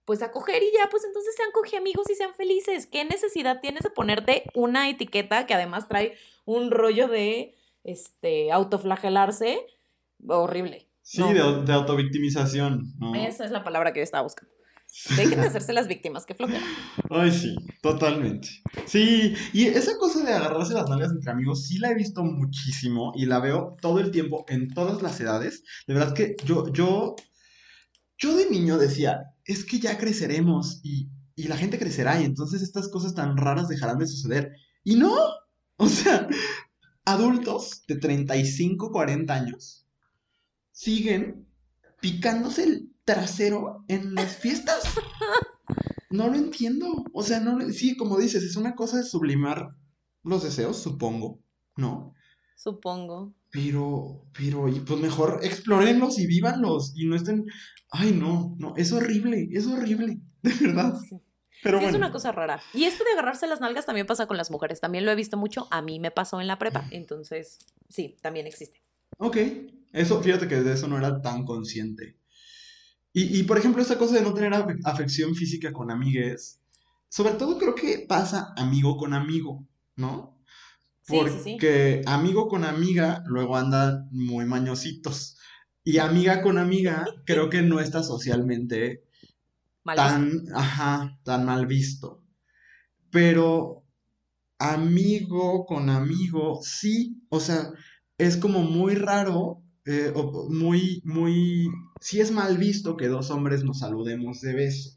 pues 0.04 0.22
a 0.22 0.30
coger 0.30 0.62
y 0.62 0.70
ya, 0.76 0.88
pues 0.90 1.04
entonces 1.04 1.34
sean 1.36 1.50
coge 1.52 1.76
amigos 1.76 2.08
y 2.10 2.14
sean 2.14 2.34
felices. 2.34 2.86
¿Qué 2.86 3.04
necesidad 3.04 3.60
tienes 3.60 3.82
de 3.82 3.90
ponerte 3.90 4.44
una 4.54 4.88
etiqueta 4.88 5.46
que 5.46 5.54
además 5.54 5.88
trae 5.88 6.16
un 6.44 6.70
rollo 6.70 7.08
de 7.08 7.56
este 7.84 8.52
autoflagelarse? 8.52 9.66
Horrible. 10.28 10.86
Sí, 11.02 11.20
No. 11.20 11.28
de, 11.32 11.64
de 11.64 11.72
autovictimización, 11.72 12.92
¿no? 12.98 13.14
Esa 13.14 13.44
es 13.44 13.50
la 13.50 13.64
palabra 13.64 13.92
que 13.92 14.00
yo 14.00 14.04
estaba 14.04 14.22
buscando. 14.22 14.52
Dejen 15.16 15.40
de 15.40 15.46
hacerse 15.46 15.72
las 15.72 15.88
víctimas, 15.88 16.26
qué 16.26 16.34
flojera. 16.34 16.64
Ay, 17.10 17.32
sí, 17.32 17.56
totalmente. 17.80 18.48
Sí, 18.86 19.34
y 19.52 19.66
esa 19.66 19.96
cosa 19.98 20.22
de 20.22 20.32
agarrarse 20.32 20.74
las 20.74 20.88
nalgas 20.88 21.12
entre 21.12 21.30
amigos, 21.30 21.66
sí 21.66 21.78
la 21.78 21.90
he 21.90 21.94
visto 21.94 22.22
muchísimo 22.22 23.12
y 23.14 23.26
la 23.26 23.40
veo 23.40 23.76
todo 23.80 24.00
el 24.00 24.10
tiempo 24.10 24.44
en 24.48 24.68
todas 24.68 25.02
las 25.02 25.20
edades. 25.20 25.62
De 25.86 25.94
verdad 25.94 26.14
que 26.14 26.36
yo, 26.44 26.70
yo, 26.72 27.16
yo 28.18 28.36
de 28.36 28.50
niño 28.50 28.78
decía, 28.78 29.34
es 29.44 29.64
que 29.64 29.78
ya 29.78 29.96
creceremos 29.96 30.80
y, 30.82 31.08
y 31.34 31.44
la 31.44 31.56
gente 31.56 31.78
crecerá 31.78 32.20
y 32.20 32.24
entonces 32.24 32.62
estas 32.62 32.88
cosas 32.88 33.14
tan 33.14 33.36
raras 33.36 33.68
dejarán 33.68 33.98
de 33.98 34.06
suceder. 34.06 34.52
Y 34.84 34.96
no, 34.96 35.14
o 35.76 35.88
sea, 35.88 36.28
adultos 37.04 37.84
de 37.86 37.96
35, 37.96 38.92
40 38.92 39.32
años 39.34 39.86
siguen 40.72 41.46
picándose 42.00 42.64
el 42.64 42.90
trasero 43.14 43.84
en 43.88 44.14
las 44.14 44.36
fiestas. 44.36 44.82
No 46.12 46.26
lo 46.26 46.34
entiendo. 46.34 47.04
O 47.12 47.22
sea, 47.22 47.38
no, 47.38 47.56
lo- 47.56 47.70
sí, 47.70 47.96
como 47.96 48.18
dices, 48.18 48.42
es 48.42 48.56
una 48.56 48.74
cosa 48.74 48.96
de 48.96 49.04
sublimar 49.04 49.76
los 50.24 50.42
deseos, 50.42 50.76
supongo, 50.82 51.38
¿no? 51.76 52.14
Supongo. 52.56 53.32
Pero, 53.52 54.26
pero, 54.36 54.68
y 54.68 54.80
pues 54.80 54.98
mejor 55.00 55.38
explórenlos 55.44 56.18
y 56.18 56.26
vívanlos 56.26 56.92
y 56.96 57.06
no 57.06 57.14
estén. 57.14 57.44
Ay, 57.92 58.10
no, 58.12 58.56
no, 58.58 58.74
es 58.76 58.90
horrible, 58.92 59.48
es 59.52 59.68
horrible, 59.68 60.18
de 60.42 60.52
verdad. 60.60 60.98
Sí. 61.08 61.16
Pero 61.62 61.78
Sí, 61.78 61.84
es 61.84 61.94
una 61.94 62.10
cosa 62.10 62.32
rara. 62.32 62.60
Y 62.74 62.84
esto 62.84 63.04
de 63.04 63.12
agarrarse 63.12 63.46
las 63.46 63.60
nalgas 63.60 63.86
también 63.86 64.06
pasa 64.08 64.26
con 64.26 64.36
las 64.36 64.50
mujeres. 64.50 64.80
También 64.80 65.04
lo 65.04 65.12
he 65.12 65.14
visto 65.14 65.36
mucho. 65.36 65.68
A 65.70 65.80
mí 65.80 66.00
me 66.00 66.10
pasó 66.10 66.40
en 66.40 66.48
la 66.48 66.58
prepa. 66.58 66.88
Entonces, 66.90 67.58
sí, 67.88 68.16
también 68.20 68.46
existe. 68.48 68.82
ok, 69.18 69.36
eso, 69.92 70.20
fíjate 70.22 70.48
que 70.48 70.56
de 70.62 70.72
eso 70.72 70.88
no 70.88 70.98
era 70.98 71.20
tan 71.22 71.44
consciente. 71.44 72.16
Y, 73.12 73.40
y 73.40 73.42
por 73.44 73.58
ejemplo, 73.58 73.82
esta 73.82 73.98
cosa 73.98 74.14
de 74.16 74.22
no 74.22 74.34
tener 74.34 74.52
afe- 74.52 74.78
afección 74.84 75.34
física 75.34 75.72
con 75.72 75.90
amigues, 75.90 76.60
sobre 77.08 77.34
todo 77.34 77.58
creo 77.58 77.74
que 77.74 78.06
pasa 78.08 78.52
amigo 78.56 78.96
con 78.96 79.14
amigo, 79.14 79.66
¿no? 79.96 80.38
Sí, 81.02 81.18
sí, 81.28 81.38
sí. 81.44 81.52
Porque 81.52 82.02
amigo 82.06 82.48
con 82.48 82.64
amiga 82.64 83.22
luego 83.26 83.56
andan 83.56 84.08
muy 84.12 84.46
mañositos. 84.46 85.38
Y 85.84 85.98
amiga 85.98 86.42
con 86.42 86.58
amiga 86.58 87.06
creo 87.26 87.50
que 87.50 87.62
no 87.62 87.80
está 87.80 88.02
socialmente 88.02 89.04
Mal 89.84 89.96
tan, 89.96 90.42
ajá, 90.54 91.18
tan 91.24 91.44
mal 91.46 91.66
visto. 91.66 92.22
Pero 93.10 93.84
amigo 94.58 95.66
con 95.66 95.90
amigo, 95.90 96.60
sí, 96.62 97.22
o 97.30 97.40
sea, 97.40 97.72
es 98.18 98.36
como 98.36 98.62
muy 98.62 98.94
raro, 98.94 99.62
eh, 99.86 100.12
muy, 100.48 101.02
muy, 101.04 101.68
sí 102.00 102.20
es 102.20 102.30
mal 102.30 102.58
visto 102.58 102.96
que 102.96 103.08
dos 103.08 103.30
hombres 103.30 103.64
nos 103.64 103.80
saludemos 103.80 104.40
de 104.40 104.54
beso. 104.54 104.90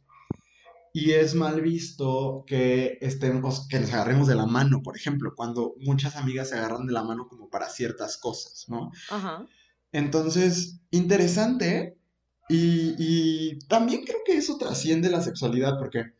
Y 0.96 1.12
es 1.12 1.34
mal 1.34 1.62
visto 1.62 2.44
que 2.46 3.00
estemos, 3.02 3.68
que 3.68 3.80
nos 3.80 3.92
agarremos 3.94 4.28
de 4.28 4.36
la 4.36 4.46
mano, 4.46 4.84
por 4.84 4.96
ejemplo, 4.96 5.34
cuando 5.36 5.74
muchas 5.80 6.16
amigas 6.16 6.50
se 6.50 6.56
agarran 6.56 6.86
de 6.86 6.94
la 6.94 7.04
mano 7.04 7.28
como 7.28 7.50
para 7.50 7.70
ciertas 7.70 8.18
cosas, 8.18 8.66
¿no? 8.68 8.92
Ajá. 9.10 9.46
Entonces, 9.92 10.80
interesante. 10.92 11.98
Y, 12.48 12.94
y 13.00 13.60
también 13.68 14.04
creo 14.04 14.20
que 14.24 14.38
eso 14.38 14.58
trasciende 14.58 15.10
la 15.10 15.22
sexualidad, 15.22 15.80
porque 15.80 16.14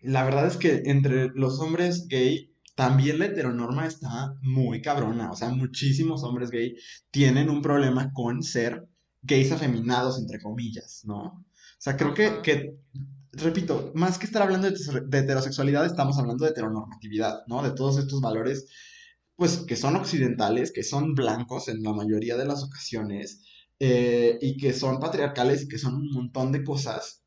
la 0.00 0.24
verdad 0.24 0.46
es 0.46 0.56
que 0.56 0.82
entre 0.86 1.28
los 1.34 1.60
hombres 1.60 2.06
gay, 2.08 2.55
también 2.76 3.20
la 3.20 3.26
heteronorma 3.26 3.86
está 3.88 4.36
muy 4.42 4.82
cabrona. 4.82 5.32
O 5.32 5.36
sea, 5.36 5.50
muchísimos 5.50 6.24
hombres 6.24 6.50
gay 6.52 6.76
tienen 7.12 7.50
un 7.50 7.62
problema 7.62 8.12
con 8.14 8.42
ser 8.44 8.86
gays 9.22 9.52
afeminados, 9.52 10.20
entre 10.20 10.40
comillas, 10.40 11.02
¿no? 11.06 11.22
O 11.24 11.46
sea, 11.80 11.96
creo 11.98 12.14
que, 12.14 12.42
que, 12.42 12.78
repito, 13.32 13.92
más 13.94 14.18
que 14.18 14.26
estar 14.26 14.42
hablando 14.42 14.70
de 14.70 15.18
heterosexualidad, 15.18 15.86
estamos 15.86 16.18
hablando 16.18 16.44
de 16.44 16.52
heteronormatividad, 16.52 17.40
¿no? 17.48 17.62
De 17.62 17.72
todos 17.72 17.98
estos 17.98 18.20
valores, 18.22 18.68
pues, 19.36 19.58
que 19.58 19.76
son 19.76 19.96
occidentales, 19.96 20.72
que 20.72 20.82
son 20.84 21.14
blancos 21.14 21.68
en 21.68 21.82
la 21.82 21.92
mayoría 21.94 22.36
de 22.36 22.46
las 22.46 22.62
ocasiones, 22.64 23.42
eh, 23.80 24.38
y 24.42 24.56
que 24.58 24.72
son 24.74 25.00
patriarcales 25.00 25.64
y 25.64 25.68
que 25.68 25.78
son 25.78 25.96
un 25.96 26.10
montón 26.12 26.52
de 26.52 26.64
cosas. 26.64 27.22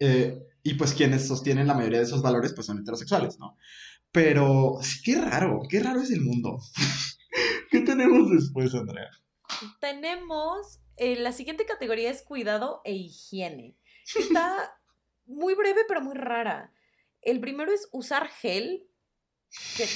eh, 0.00 0.38
y 0.62 0.74
pues 0.74 0.94
quienes 0.94 1.26
sostienen 1.28 1.66
la 1.66 1.74
mayoría 1.74 1.98
de 1.98 2.04
esos 2.04 2.22
valores, 2.22 2.52
pues 2.54 2.66
son 2.66 2.78
heterosexuales, 2.80 3.38
¿no? 3.38 3.56
Pero 4.14 4.78
sí, 4.80 5.02
qué 5.04 5.20
raro, 5.20 5.60
qué 5.68 5.80
raro 5.80 6.00
es 6.00 6.10
el 6.12 6.20
mundo. 6.20 6.60
¿Qué 7.70 7.80
tenemos 7.80 8.30
después, 8.30 8.72
Andrea? 8.74 9.10
Tenemos, 9.80 10.78
eh, 10.96 11.16
la 11.16 11.32
siguiente 11.32 11.66
categoría 11.66 12.10
es 12.10 12.22
cuidado 12.22 12.80
e 12.84 12.92
higiene. 12.92 13.76
Está 14.16 14.78
muy 15.26 15.54
breve, 15.54 15.82
pero 15.88 16.00
muy 16.00 16.14
rara. 16.14 16.72
El 17.22 17.40
primero 17.40 17.72
es 17.72 17.88
usar 17.90 18.28
gel, 18.28 18.86
que 19.76 19.88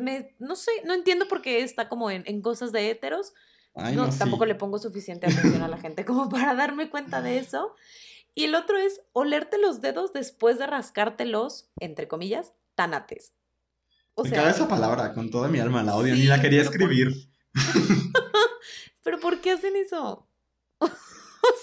me- 0.00 0.34
no 0.40 0.56
sé, 0.56 0.72
no 0.84 0.94
entiendo 0.94 1.28
por 1.28 1.40
qué 1.42 1.62
está 1.62 1.88
como 1.88 2.10
en, 2.10 2.24
en 2.26 2.42
cosas 2.42 2.72
de 2.72 2.90
héteros. 2.90 3.34
Ay, 3.74 3.94
no, 3.94 4.06
no, 4.06 4.12
sí. 4.12 4.18
tampoco 4.18 4.46
le 4.46 4.56
pongo 4.56 4.78
suficiente 4.78 5.26
atención 5.26 5.62
a 5.62 5.68
la 5.68 5.78
gente 5.78 6.04
como 6.04 6.28
para 6.30 6.54
darme 6.54 6.90
cuenta 6.90 7.22
de 7.22 7.38
eso. 7.38 7.76
Y 8.34 8.44
el 8.44 8.54
otro 8.56 8.76
es 8.78 9.00
olerte 9.12 9.58
los 9.58 9.80
dedos 9.80 10.12
después 10.12 10.58
de 10.58 10.66
rascártelos, 10.66 11.70
entre 11.80 12.08
comillas, 12.08 12.52
tanates. 12.74 13.32
O 14.20 14.24
Me 14.24 14.30
sea, 14.30 14.38
caga 14.40 14.50
esa 14.50 14.66
palabra, 14.66 15.12
con 15.14 15.30
toda 15.30 15.46
mi 15.46 15.60
alma 15.60 15.84
la 15.84 15.94
odio, 15.94 16.12
ni 16.16 16.24
la 16.24 16.40
quería 16.40 16.64
por- 16.64 16.72
escribir. 16.72 17.14
¿Pero 19.04 19.20
por 19.20 19.40
qué 19.40 19.52
hacen 19.52 19.76
eso? 19.76 20.26
o 20.80 20.88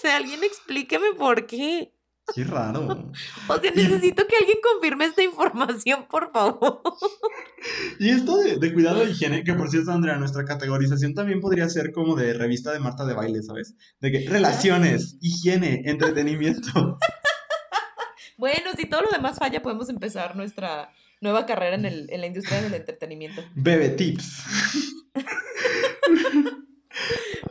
sea, 0.00 0.16
alguien 0.16 0.42
explíqueme 0.42 1.12
por 1.18 1.46
qué. 1.46 1.92
Qué 2.34 2.44
raro. 2.44 3.10
O 3.46 3.58
sea, 3.60 3.70
necesito 3.72 4.26
que 4.26 4.36
alguien 4.36 4.56
confirme 4.62 5.04
esta 5.04 5.22
información, 5.22 6.06
por 6.08 6.32
favor. 6.32 6.80
Y 7.98 8.10
esto 8.10 8.36
de, 8.38 8.58
de 8.58 8.72
cuidado 8.72 9.00
de 9.04 9.10
higiene, 9.10 9.42
que 9.42 9.52
por 9.54 9.68
cierto, 9.70 9.90
Andrea, 9.90 10.16
nuestra 10.16 10.44
categorización 10.44 11.14
también 11.14 11.40
podría 11.40 11.68
ser 11.68 11.90
como 11.92 12.14
de 12.14 12.32
revista 12.32 12.70
de 12.72 12.78
Marta 12.78 13.04
de 13.04 13.14
baile, 13.14 13.42
¿sabes? 13.42 13.74
De 14.00 14.12
que 14.12 14.28
relaciones, 14.28 15.16
higiene, 15.20 15.82
entretenimiento. 15.86 16.98
Bueno, 18.36 18.70
si 18.76 18.86
todo 18.86 19.02
lo 19.02 19.10
demás 19.10 19.38
falla, 19.38 19.62
podemos 19.62 19.88
empezar 19.88 20.36
nuestra 20.36 20.92
nueva 21.20 21.46
carrera 21.46 21.76
en, 21.76 21.84
el, 21.84 22.06
en 22.12 22.20
la 22.20 22.26
industria 22.26 22.62
del 22.62 22.74
entretenimiento. 22.74 23.42
Bebe 23.54 23.90
tips. 23.90 24.42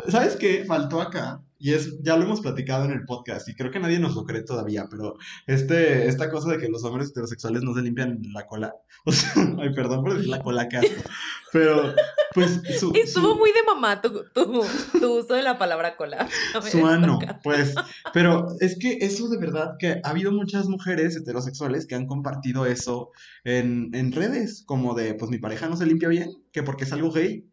¿Sabes 0.09 0.35
qué 0.35 0.63
faltó 0.65 1.01
acá? 1.01 1.41
Y 1.57 1.73
es, 1.73 2.01
ya 2.03 2.17
lo 2.17 2.23
hemos 2.25 2.41
platicado 2.41 2.83
en 2.85 2.91
el 2.91 3.05
podcast 3.05 3.47
y 3.47 3.55
creo 3.55 3.71
que 3.71 3.79
nadie 3.79 3.97
nos 3.97 4.13
lo 4.13 4.25
cree 4.25 4.43
todavía, 4.43 4.87
pero 4.91 5.15
este, 5.47 6.07
esta 6.07 6.29
cosa 6.29 6.51
de 6.51 6.57
que 6.57 6.67
los 6.67 6.83
hombres 6.83 7.09
heterosexuales 7.09 7.63
no 7.63 7.73
se 7.73 7.81
limpian 7.81 8.19
la 8.33 8.45
cola, 8.45 8.75
o 9.05 9.11
sea, 9.11 9.31
ay, 9.59 9.73
perdón 9.73 10.03
por 10.03 10.13
decir 10.15 10.29
la 10.29 10.41
cola 10.43 10.63
acá, 10.63 10.81
pero 11.53 11.93
pues 12.33 12.59
su, 12.77 12.91
Estuvo 12.93 13.31
su- 13.31 13.35
muy 13.39 13.51
de 13.53 13.63
mamá 13.65 14.01
tu, 14.01 14.25
tu, 14.33 14.63
tu 14.99 15.19
uso 15.19 15.33
de 15.33 15.41
la 15.43 15.57
palabra 15.57 15.95
cola. 15.95 16.27
Ver, 16.53 16.63
su 16.63 16.85
ano, 16.85 17.17
pues, 17.41 17.73
pero 18.13 18.47
es 18.59 18.77
que 18.77 18.97
eso 19.01 19.29
de 19.29 19.37
verdad 19.37 19.75
que 19.79 20.01
ha 20.03 20.09
habido 20.09 20.33
muchas 20.33 20.67
mujeres 20.67 21.15
heterosexuales 21.15 21.87
que 21.87 21.95
han 21.95 22.05
compartido 22.05 22.65
eso 22.65 23.11
en, 23.45 23.89
en 23.93 24.11
redes, 24.11 24.61
como 24.67 24.93
de, 24.93 25.13
pues 25.13 25.31
mi 25.31 25.37
pareja 25.37 25.69
no 25.69 25.77
se 25.77 25.85
limpia 25.85 26.09
bien, 26.09 26.31
que 26.51 26.63
porque 26.63 26.83
es 26.83 26.91
algo 26.91 27.11
gay. 27.11 27.45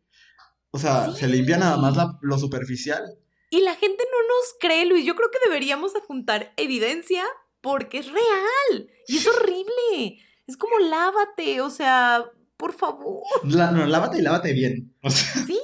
O 0.72 0.78
sea, 0.78 1.10
se 1.12 1.28
limpia 1.28 1.56
nada 1.58 1.76
más 1.76 1.96
la- 1.96 2.18
lo 2.22 2.38
superficial. 2.38 3.02
Y 3.50 3.60
la 3.60 3.74
gente 3.76 4.02
no 4.10 4.18
nos 4.36 4.54
cree, 4.58 4.86
Luis. 4.86 5.04
Yo 5.04 5.14
creo 5.14 5.30
que 5.30 5.38
deberíamos 5.44 5.94
adjuntar 5.94 6.52
evidencia 6.56 7.22
porque 7.60 7.98
es 7.98 8.06
real. 8.10 8.90
Y 9.06 9.18
es 9.18 9.26
horrible. 9.26 10.18
Es 10.46 10.56
como 10.56 10.78
lávate, 10.78 11.60
o 11.60 11.70
sea, 11.70 12.24
por 12.56 12.72
favor. 12.72 13.22
La- 13.44 13.70
no, 13.70 13.86
lávate 13.86 14.18
y 14.18 14.22
lávate 14.22 14.52
bien. 14.52 14.94
O 15.02 15.10
sea, 15.10 15.42
Sí, 15.46 15.60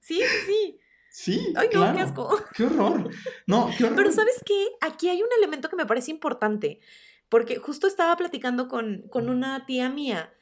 sí, 0.00 0.20
sí, 0.46 0.80
sí. 1.10 1.52
Ay, 1.56 1.68
no, 1.72 1.80
claro. 1.80 1.96
qué 1.96 2.02
asco. 2.02 2.44
Qué 2.54 2.64
horror. 2.64 3.10
No, 3.46 3.70
qué 3.76 3.84
horror. 3.84 3.96
Pero 3.96 4.12
¿sabes 4.12 4.42
qué? 4.44 4.66
Aquí 4.80 5.08
hay 5.08 5.22
un 5.22 5.28
elemento 5.38 5.68
que 5.68 5.76
me 5.76 5.86
parece 5.86 6.10
importante, 6.10 6.80
porque 7.28 7.56
justo 7.58 7.86
estaba 7.86 8.16
platicando 8.16 8.66
con, 8.68 9.04
con 9.10 9.28
una 9.28 9.64
tía 9.66 9.88
mía 9.88 10.32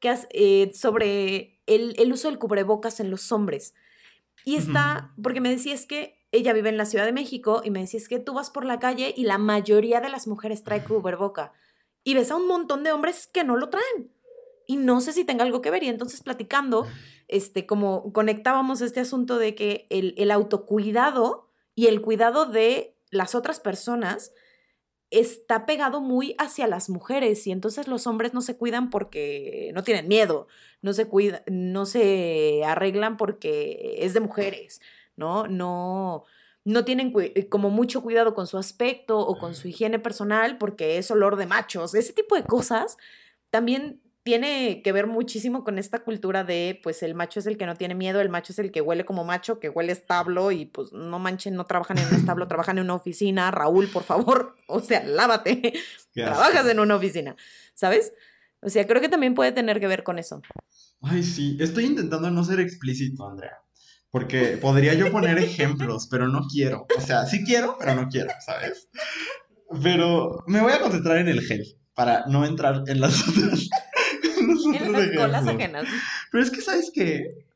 que 0.00 0.08
has- 0.10 0.28
eh, 0.30 0.70
sobre 0.74 1.53
el, 1.66 1.94
el 1.98 2.12
uso 2.12 2.28
del 2.28 2.38
cubrebocas 2.38 3.00
en 3.00 3.10
los 3.10 3.32
hombres. 3.32 3.74
Y 4.44 4.56
está, 4.56 5.12
porque 5.22 5.40
me 5.40 5.50
decía 5.50 5.74
es 5.74 5.86
que 5.86 6.18
ella 6.32 6.52
vive 6.52 6.68
en 6.68 6.76
la 6.76 6.84
Ciudad 6.84 7.06
de 7.06 7.12
México 7.12 7.62
y 7.64 7.70
me 7.70 7.80
decía 7.80 7.98
es 7.98 8.08
que 8.08 8.18
tú 8.18 8.34
vas 8.34 8.50
por 8.50 8.64
la 8.64 8.78
calle 8.78 9.14
y 9.16 9.24
la 9.24 9.38
mayoría 9.38 10.00
de 10.00 10.10
las 10.10 10.26
mujeres 10.26 10.64
trae 10.64 10.84
cubreboca 10.84 11.52
y 12.04 12.14
ves 12.14 12.30
a 12.30 12.36
un 12.36 12.46
montón 12.46 12.84
de 12.84 12.92
hombres 12.92 13.26
que 13.26 13.44
no 13.44 13.56
lo 13.56 13.70
traen. 13.70 14.12
Y 14.66 14.76
no 14.76 15.00
sé 15.00 15.12
si 15.12 15.24
tenga 15.24 15.44
algo 15.44 15.60
que 15.62 15.70
ver. 15.70 15.82
Y 15.82 15.88
entonces 15.88 16.22
platicando, 16.22 16.86
este, 17.28 17.66
como 17.66 18.12
conectábamos 18.12 18.80
este 18.80 19.00
asunto 19.00 19.38
de 19.38 19.54
que 19.54 19.86
el, 19.90 20.14
el 20.16 20.30
autocuidado 20.30 21.50
y 21.74 21.86
el 21.86 22.00
cuidado 22.02 22.46
de 22.46 22.96
las 23.10 23.34
otras 23.34 23.60
personas 23.60 24.32
está 25.10 25.66
pegado 25.66 26.00
muy 26.00 26.34
hacia 26.38 26.66
las 26.66 26.88
mujeres 26.88 27.46
y 27.46 27.52
entonces 27.52 27.88
los 27.88 28.06
hombres 28.06 28.34
no 28.34 28.40
se 28.40 28.56
cuidan 28.56 28.90
porque 28.90 29.70
no 29.74 29.82
tienen 29.82 30.08
miedo, 30.08 30.48
no 30.82 30.92
se 30.92 31.06
cuida, 31.06 31.42
no 31.46 31.86
se 31.86 32.62
arreglan 32.64 33.16
porque 33.16 33.96
es 34.00 34.14
de 34.14 34.20
mujeres, 34.20 34.80
¿no? 35.16 35.46
No 35.46 36.24
no 36.64 36.84
tienen 36.84 37.12
eh, 37.18 37.48
como 37.48 37.70
mucho 37.70 38.02
cuidado 38.02 38.34
con 38.34 38.46
su 38.46 38.56
aspecto 38.56 39.18
o 39.18 39.38
con 39.38 39.54
su 39.54 39.68
higiene 39.68 39.98
personal 39.98 40.56
porque 40.58 40.96
es 40.96 41.10
olor 41.10 41.36
de 41.36 41.46
machos, 41.46 41.94
ese 41.94 42.12
tipo 42.12 42.36
de 42.36 42.44
cosas 42.44 42.96
también 43.50 44.00
tiene 44.24 44.80
que 44.82 44.90
ver 44.90 45.06
muchísimo 45.06 45.64
con 45.64 45.78
esta 45.78 46.02
cultura 46.02 46.44
de, 46.44 46.80
pues 46.82 47.02
el 47.02 47.14
macho 47.14 47.40
es 47.40 47.46
el 47.46 47.58
que 47.58 47.66
no 47.66 47.76
tiene 47.76 47.94
miedo, 47.94 48.22
el 48.22 48.30
macho 48.30 48.54
es 48.54 48.58
el 48.58 48.72
que 48.72 48.80
huele 48.80 49.04
como 49.04 49.22
macho, 49.22 49.60
que 49.60 49.68
huele 49.68 49.92
establo 49.92 50.50
y 50.50 50.64
pues 50.64 50.92
no 50.92 51.18
manchen, 51.18 51.54
no 51.54 51.66
trabajan 51.66 51.98
en 51.98 52.08
un 52.08 52.14
establo, 52.14 52.48
trabajan 52.48 52.78
en 52.78 52.84
una 52.84 52.94
oficina. 52.94 53.50
Raúl, 53.50 53.88
por 53.88 54.02
favor, 54.02 54.56
o 54.66 54.80
sea, 54.80 55.04
lávate, 55.04 55.74
trabajas 56.14 56.66
en 56.66 56.80
una 56.80 56.96
oficina, 56.96 57.36
¿sabes? 57.74 58.14
O 58.62 58.70
sea, 58.70 58.86
creo 58.86 59.02
que 59.02 59.10
también 59.10 59.34
puede 59.34 59.52
tener 59.52 59.78
que 59.78 59.86
ver 59.86 60.02
con 60.02 60.18
eso. 60.18 60.40
Ay, 61.02 61.22
sí. 61.22 61.58
Estoy 61.60 61.84
intentando 61.84 62.30
no 62.30 62.42
ser 62.44 62.60
explícito, 62.60 63.28
Andrea. 63.28 63.58
Porque 64.10 64.56
podría 64.56 64.94
yo 64.94 65.12
poner 65.12 65.36
ejemplos, 65.38 66.08
pero 66.10 66.28
no 66.28 66.46
quiero. 66.50 66.86
O 66.96 67.00
sea, 67.00 67.26
sí 67.26 67.44
quiero, 67.44 67.76
pero 67.78 67.94
no 67.94 68.08
quiero, 68.08 68.30
¿sabes? 68.40 68.88
Pero 69.82 70.44
me 70.46 70.62
voy 70.62 70.72
a 70.72 70.80
concentrar 70.80 71.18
en 71.18 71.28
el 71.28 71.42
gel 71.42 71.76
para 71.94 72.24
no 72.26 72.46
entrar 72.46 72.84
en 72.86 73.00
las 73.00 73.28
otras. 73.28 73.68
en 74.74 74.92
las 74.92 75.10
colas 75.10 75.46
ajenas. 75.46 75.86
Pero 76.30 76.44
es 76.44 76.50
que, 76.50 76.60
¿sabes 76.60 76.90
qué? 76.94 77.46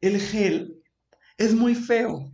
El 0.00 0.20
gel 0.20 0.82
es 1.38 1.54
muy 1.54 1.74
feo. 1.74 2.32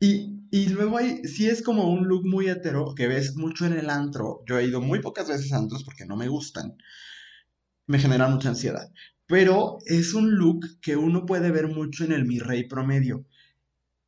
Y, 0.00 0.40
y 0.50 0.68
luego 0.68 0.98
hay, 0.98 1.24
sí 1.24 1.48
es 1.48 1.62
como 1.62 1.90
un 1.90 2.08
look 2.08 2.26
muy 2.26 2.48
hetero 2.48 2.94
que 2.94 3.08
ves 3.08 3.36
mucho 3.36 3.66
en 3.66 3.74
el 3.74 3.90
antro. 3.90 4.42
Yo 4.46 4.58
he 4.58 4.66
ido 4.66 4.80
muy 4.80 5.00
pocas 5.00 5.28
veces 5.28 5.52
a 5.52 5.58
antros 5.58 5.84
porque 5.84 6.04
no 6.04 6.16
me 6.16 6.28
gustan. 6.28 6.76
Me 7.86 7.98
generan 7.98 8.32
mucha 8.32 8.50
ansiedad. 8.50 8.90
Pero 9.26 9.78
es 9.86 10.14
un 10.14 10.34
look 10.34 10.80
que 10.80 10.96
uno 10.96 11.24
puede 11.24 11.50
ver 11.50 11.68
mucho 11.68 12.04
en 12.04 12.12
el 12.12 12.26
Mi 12.26 12.38
Rey 12.38 12.68
promedio. 12.68 13.24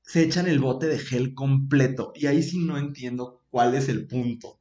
Se 0.03 0.22
echan 0.22 0.47
el 0.49 0.59
bote 0.59 0.86
de 0.86 0.99
gel 0.99 1.34
completo. 1.34 2.12
Y 2.14 2.26
ahí 2.26 2.42
sí 2.42 2.59
no 2.59 2.76
entiendo 2.76 3.42
cuál 3.51 3.74
es 3.74 3.88
el 3.88 4.07
punto. 4.07 4.61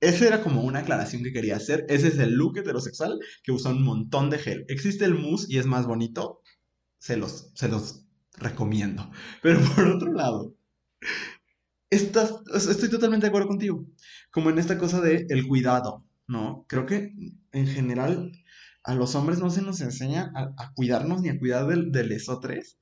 Esa 0.00 0.26
era 0.26 0.42
como 0.42 0.62
una 0.62 0.80
aclaración 0.80 1.22
que 1.22 1.32
quería 1.32 1.56
hacer. 1.56 1.84
Ese 1.88 2.08
es 2.08 2.18
el 2.18 2.32
look 2.34 2.58
heterosexual 2.58 3.18
que 3.42 3.52
usa 3.52 3.70
un 3.72 3.82
montón 3.84 4.30
de 4.30 4.38
gel. 4.38 4.64
Existe 4.68 5.04
el 5.04 5.14
mousse 5.14 5.46
y 5.48 5.58
es 5.58 5.66
más 5.66 5.86
bonito. 5.86 6.40
Se 6.98 7.16
los, 7.16 7.52
se 7.54 7.68
los 7.68 8.06
recomiendo. 8.38 9.10
Pero 9.42 9.60
por 9.76 9.86
otro 9.88 10.12
lado, 10.12 10.56
estás, 11.90 12.34
estoy 12.54 12.88
totalmente 12.90 13.26
de 13.26 13.28
acuerdo 13.28 13.48
contigo. 13.48 13.86
Como 14.30 14.50
en 14.50 14.58
esta 14.58 14.78
cosa 14.78 15.00
de 15.00 15.26
el 15.28 15.46
cuidado, 15.46 16.06
¿no? 16.26 16.64
Creo 16.68 16.86
que 16.86 17.12
en 17.52 17.66
general 17.66 18.32
a 18.84 18.94
los 18.94 19.14
hombres 19.14 19.38
no 19.40 19.50
se 19.50 19.62
nos 19.62 19.80
enseña 19.80 20.32
a, 20.34 20.52
a 20.56 20.72
cuidarnos 20.74 21.22
ni 21.22 21.28
a 21.28 21.38
cuidar 21.38 21.66
del, 21.66 21.92
de 21.92 22.04
lesotres. 22.04 22.78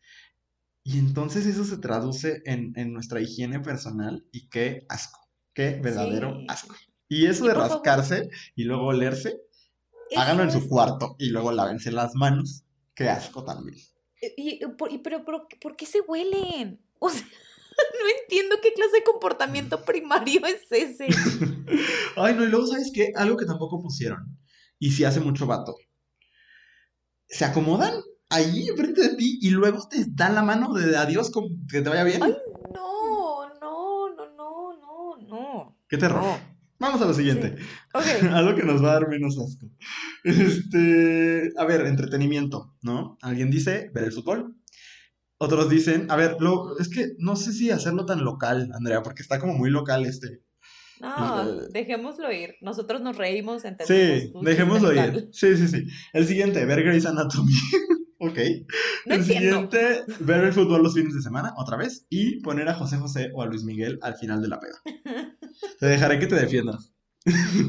Y 0.85 0.99
entonces 0.99 1.47
eso 1.47 1.64
se 1.64 1.79
traduce 1.79 2.43
en, 2.47 2.73
en 2.77 2.93
nuestra 2.95 3.21
higiene 3.23 3.61
personal 3.61 4.27
y 4.33 4.49
qué 4.49 4.87
asco, 4.89 5.21
qué 5.55 5.81
verdadero 5.83 6.35
Sí. 6.41 6.47
asco. 6.49 6.75
Y 7.09 7.27
eso 7.27 7.47
de 7.47 7.55
rascarse 7.55 8.29
y 8.55 8.65
luego 8.65 8.87
olerse, 8.89 9.41
háganlo 10.17 10.43
en 10.45 10.51
su 10.53 10.59
es- 10.59 10.67
cuarto 10.69 11.17
y 11.19 11.31
luego 11.31 11.53
lávense 11.53 11.91
las 11.91 12.15
manos. 12.15 12.65
Qué 12.95 13.09
asco 13.09 13.45
también. 13.45 13.79
Y, 14.37 14.61
pero, 15.03 15.25
pero, 15.25 15.47
¿por 15.61 15.77
qué 15.77 15.87
se 15.87 16.01
huelen? 16.01 16.81
O 17.01 17.09
sea, 17.11 17.23
no 17.23 18.21
entiendo 18.23 18.57
qué 18.61 18.73
clase 18.73 18.97
de 18.97 19.05
comportamiento 19.05 19.83
primario 19.85 20.41
es 20.47 20.67
ese. 20.73 21.07
Ay, 22.17 22.35
no, 22.35 22.45
y 22.45 22.49
luego, 22.49 22.67
¿sabes 22.67 22.91
qué? 22.93 23.13
Algo 23.15 23.37
que 23.37 23.47
tampoco 23.47 23.81
pusieron. 23.81 24.37
Y 24.81 24.91
si 24.91 25.05
hace 25.05 25.21
mucho 25.21 25.47
vato. 25.47 25.77
Se 27.29 27.45
acomodan 27.45 27.95
ahí 28.31 28.67
enfrente 28.69 29.03
de 29.03 29.15
ti 29.17 29.39
y 29.41 29.51
luego 29.51 29.87
te 29.89 30.05
dan 30.09 30.35
la 30.35 30.43
mano 30.43 30.73
de 30.75 30.97
adiós, 30.97 31.31
con, 31.31 31.67
que 31.69 31.81
te 31.81 31.89
vaya 31.89 32.03
bien. 32.03 32.23
Ay, 32.23 32.35
no, 32.75 33.49
no, 33.61 34.09
no, 34.15 34.29
no, 34.37 34.77
no, 34.77 35.17
no. 35.29 35.77
Qué 35.89 35.99
terror. 35.99 36.23
No. 36.23 36.58
Vamos 36.79 37.03
a 37.03 37.07
lo 37.07 37.14
siguiente. 37.14 37.57
Ok. 37.93 38.05
Algo 38.33 38.55
que 38.55 38.62
nos 38.62 38.83
va 38.83 38.91
a 38.91 38.95
dar 38.95 39.09
menos 39.09 39.39
asco. 39.39 39.68
Este, 40.24 41.53
a 41.57 41.64
ver, 41.64 41.87
entretenimiento, 41.87 42.74
¿no? 42.83 43.18
Alguien 43.20 43.51
dice 43.51 43.91
ver 43.93 44.05
el 44.05 44.12
fútbol. 44.12 44.55
Otros 45.39 45.68
dicen, 45.68 46.11
a 46.11 46.16
ver, 46.16 46.37
lo, 46.41 46.79
es 46.79 46.89
que 46.89 47.12
no 47.18 47.37
sé 47.37 47.53
si 47.53 47.70
hacerlo 47.70 48.05
tan 48.07 48.24
local, 48.24 48.70
Andrea, 48.74 49.03
porque 49.03 49.22
está 49.22 49.39
como 49.39 49.55
muy 49.55 49.70
local 49.70 50.05
este. 50.05 50.43
No, 51.01 51.68
dejémoslo 51.68 52.33
ir. 52.33 52.57
Nosotros 52.61 53.01
nos 53.01 53.16
reímos, 53.16 53.64
entendemos. 53.64 54.22
Sí, 54.22 54.33
dejémoslo 54.43 54.93
ir. 54.93 55.29
Sí, 55.33 55.57
sí, 55.57 55.68
sí. 55.68 55.87
El 56.12 56.26
siguiente, 56.26 56.64
ver 56.64 56.83
Grey's 56.83 57.07
Anatomy. 57.07 57.53
ok. 58.18 58.39
No 59.07 59.14
el 59.14 59.20
entiendo. 59.20 59.24
siguiente, 59.24 60.03
ver 60.20 60.45
el 60.45 60.53
fútbol 60.53 60.83
los 60.83 60.95
fines 60.95 61.14
de 61.14 61.22
semana, 61.22 61.55
otra 61.57 61.76
vez, 61.76 62.07
y 62.11 62.41
poner 62.41 62.68
a 62.68 62.74
José 62.74 62.97
José 62.97 63.31
o 63.33 63.43
a 63.43 63.47
Luis 63.47 63.62
Miguel 63.62 64.01
al 64.03 64.16
final 64.16 64.43
de 64.43 64.49
la 64.49 64.59
peda. 64.59 64.83
Te 65.79 65.87
dejaré 65.87 66.19
que 66.19 66.27
te 66.27 66.37
defiendas. 66.37 66.93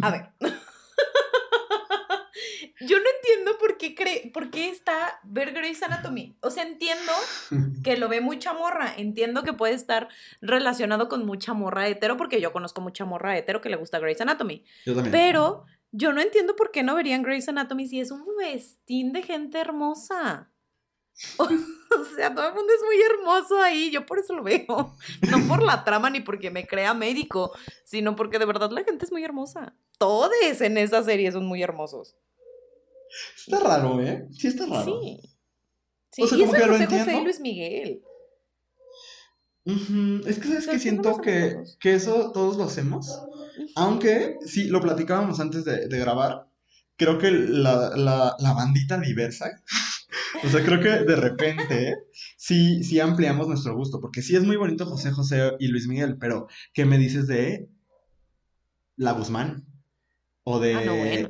A 0.01 0.11
ver. 0.11 0.29
Yo 2.81 2.97
no 2.97 3.03
entiendo 3.17 3.57
por 3.59 3.77
qué 3.77 3.93
cree, 3.93 4.31
por 4.33 4.49
qué 4.51 4.69
está 4.69 5.19
ver 5.23 5.53
Grey's 5.53 5.83
Anatomy. 5.83 6.37
O 6.39 6.49
sea, 6.49 6.63
entiendo 6.63 7.11
que 7.83 7.97
lo 7.97 8.07
ve 8.07 8.21
mucha 8.21 8.53
morra. 8.53 8.93
Entiendo 8.95 9.43
que 9.43 9.51
puede 9.53 9.73
estar 9.73 10.07
relacionado 10.41 11.09
con 11.09 11.25
mucha 11.25 11.53
morra 11.53 11.87
hetero, 11.87 12.15
porque 12.15 12.39
yo 12.39 12.53
conozco 12.53 12.79
mucha 12.79 13.03
morra 13.03 13.37
hetero 13.37 13.59
que 13.59 13.69
le 13.69 13.75
gusta 13.75 13.99
Grey's 13.99 14.21
Anatomy. 14.21 14.63
Yo 14.85 14.93
también. 14.93 15.11
Pero 15.11 15.65
yo 15.91 16.13
no 16.13 16.21
entiendo 16.21 16.55
por 16.55 16.71
qué 16.71 16.83
no 16.83 16.95
verían 16.95 17.23
Grey's 17.23 17.49
Anatomy 17.49 17.87
si 17.87 17.99
es 17.99 18.11
un 18.11 18.23
festín 18.39 19.11
de 19.11 19.23
gente 19.23 19.59
hermosa. 19.59 20.49
O 21.91 22.05
sea, 22.15 22.33
todo 22.35 22.47
el 22.47 22.53
mundo 22.53 22.71
es 22.71 22.81
muy 22.85 23.01
hermoso 23.01 23.59
ahí, 23.59 23.89
yo 23.89 24.05
por 24.05 24.19
eso 24.19 24.35
lo 24.35 24.43
veo. 24.43 24.65
No 24.67 25.47
por 25.47 25.63
la 25.63 25.83
trama 25.83 26.11
ni 26.11 26.19
porque 26.21 26.51
me 26.51 26.67
crea 26.67 26.93
médico, 26.93 27.51
sino 27.83 28.15
porque 28.15 28.37
de 28.37 28.45
verdad 28.45 28.69
la 28.69 28.83
gente 28.83 29.05
es 29.05 29.11
muy 29.11 29.23
hermosa. 29.23 29.75
Todos 29.97 30.61
en 30.61 30.77
esa 30.77 31.03
serie 31.03 31.31
son 31.31 31.47
muy 31.47 31.63
hermosos. 31.63 32.15
Está 33.35 33.59
raro, 33.59 33.99
¿eh? 34.01 34.27
Sí 34.31 34.47
está 34.47 34.67
raro. 34.67 35.01
Sí. 35.01 35.19
Sí, 36.11 36.21
O 36.21 36.27
sea, 36.27 36.37
y 36.37 36.41
como 36.41 36.53
eso 36.55 36.63
que 36.63 36.67
lo 36.67 36.73
José 36.73 36.85
José 36.85 36.95
y 36.95 36.99
entiendo. 36.99 37.23
Luis 37.23 37.39
Miguel. 37.39 38.03
Es 40.27 40.39
que 40.39 40.47
sabes 40.47 40.67
que 40.67 40.79
siento 40.79 41.17
que, 41.21 41.57
que 41.79 41.95
eso 41.95 42.31
todos 42.31 42.57
lo 42.57 42.65
hacemos. 42.65 43.21
Aunque, 43.75 44.37
sí, 44.45 44.67
lo 44.67 44.79
platicábamos 44.79 45.39
antes 45.39 45.65
de, 45.65 45.87
de 45.87 45.99
grabar. 45.99 46.47
Creo 46.97 47.17
que 47.17 47.31
la, 47.31 47.95
la, 47.95 48.35
la 48.37 48.53
bandita 48.53 48.97
diversa. 48.99 49.61
O 50.43 50.49
sea, 50.49 50.63
creo 50.63 50.79
que 50.79 50.89
de 50.89 51.15
repente 51.15 51.97
sí, 52.37 52.83
sí 52.83 52.99
ampliamos 52.99 53.47
nuestro 53.47 53.75
gusto. 53.75 53.99
Porque 53.99 54.21
sí 54.21 54.35
es 54.35 54.43
muy 54.43 54.55
bonito 54.55 54.85
José 54.85 55.11
José 55.11 55.51
y 55.59 55.67
Luis 55.67 55.87
Miguel. 55.87 56.17
Pero, 56.19 56.47
¿qué 56.73 56.85
me 56.85 56.97
dices 56.97 57.27
de 57.27 57.69
La 58.95 59.11
Guzmán? 59.13 59.65
O 60.43 60.59
de 60.59 60.75
Ah, 60.75 60.81
no, 60.85 60.95
bueno. 60.95 61.29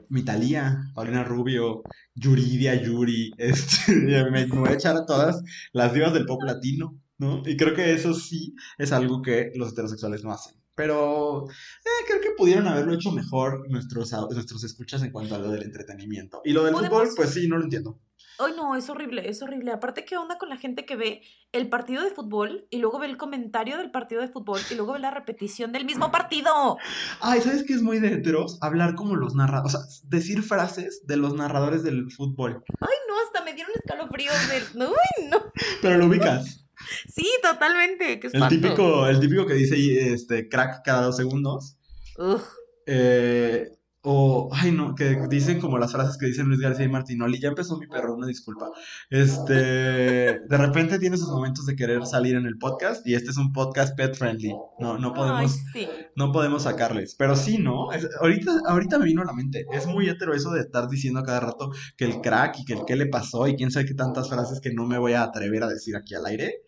Paulina 0.94 1.24
Rubio, 1.24 1.84
Yuridia 2.16 2.76
Yuri. 2.76 3.32
Este, 3.38 3.96
me, 3.96 4.30
me 4.30 4.46
voy 4.46 4.70
a 4.70 4.74
echar 4.74 4.96
a 4.96 5.06
todas 5.06 5.42
las 5.74 5.94
divas 5.94 6.14
del 6.14 6.26
pop 6.26 6.42
latino, 6.44 6.98
¿no? 7.18 7.44
Y 7.46 7.58
creo 7.58 7.74
que 7.74 7.94
eso 7.94 8.14
sí 8.14 8.56
es 8.78 8.92
algo 8.92 9.22
que 9.22 9.52
los 9.56 9.74
heterosexuales 9.74 10.24
no 10.24 10.32
hacen. 10.32 10.56
Pero 10.80 11.46
eh, 11.50 12.06
creo 12.08 12.22
que 12.22 12.32
pudieron 12.38 12.66
haberlo 12.66 12.94
hecho 12.94 13.12
mejor 13.12 13.70
nuestros, 13.70 14.14
nuestros 14.32 14.64
escuchas 14.64 15.04
en 15.04 15.12
cuanto 15.12 15.36
a 15.36 15.40
lo 15.40 15.52
del 15.52 15.64
entretenimiento. 15.64 16.42
Y 16.46 16.54
lo 16.54 16.64
del 16.64 16.74
fútbol, 16.74 17.10
pues 17.18 17.32
sí, 17.32 17.50
no 17.50 17.58
lo 17.58 17.66
entiendo. 17.66 18.00
Ay, 18.42 18.54
no, 18.56 18.78
es 18.78 18.90
horrible, 18.90 19.30
es 19.30 19.42
horrible. 19.42 19.72
Aparte, 19.72 20.06
¿qué 20.06 20.16
onda 20.16 20.38
con 20.38 20.48
la 20.48 20.56
gente 20.56 20.86
que 20.86 20.96
ve 20.96 21.22
el 21.52 21.68
partido 21.68 22.02
de 22.02 22.10
fútbol 22.10 22.66
y 22.70 22.78
luego 22.78 22.98
ve 22.98 23.08
el 23.08 23.18
comentario 23.18 23.78
del 23.78 23.92
partido 23.92 24.22
de 24.22 24.30
fútbol 24.30 24.62
y 24.72 24.76
luego 24.76 24.94
ve 24.94 25.00
la 25.00 25.12
repetición 25.12 25.74
del 25.74 25.84
mismo 25.84 26.10
partido? 26.10 26.78
Ay, 27.20 27.42
¿sabes 27.42 27.66
qué 27.66 27.74
es 27.74 27.82
muy 27.82 28.00
de 28.00 28.14
heteros? 28.14 28.58
Hablar 28.62 28.96
como 28.96 29.18
los 29.18 29.36
narradores, 29.36 29.76
o 29.76 29.80
sea, 29.82 30.02
decir 30.08 30.42
frases 30.42 31.06
de 31.06 31.18
los 31.18 31.36
narradores 31.36 31.84
del 31.84 32.10
fútbol. 32.12 32.64
Ay, 32.80 32.96
no, 33.10 33.20
hasta 33.26 33.44
me 33.44 33.54
dieron 33.54 33.74
escalofríos 33.76 34.36
de... 34.48 34.86
Uy, 34.86 35.30
no. 35.30 35.38
Pero 35.82 35.98
lo 35.98 36.06
ubicas. 36.06 36.66
Sí, 37.14 37.28
totalmente, 37.44 38.22
qué 38.22 38.30
El 38.32 38.48
típico, 38.48 39.06
el 39.06 39.20
típico 39.20 39.46
que 39.46 39.56
dice 39.56 40.14
este 40.14 40.48
crack 40.48 40.86
cada 40.86 41.02
dos 41.02 41.18
segundos. 41.18 41.78
Ugh. 42.18 42.42
Eh, 42.86 43.79
o, 44.02 44.50
ay 44.54 44.72
no, 44.72 44.96
que 44.96 45.18
dicen 45.30 45.60
como 45.60 45.78
las 45.78 45.92
frases 45.92 46.18
que 46.18 46.26
dicen 46.28 46.48
Luis 46.48 46.60
García 46.62 46.86
y 46.86 46.90
Martinoli. 46.90 47.40
Ya 47.40 47.50
empezó 47.50 47.78
mi 47.78 47.88
perro, 47.88 48.16
una 48.16 48.28
disculpa. 48.28 48.70
Este, 49.10 49.54
de 49.54 50.58
repente 50.58 51.00
tiene 51.00 51.18
sus 51.18 51.30
momentos 51.30 51.66
de 51.66 51.76
querer 51.76 52.06
salir 52.06 52.36
en 52.36 52.46
el 52.46 52.58
podcast 52.58 53.06
y 53.06 53.16
este 53.16 53.32
es 53.32 53.38
un 53.38 53.52
podcast 53.52 53.96
pet 53.98 54.16
friendly. 54.16 54.54
No, 54.80 54.98
no 54.98 55.10
Ay, 55.10 55.14
podemos, 55.16 55.58
sí. 55.74 55.88
no 56.16 56.32
podemos 56.32 56.64
sacarles. 56.64 57.16
Pero 57.16 57.36
sí, 57.36 57.58
¿no? 57.58 57.92
Es- 57.92 58.08
ahorita, 58.22 58.52
ahorita 58.68 59.00
me 59.00 59.06
vino 59.06 59.22
a 59.22 59.26
la 59.26 59.34
mente. 59.34 59.66
Es 59.72 59.86
muy 59.86 60.08
hetero 60.10 60.34
eso 60.34 60.52
de 60.52 60.62
estar 60.62 60.88
diciendo 60.88 61.22
cada 61.24 61.42
rato 61.42 61.72
que 61.98 62.06
el 62.06 62.22
crack 62.22 62.60
y 62.60 62.66
que 62.66 62.74
el 62.74 62.86
qué 62.86 62.96
le 62.96 63.08
pasó 63.08 63.48
y 63.48 63.56
quién 63.56 63.72
sabe 63.72 63.86
qué 63.86 63.94
tantas 63.96 64.30
frases 64.30 64.62
que 64.62 64.74
no 64.74 64.86
me 64.86 64.98
voy 64.98 65.14
a 65.14 65.24
atrever 65.24 65.64
a 65.64 65.68
decir 65.68 65.96
aquí 65.98 66.16
al 66.16 66.26
aire. 66.26 66.62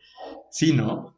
Sí, 0.50 0.74
¿no? 0.74 1.16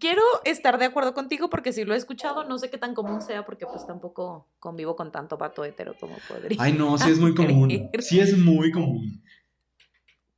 Quiero 0.00 0.22
estar 0.44 0.76
de 0.78 0.86
acuerdo 0.86 1.14
contigo 1.14 1.48
porque 1.48 1.72
si 1.72 1.84
lo 1.84 1.94
he 1.94 1.96
escuchado, 1.96 2.42
no 2.44 2.58
sé 2.58 2.68
qué 2.68 2.78
tan 2.78 2.94
común 2.94 3.22
sea 3.22 3.44
porque 3.44 3.64
pues 3.66 3.86
tampoco 3.86 4.48
convivo 4.58 4.96
con 4.96 5.12
tanto 5.12 5.36
vato 5.38 5.64
hetero 5.64 5.94
como 6.00 6.16
podría. 6.28 6.58
Ay, 6.60 6.72
no, 6.72 6.98
sí 6.98 7.10
es 7.10 7.18
muy 7.20 7.32
común. 7.36 7.68
creer. 7.68 8.02
Sí 8.02 8.18
es 8.18 8.36
muy 8.36 8.72
común. 8.72 9.22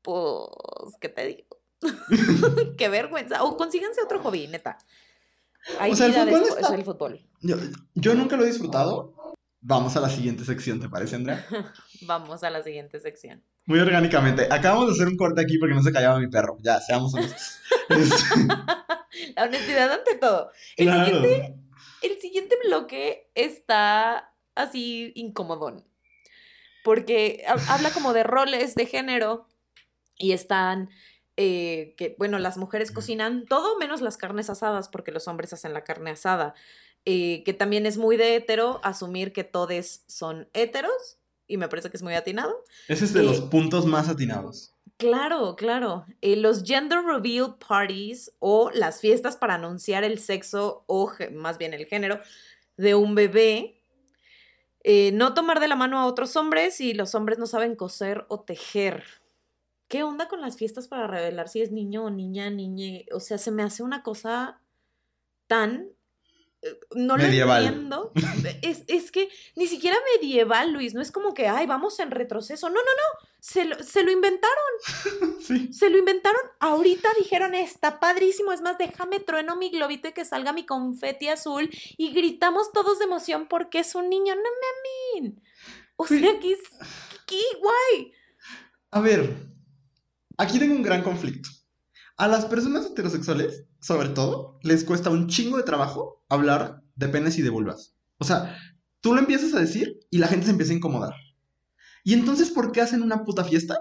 Pues, 0.02 0.96
¿qué 1.00 1.08
te 1.08 1.26
digo? 1.26 1.56
qué 2.76 2.88
vergüenza. 2.90 3.42
O 3.44 3.56
consíganse 3.56 4.02
otro 4.02 4.20
hobby, 4.20 4.46
neta. 4.46 4.76
Hay 5.80 5.92
O 5.92 5.96
sea, 5.96 6.06
el 6.08 6.12
fútbol 6.14 6.42
está- 6.42 6.70
del 6.72 6.84
fútbol. 6.84 7.20
Yo, 7.40 7.56
yo 7.94 8.14
nunca 8.14 8.36
lo 8.36 8.44
he 8.44 8.48
disfrutado. 8.48 9.14
Vamos 9.66 9.96
a 9.96 10.00
la 10.00 10.10
siguiente 10.10 10.44
sección, 10.44 10.78
¿te 10.78 10.90
parece, 10.90 11.16
Andrea? 11.16 11.46
Vamos 12.02 12.44
a 12.44 12.50
la 12.50 12.62
siguiente 12.62 13.00
sección. 13.00 13.42
Muy 13.64 13.80
orgánicamente. 13.80 14.46
Acabamos 14.50 14.88
de 14.88 14.92
hacer 14.92 15.08
un 15.08 15.16
corte 15.16 15.40
aquí 15.40 15.56
porque 15.56 15.74
no 15.74 15.82
se 15.82 15.90
callaba 15.90 16.18
mi 16.20 16.28
perro. 16.28 16.58
Ya, 16.60 16.80
seamos 16.80 17.14
honestos. 17.14 17.60
La 19.36 19.44
honestidad 19.44 19.90
ante 19.92 20.16
todo. 20.16 20.50
El, 20.76 20.86
claro. 20.86 21.06
siguiente, 21.06 21.54
el 22.02 22.20
siguiente 22.20 22.56
bloque 22.66 23.30
está 23.34 24.34
así 24.54 25.12
incomodón. 25.14 25.84
Porque 26.82 27.42
ha- 27.48 27.74
habla 27.74 27.90
como 27.90 28.12
de 28.12 28.22
roles 28.22 28.74
de 28.74 28.84
género 28.84 29.48
y 30.18 30.32
están 30.32 30.90
eh, 31.38 31.94
que, 31.96 32.16
bueno, 32.18 32.38
las 32.38 32.58
mujeres 32.58 32.90
cocinan 32.90 33.46
todo 33.46 33.78
menos 33.78 34.02
las 34.02 34.18
carnes 34.18 34.50
asadas 34.50 34.90
porque 34.90 35.10
los 35.10 35.26
hombres 35.26 35.52
hacen 35.54 35.72
la 35.72 35.84
carne 35.84 36.10
asada. 36.10 36.54
Eh, 37.06 37.42
que 37.44 37.52
también 37.52 37.84
es 37.84 37.98
muy 37.98 38.16
de 38.16 38.36
hetero 38.36 38.80
asumir 38.82 39.32
que 39.32 39.44
todos 39.44 40.02
son 40.06 40.48
heteros 40.54 41.18
y 41.46 41.58
me 41.58 41.68
parece 41.68 41.90
que 41.90 41.96
es 41.96 42.02
muy 42.02 42.14
atinado. 42.14 42.64
Ese 42.88 43.04
es 43.04 43.12
de 43.12 43.20
Eh, 43.20 43.24
los 43.24 43.42
puntos 43.42 43.84
más 43.84 44.08
atinados. 44.08 44.74
Claro, 44.96 45.56
claro. 45.56 46.06
Eh, 46.20 46.36
los 46.36 46.62
gender 46.64 47.00
reveal 47.02 47.56
parties 47.56 48.32
o 48.38 48.70
las 48.70 49.00
fiestas 49.00 49.36
para 49.36 49.54
anunciar 49.54 50.04
el 50.04 50.18
sexo 50.18 50.84
o 50.86 51.12
más 51.32 51.58
bien 51.58 51.74
el 51.74 51.86
género 51.86 52.20
de 52.76 52.94
un 52.94 53.14
bebé. 53.14 53.82
Eh, 54.82 55.12
no 55.12 55.34
tomar 55.34 55.60
de 55.60 55.68
la 55.68 55.76
mano 55.76 55.98
a 55.98 56.06
otros 56.06 56.36
hombres 56.36 56.80
y 56.80 56.94
los 56.94 57.14
hombres 57.14 57.38
no 57.38 57.46
saben 57.46 57.74
coser 57.74 58.24
o 58.28 58.40
tejer. 58.40 59.04
¿Qué 59.88 60.02
onda 60.02 60.28
con 60.28 60.40
las 60.40 60.56
fiestas 60.56 60.88
para 60.88 61.06
revelar 61.06 61.48
si 61.48 61.60
es 61.60 61.72
niño 61.72 62.04
o 62.04 62.10
niña, 62.10 62.50
niñe? 62.50 63.06
O 63.12 63.20
sea, 63.20 63.38
se 63.38 63.50
me 63.50 63.62
hace 63.62 63.82
una 63.82 64.02
cosa 64.02 64.60
tan... 65.46 65.88
No 66.94 67.16
Medieval. 67.16 67.62
lo 67.62 67.68
entiendo. 67.68 68.12
Es, 68.62 68.84
es 68.88 69.10
que 69.10 69.28
ni 69.56 69.66
siquiera 69.66 69.96
medieval, 70.14 70.72
Luis. 70.72 70.94
No 70.94 71.02
es 71.02 71.10
como 71.12 71.34
que, 71.34 71.46
ay, 71.48 71.66
vamos 71.66 71.98
en 72.00 72.10
retroceso. 72.10 72.68
No, 72.68 72.74
no, 72.76 72.80
no. 72.80 73.28
Se 73.40 73.64
lo, 73.66 73.82
se 73.82 74.02
lo 74.02 74.10
inventaron. 74.10 74.54
Sí. 75.44 75.70
Se 75.74 75.90
lo 75.90 75.98
inventaron. 75.98 76.40
Ahorita 76.58 77.08
dijeron, 77.18 77.54
está 77.54 78.00
padrísimo. 78.00 78.52
Es 78.52 78.62
más, 78.62 78.78
déjame 78.78 79.20
trueno 79.20 79.56
mi 79.56 79.68
globito 79.68 80.08
y 80.08 80.12
que 80.12 80.24
salga 80.24 80.54
mi 80.54 80.64
confeti 80.64 81.28
azul. 81.28 81.68
Y 81.98 82.12
gritamos 82.14 82.72
todos 82.72 82.98
de 82.98 83.04
emoción 83.04 83.46
porque 83.46 83.80
es 83.80 83.94
un 83.94 84.08
niño. 84.08 84.34
No 84.34 84.42
mames. 85.20 85.34
O 85.96 86.06
Sí. 86.06 86.18
sea, 86.20 86.40
que 86.40 86.52
es... 86.52 86.60
¡Qué 87.26 87.40
guay! 87.60 88.12
A 88.90 89.00
ver, 89.00 89.34
aquí 90.38 90.58
tengo 90.58 90.74
un 90.74 90.82
gran 90.82 91.02
conflicto. 91.02 91.48
A 92.16 92.26
las 92.28 92.46
personas 92.46 92.86
heterosexuales, 92.86 93.64
sobre 93.84 94.08
todo, 94.08 94.58
les 94.62 94.82
cuesta 94.82 95.10
un 95.10 95.26
chingo 95.28 95.58
de 95.58 95.62
trabajo 95.62 96.24
hablar 96.30 96.82
de 96.96 97.06
penes 97.08 97.36
y 97.36 97.42
de 97.42 97.50
vulvas. 97.50 97.94
O 98.16 98.24
sea, 98.24 98.56
tú 99.02 99.12
lo 99.12 99.20
empiezas 99.20 99.52
a 99.52 99.60
decir 99.60 100.00
y 100.08 100.16
la 100.16 100.26
gente 100.26 100.46
se 100.46 100.52
empieza 100.52 100.72
a 100.72 100.76
incomodar. 100.76 101.12
¿Y 102.02 102.14
entonces 102.14 102.48
por 102.48 102.72
qué 102.72 102.80
hacen 102.80 103.02
una 103.02 103.24
puta 103.24 103.44
fiesta? 103.44 103.78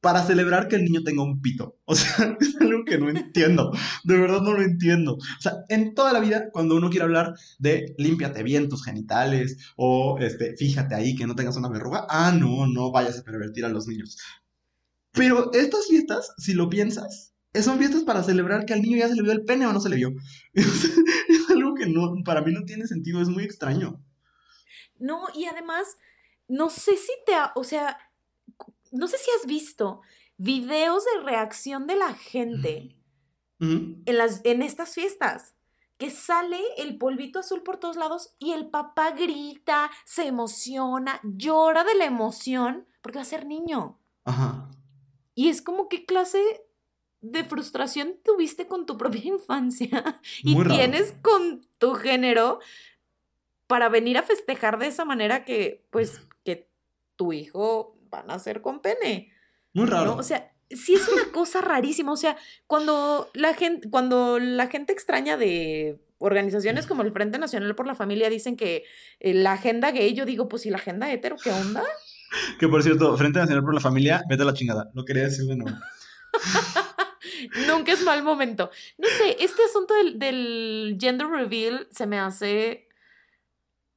Para 0.00 0.24
celebrar 0.24 0.68
que 0.68 0.76
el 0.76 0.84
niño 0.84 1.02
tenga 1.02 1.22
un 1.22 1.42
pito. 1.42 1.76
O 1.84 1.94
sea, 1.94 2.34
es 2.40 2.56
algo 2.58 2.82
que 2.86 2.96
no 2.96 3.10
entiendo. 3.10 3.72
De 4.04 4.16
verdad 4.16 4.40
no 4.40 4.54
lo 4.54 4.62
entiendo. 4.62 5.16
O 5.16 5.40
sea, 5.42 5.52
en 5.68 5.94
toda 5.94 6.14
la 6.14 6.20
vida, 6.20 6.48
cuando 6.50 6.74
uno 6.74 6.88
quiere 6.88 7.04
hablar 7.04 7.34
de 7.58 7.94
límpiate 7.98 8.42
bien 8.42 8.70
tus 8.70 8.86
genitales 8.86 9.58
o 9.76 10.16
este, 10.18 10.56
fíjate 10.56 10.94
ahí 10.94 11.14
que 11.14 11.26
no 11.26 11.34
tengas 11.34 11.58
una 11.58 11.68
verruga, 11.68 12.06
ah, 12.08 12.32
no, 12.32 12.66
no 12.66 12.90
vayas 12.90 13.18
a 13.18 13.22
pervertir 13.22 13.66
a 13.66 13.68
los 13.68 13.86
niños. 13.86 14.16
Pero 15.12 15.52
estas 15.52 15.88
fiestas, 15.88 16.32
si 16.38 16.54
lo 16.54 16.70
piensas, 16.70 17.35
son 17.62 17.78
fiestas 17.78 18.02
para 18.04 18.22
celebrar 18.22 18.64
que 18.66 18.72
al 18.74 18.82
niño 18.82 18.96
ya 18.98 19.08
se 19.08 19.14
le 19.14 19.22
vio 19.22 19.32
el 19.32 19.44
pene 19.44 19.66
o 19.66 19.72
no 19.72 19.80
se 19.80 19.88
le 19.88 19.96
vio. 19.96 20.10
Es 20.54 21.50
algo 21.50 21.74
que 21.74 21.86
no, 21.86 22.14
para 22.24 22.42
mí 22.42 22.52
no 22.52 22.64
tiene 22.64 22.86
sentido, 22.86 23.20
es 23.20 23.28
muy 23.28 23.44
extraño. 23.44 24.02
No, 24.98 25.24
y 25.34 25.44
además, 25.46 25.96
no 26.48 26.70
sé 26.70 26.96
si 26.96 27.12
te... 27.26 27.34
ha- 27.34 27.52
O 27.56 27.64
sea, 27.64 27.98
no 28.92 29.08
sé 29.08 29.18
si 29.18 29.30
has 29.38 29.46
visto 29.46 30.00
videos 30.38 31.04
de 31.04 31.22
reacción 31.22 31.86
de 31.86 31.96
la 31.96 32.14
gente 32.14 32.96
en, 33.60 34.02
las, 34.06 34.40
en 34.44 34.62
estas 34.62 34.94
fiestas. 34.94 35.54
Que 35.98 36.10
sale 36.10 36.60
el 36.76 36.98
polvito 36.98 37.38
azul 37.38 37.62
por 37.62 37.78
todos 37.78 37.96
lados 37.96 38.34
y 38.38 38.52
el 38.52 38.68
papá 38.68 39.12
grita, 39.12 39.90
se 40.04 40.26
emociona, 40.26 41.20
llora 41.24 41.84
de 41.84 41.94
la 41.94 42.04
emoción 42.04 42.86
porque 43.00 43.16
va 43.18 43.22
a 43.22 43.26
ser 43.26 43.46
niño. 43.46 43.98
Ajá. 44.24 44.70
Y 45.34 45.48
es 45.48 45.62
como 45.62 45.88
qué 45.88 46.04
clase 46.04 46.65
de 47.20 47.44
frustración 47.44 48.14
tuviste 48.24 48.66
con 48.66 48.86
tu 48.86 48.96
propia 48.96 49.20
infancia 49.24 50.20
y 50.42 50.54
Muy 50.54 50.64
raro. 50.64 50.76
tienes 50.76 51.14
con 51.22 51.66
tu 51.78 51.94
género 51.94 52.60
para 53.66 53.88
venir 53.88 54.16
a 54.18 54.22
festejar 54.22 54.78
de 54.78 54.86
esa 54.86 55.04
manera 55.04 55.44
que, 55.44 55.86
pues, 55.90 56.20
que 56.44 56.70
tu 57.16 57.32
hijo 57.32 57.98
va 58.12 58.20
a 58.20 58.24
nacer 58.24 58.62
con 58.62 58.80
pene. 58.80 59.32
Muy 59.72 59.86
raro. 59.86 60.12
¿no? 60.12 60.16
O 60.16 60.22
sea, 60.22 60.52
sí 60.70 60.94
es 60.94 61.08
una 61.08 61.32
cosa 61.32 61.60
rarísima. 61.60 62.12
O 62.12 62.16
sea, 62.16 62.36
cuando 62.66 63.30
la 63.34 63.54
gente, 63.54 63.90
cuando 63.90 64.38
la 64.38 64.68
gente 64.68 64.92
extraña 64.92 65.36
de 65.36 66.00
organizaciones 66.18 66.86
como 66.86 67.02
el 67.02 67.12
Frente 67.12 67.38
Nacional 67.38 67.74
por 67.74 67.86
la 67.86 67.94
Familia 67.94 68.30
dicen 68.30 68.56
que 68.56 68.84
eh, 69.20 69.34
la 69.34 69.52
agenda 69.52 69.90
gay, 69.90 70.14
yo 70.14 70.24
digo, 70.24 70.48
pues, 70.48 70.64
¿y 70.66 70.70
la 70.70 70.78
agenda 70.78 71.10
hetero 71.12 71.36
qué 71.42 71.50
onda? 71.50 71.82
Que 72.58 72.68
por 72.68 72.82
cierto, 72.82 73.16
Frente 73.16 73.38
Nacional 73.38 73.64
por 73.64 73.72
la 73.72 73.80
Familia, 73.80 74.22
vete 74.28 74.42
a 74.42 74.46
la 74.46 74.52
chingada. 74.52 74.90
Lo 74.94 75.04
quería 75.04 75.22
decir 75.22 75.46
de 75.46 75.56
nuevo. 75.56 75.78
Nunca 77.66 77.92
es 77.92 78.02
mal 78.02 78.22
momento. 78.22 78.70
No 78.98 79.08
sé, 79.08 79.36
este 79.40 79.64
asunto 79.64 79.94
del, 79.94 80.18
del 80.18 80.96
gender 81.00 81.28
reveal 81.28 81.88
se 81.90 82.06
me 82.06 82.18
hace. 82.18 82.88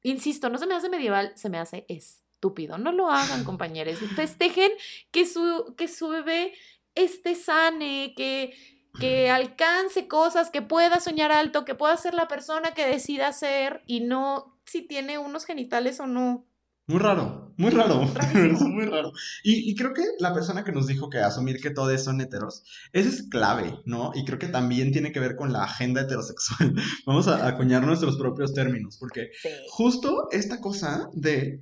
Insisto, 0.04 0.50
no 0.50 0.58
se 0.58 0.68
me 0.68 0.76
hace 0.76 0.90
medieval, 0.90 1.34
se 1.36 1.50
me 1.50 1.58
hace 1.58 1.86
estúpido. 1.88 2.78
No 2.78 2.92
lo 2.92 3.10
hagan, 3.10 3.44
compañeros. 3.46 4.00
Festejen 4.16 4.72
que 5.12 5.26
su, 5.26 5.76
que 5.78 5.88
su 5.88 6.10
bebé 6.10 6.54
esté 6.96 7.36
sane, 7.36 8.14
que, 8.16 8.56
que 9.00 9.30
alcance 9.30 10.08
cosas, 10.08 10.50
que 10.50 10.62
pueda 10.62 11.00
soñar 11.00 11.32
alto, 11.32 11.66
que 11.66 11.76
pueda 11.76 11.96
ser 11.98 12.14
la 12.14 12.28
persona 12.28 12.74
que 12.74 12.86
decida 12.86 13.32
ser 13.34 13.84
y 13.86 14.02
no 14.02 14.58
si 14.66 14.82
tiene 14.82 15.18
unos 15.18 15.46
genitales 15.46 16.00
o 16.00 16.08
no. 16.08 16.46
Muy 16.90 16.98
raro, 16.98 17.54
muy 17.56 17.70
raro, 17.70 18.02
muy 18.68 18.86
raro. 18.86 19.12
Y, 19.44 19.70
y 19.70 19.76
creo 19.76 19.94
que 19.94 20.02
la 20.18 20.34
persona 20.34 20.64
que 20.64 20.72
nos 20.72 20.88
dijo 20.88 21.08
que 21.12 21.20
asumir 21.20 21.62
que 21.62 21.70
todos 21.70 22.04
son 22.04 22.20
heteros, 22.20 22.64
eso 22.94 23.10
es 23.10 23.30
clave, 23.30 23.80
¿no? 23.86 24.12
Y 24.16 24.26
creo 24.26 24.40
que 24.40 24.48
también 24.48 24.92
tiene 24.92 25.12
que 25.12 25.20
ver 25.20 25.36
con 25.36 25.54
la 25.54 25.66
agenda 25.66 26.02
heterosexual. 26.02 26.74
Vamos 27.06 27.28
a 27.28 27.48
acuñar 27.48 27.86
nuestros 27.86 28.18
propios 28.18 28.56
términos, 28.56 28.98
porque 28.98 29.30
Sí. 29.40 29.50
justo 29.70 30.30
esta 30.32 30.62
cosa 30.62 31.12
de 31.14 31.62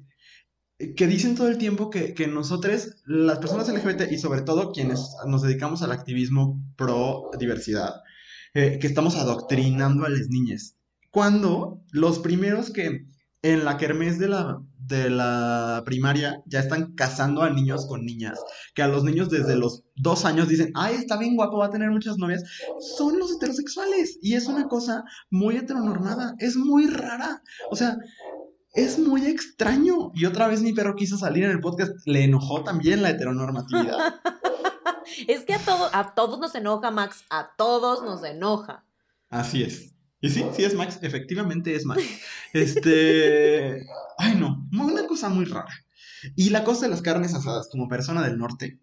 que 0.96 1.08
dicen 1.08 1.36
todo 1.36 1.50
el 1.50 1.58
tiempo 1.58 1.90
que, 1.90 2.14
que 2.14 2.28
nosotros, 2.28 2.96
las 3.06 3.40
personas 3.40 3.68
LGBT 3.68 4.10
y 4.10 4.20
sobre 4.20 4.44
todo 4.44 4.72
quienes 4.72 5.10
nos 5.26 5.42
dedicamos 5.42 5.82
al 5.82 5.92
activismo 5.92 6.64
pro 6.78 7.32
diversidad, 7.38 7.96
eh, 8.54 8.78
que 8.80 8.88
estamos 8.88 9.18
adoctrinando 9.18 10.06
a 10.06 10.10
las 10.10 10.30
niñas. 10.30 10.78
Cuando 11.12 11.82
los 11.92 12.20
primeros 12.20 12.70
que 12.72 13.08
en 13.42 13.66
la 13.66 13.78
kermés 13.78 14.20
de 14.20 14.30
la, 14.30 14.62
de 14.88 15.10
la 15.10 15.84
primaria 15.86 16.42
ya 16.46 16.60
están 16.60 16.94
casando 16.94 17.44
a 17.44 17.50
niños 17.50 17.86
con 17.88 18.06
niñas, 18.06 18.40
que 18.74 18.82
a 18.82 18.88
los 18.88 19.04
niños 19.04 19.30
desde 19.30 19.56
los 19.56 19.84
dos 19.96 20.26
años 20.26 20.48
dicen, 20.48 20.72
ay, 20.76 20.96
está 20.96 21.18
bien 21.18 21.36
guapo, 21.36 21.58
va 21.58 21.68
a 21.68 21.72
tener 21.72 21.90
muchas 21.92 22.18
novias, 22.18 22.44
son 22.98 23.20
los 23.20 23.34
heterosexuales. 23.34 24.18
Y 24.22 24.36
es 24.36 24.48
una 24.48 24.68
cosa 24.68 25.04
muy 25.30 25.58
heteronormada, 25.58 26.36
es 26.40 26.56
muy 26.56 26.88
rara. 26.88 27.42
O 27.70 27.76
sea, 27.76 27.98
es 28.74 28.98
muy 29.00 29.26
extraño. 29.26 30.12
Y 30.14 30.26
otra 30.26 30.48
vez 30.48 30.62
mi 30.62 30.74
perro 30.74 30.96
quiso 30.96 31.18
salir 31.18 31.44
en 31.44 31.52
el 31.52 31.60
podcast, 31.60 31.92
le 32.06 32.24
enojó 32.24 32.64
también 32.64 33.02
la 33.02 33.10
heteronormatividad. 33.10 33.98
Es 35.28 35.46
que 35.46 35.54
a, 35.54 35.60
todo, 35.60 35.90
a 35.94 36.14
todos 36.14 36.38
nos 36.38 36.54
enoja, 36.54 36.92
Max. 36.92 37.24
A 37.30 37.52
todos 37.58 38.04
nos 38.04 38.24
enoja. 38.24 38.84
Así 39.30 39.64
es. 39.64 39.97
Y 40.28 40.30
sí, 40.30 40.46
sí 40.54 40.64
es 40.66 40.76
Max, 40.76 41.00
efectivamente 41.02 41.74
es 41.74 41.86
Max. 41.86 42.04
Este. 42.54 43.86
Ay, 44.18 44.36
no, 44.36 44.68
una 44.74 45.08
cosa 45.08 45.30
muy 45.30 45.46
rara. 45.46 45.74
Y 46.36 46.50
la 46.50 46.64
cosa 46.64 46.86
de 46.86 46.92
las 46.92 47.02
carnes 47.02 47.34
asadas, 47.34 47.70
como 47.72 47.88
persona 47.88 48.24
del 48.24 48.38
norte, 48.38 48.80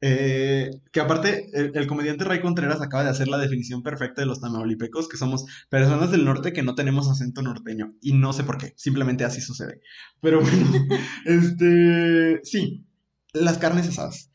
eh, 0.00 0.70
que 0.92 1.00
aparte 1.00 1.50
el, 1.52 1.72
el 1.74 1.86
comediante 1.86 2.24
Ray 2.24 2.40
Contreras 2.40 2.80
acaba 2.80 3.04
de 3.04 3.10
hacer 3.10 3.28
la 3.28 3.36
definición 3.36 3.82
perfecta 3.82 4.22
de 4.22 4.26
los 4.26 4.40
tamaulipecos, 4.40 5.08
que 5.08 5.18
somos 5.18 5.44
personas 5.68 6.10
del 6.10 6.24
norte 6.24 6.54
que 6.54 6.62
no 6.62 6.74
tenemos 6.74 7.10
acento 7.10 7.42
norteño. 7.42 7.94
Y 8.00 8.14
no 8.14 8.32
sé 8.32 8.44
por 8.44 8.56
qué, 8.56 8.72
simplemente 8.76 9.24
así 9.24 9.42
sucede. 9.42 9.82
Pero 10.22 10.40
bueno, 10.40 10.66
este. 11.26 12.40
Sí, 12.42 12.86
las 13.34 13.58
carnes 13.58 13.88
asadas. 13.88 14.30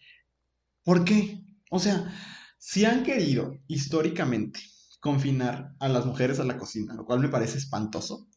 ¿Por 0.84 1.06
qué? 1.06 1.42
O 1.72 1.80
sea, 1.80 2.14
si 2.60 2.86
han 2.86 3.04
querido 3.04 3.58
históricamente 3.68 4.60
confinar 5.06 5.76
a 5.80 5.88
las 5.88 6.08
mujeres 6.08 6.40
a 6.40 6.44
la 6.44 6.58
cocina, 6.58 6.96
lo 6.96 7.06
cual 7.06 7.20
me 7.20 7.30
parece 7.30 7.60
espantoso. 7.60 8.28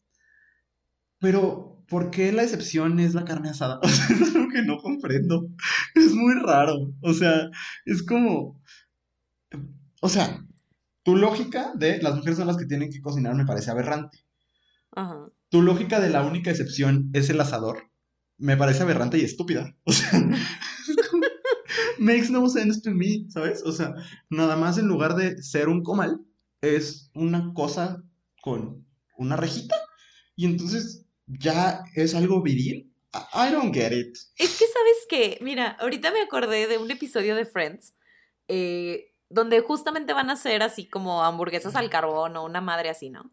Pero, 1.17 1.83
¿por 1.87 2.11
qué 2.11 2.31
la 2.31 2.43
excepción 2.43 2.99
es 2.99 3.15
la 3.15 3.25
carne 3.25 3.49
asada? 3.49 3.79
O 3.83 3.87
sea, 3.89 4.15
es 4.15 4.35
algo 4.35 4.49
que 4.53 4.61
no 4.61 4.77
comprendo. 4.77 5.47
Es 5.95 6.13
muy 6.13 6.35
raro. 6.35 6.93
O 7.01 7.13
sea, 7.13 7.49
es 7.85 8.03
como... 8.03 8.61
O 9.99 10.09
sea, 10.09 10.45
tu 11.01 11.15
lógica 11.15 11.73
de 11.73 11.99
las 12.03 12.15
mujeres 12.15 12.37
son 12.37 12.45
las 12.45 12.57
que 12.57 12.67
tienen 12.67 12.91
que 12.91 13.01
cocinar 13.01 13.33
me 13.33 13.47
parece 13.47 13.71
aberrante. 13.71 14.19
Ajá. 14.91 15.27
Tu 15.49 15.63
lógica 15.63 15.99
de 15.99 16.11
la 16.11 16.21
única 16.21 16.51
excepción 16.51 17.09
es 17.13 17.31
el 17.31 17.41
asador 17.41 17.89
me 18.39 18.55
parece 18.57 18.83
aberrante 18.83 19.17
y 19.17 19.25
estúpida. 19.25 19.75
O 19.85 19.91
sea, 19.91 20.11
makes 21.99 22.29
no 22.29 22.47
sense 22.49 22.81
to 22.81 22.91
me, 22.91 23.25
¿sabes? 23.29 23.61
O 23.63 23.71
sea, 23.71 23.93
nada 24.29 24.55
más 24.55 24.77
en 24.77 24.87
lugar 24.87 25.15
de 25.15 25.43
ser 25.43 25.67
un 25.67 25.83
comal, 25.83 26.19
es 26.61 27.11
una 27.13 27.53
cosa 27.53 28.03
con 28.41 28.85
una 29.17 29.35
rejita. 29.35 29.75
Y 30.35 30.45
entonces 30.45 31.05
ya 31.27 31.83
es 31.95 32.15
algo 32.15 32.41
viril. 32.41 32.91
I 33.13 33.51
don't 33.51 33.73
get 33.73 33.91
it. 33.91 34.15
Es 34.37 34.57
que, 34.57 34.65
¿sabes 34.65 35.05
qué? 35.09 35.37
Mira, 35.41 35.69
ahorita 35.79 36.11
me 36.11 36.21
acordé 36.21 36.67
de 36.67 36.77
un 36.77 36.91
episodio 36.91 37.35
de 37.35 37.45
Friends 37.45 37.95
eh, 38.47 39.13
donde 39.29 39.61
justamente 39.61 40.13
van 40.13 40.29
a 40.29 40.33
hacer 40.33 40.63
así 40.63 40.85
como 40.85 41.23
hamburguesas 41.23 41.75
al 41.75 41.89
carbón 41.89 42.35
o 42.35 42.45
una 42.45 42.61
madre 42.61 42.89
así, 42.89 43.09
¿no? 43.09 43.31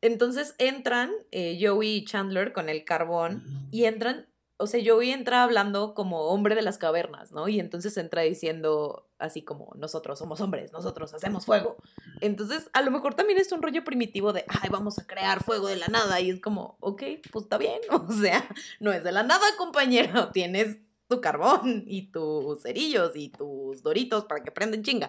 Entonces 0.00 0.54
entran 0.58 1.10
eh, 1.30 1.58
Joey 1.60 1.96
y 1.96 2.04
Chandler 2.04 2.52
con 2.52 2.68
el 2.68 2.84
carbón 2.84 3.42
y 3.72 3.84
entran, 3.84 4.28
o 4.60 4.66
sea, 4.66 4.82
Joey 4.84 5.12
entra 5.12 5.44
hablando 5.44 5.94
como 5.94 6.26
hombre 6.30 6.56
de 6.56 6.62
las 6.62 6.78
cavernas, 6.78 7.30
¿no? 7.30 7.48
Y 7.48 7.60
entonces 7.60 7.96
entra 7.96 8.22
diciendo 8.22 9.08
así 9.16 9.42
como 9.42 9.72
nosotros 9.76 10.18
somos 10.18 10.40
hombres, 10.40 10.72
nosotros 10.72 11.14
hacemos 11.14 11.46
fuego. 11.46 11.76
Entonces, 12.20 12.68
a 12.72 12.82
lo 12.82 12.90
mejor 12.90 13.14
también 13.14 13.38
es 13.38 13.52
un 13.52 13.62
rollo 13.62 13.84
primitivo 13.84 14.32
de, 14.32 14.44
ay, 14.48 14.68
vamos 14.68 14.98
a 14.98 15.06
crear 15.06 15.44
fuego 15.44 15.68
de 15.68 15.76
la 15.76 15.86
nada. 15.86 16.20
Y 16.20 16.30
es 16.30 16.40
como, 16.40 16.76
ok, 16.80 17.02
pues 17.30 17.44
está 17.44 17.56
bien. 17.56 17.80
O 17.90 18.12
sea, 18.12 18.48
no 18.80 18.92
es 18.92 19.04
de 19.04 19.12
la 19.12 19.22
nada, 19.22 19.46
compañero. 19.56 20.30
Tienes 20.32 20.78
tu 21.06 21.20
carbón 21.20 21.84
y 21.86 22.10
tus 22.10 22.62
cerillos 22.62 23.12
y 23.14 23.28
tus 23.28 23.82
doritos 23.82 24.24
para 24.24 24.42
que 24.42 24.50
prenden 24.50 24.82
chinga. 24.82 25.08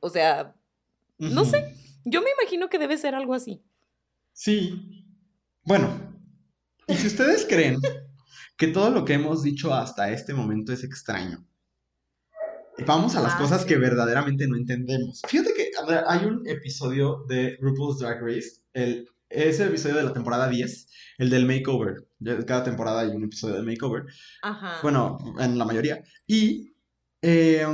O 0.00 0.08
sea, 0.08 0.54
no 1.18 1.44
sé. 1.44 1.74
yo 2.04 2.22
me 2.22 2.30
imagino 2.40 2.70
que 2.70 2.78
debe 2.78 2.96
ser 2.96 3.14
algo 3.14 3.34
así. 3.34 3.62
Sí. 4.32 5.04
Bueno, 5.64 6.16
y 6.86 6.94
si 6.94 7.08
ustedes 7.08 7.44
creen 7.46 7.78
que 8.56 8.68
todo 8.68 8.90
lo 8.90 9.04
que 9.04 9.14
hemos 9.14 9.42
dicho 9.42 9.74
hasta 9.74 10.10
este 10.10 10.34
momento 10.34 10.72
es 10.72 10.82
extraño, 10.84 11.46
vamos 12.86 13.16
a 13.16 13.22
las 13.22 13.34
Ah, 13.34 13.38
cosas 13.38 13.62
sí. 13.62 13.68
que 13.68 13.76
verdaderamente 13.76 14.46
no 14.46 14.56
entendemos. 14.56 15.22
Fíjate 15.26 15.52
que 15.54 15.70
ver, 15.88 16.04
hay 16.06 16.24
un 16.26 16.46
episodio 16.46 17.24
de 17.28 17.56
RuPaul's 17.60 17.98
Drag 17.98 18.20
Race, 18.22 18.62
el, 18.72 19.08
es 19.28 19.60
el 19.60 19.68
episodio 19.68 19.96
de 19.96 20.04
la 20.04 20.12
temporada 20.12 20.48
10, 20.48 20.88
el 21.18 21.30
del 21.30 21.46
makeover. 21.46 22.06
Cada 22.46 22.64
temporada 22.64 23.00
hay 23.00 23.08
un 23.08 23.24
episodio 23.24 23.54
del 23.56 23.66
makeover. 23.66 24.04
Ajá. 24.42 24.78
Bueno, 24.82 25.18
en 25.38 25.58
la 25.58 25.64
mayoría. 25.64 26.02
Y 26.26 26.74
eh, 27.22 27.66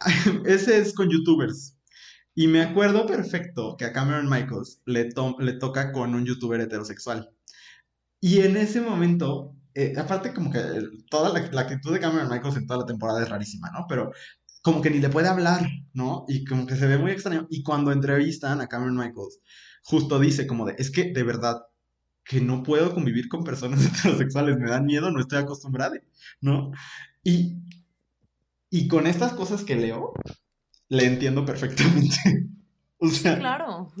ese 0.46 0.78
es 0.78 0.92
con 0.94 1.08
youtubers. 1.10 1.76
Y 2.36 2.48
me 2.48 2.62
acuerdo 2.62 3.06
perfecto 3.06 3.76
que 3.76 3.84
a 3.84 3.92
Cameron 3.92 4.28
Michaels 4.28 4.82
le, 4.86 5.04
to- 5.12 5.36
le 5.38 5.52
toca 5.54 5.92
con 5.92 6.14
un 6.14 6.24
youtuber 6.26 6.60
heterosexual. 6.60 7.30
Y 8.20 8.40
en 8.40 8.56
ese 8.56 8.80
momento, 8.80 9.54
eh, 9.74 9.94
aparte 9.98 10.32
como 10.32 10.50
que 10.50 10.60
toda 11.10 11.30
la, 11.32 11.40
la 11.50 11.60
actitud 11.62 11.92
de 11.92 12.00
Cameron 12.00 12.28
Michaels 12.30 12.56
en 12.56 12.66
toda 12.66 12.80
la 12.80 12.86
temporada 12.86 13.22
es 13.22 13.28
rarísima, 13.28 13.70
¿no? 13.70 13.86
Pero 13.88 14.12
como 14.62 14.80
que 14.80 14.90
ni 14.90 14.98
le 15.00 15.10
puede 15.10 15.28
hablar, 15.28 15.66
¿no? 15.92 16.24
Y 16.28 16.44
como 16.44 16.66
que 16.66 16.76
se 16.76 16.86
ve 16.86 16.98
muy 16.98 17.10
extraño. 17.12 17.46
Y 17.50 17.62
cuando 17.62 17.92
entrevistan 17.92 18.60
a 18.60 18.66
Cameron 18.68 18.96
Michaels, 18.96 19.40
justo 19.82 20.18
dice 20.18 20.46
como 20.46 20.64
de, 20.66 20.74
es 20.78 20.90
que 20.90 21.12
de 21.12 21.22
verdad 21.22 21.62
que 22.24 22.40
no 22.40 22.62
puedo 22.62 22.94
convivir 22.94 23.28
con 23.28 23.44
personas 23.44 23.84
heterosexuales, 23.86 24.56
me 24.58 24.70
dan 24.70 24.86
miedo, 24.86 25.10
no 25.10 25.20
estoy 25.20 25.38
acostumbrada, 25.38 25.96
¿no? 26.40 26.72
Y, 27.22 27.58
y 28.70 28.88
con 28.88 29.06
estas 29.06 29.32
cosas 29.34 29.62
que 29.64 29.76
leo, 29.76 30.12
le 30.88 31.06
entiendo 31.06 31.44
perfectamente. 31.44 32.16
O 32.98 33.10
sea, 33.10 33.38
Claro. 33.38 33.92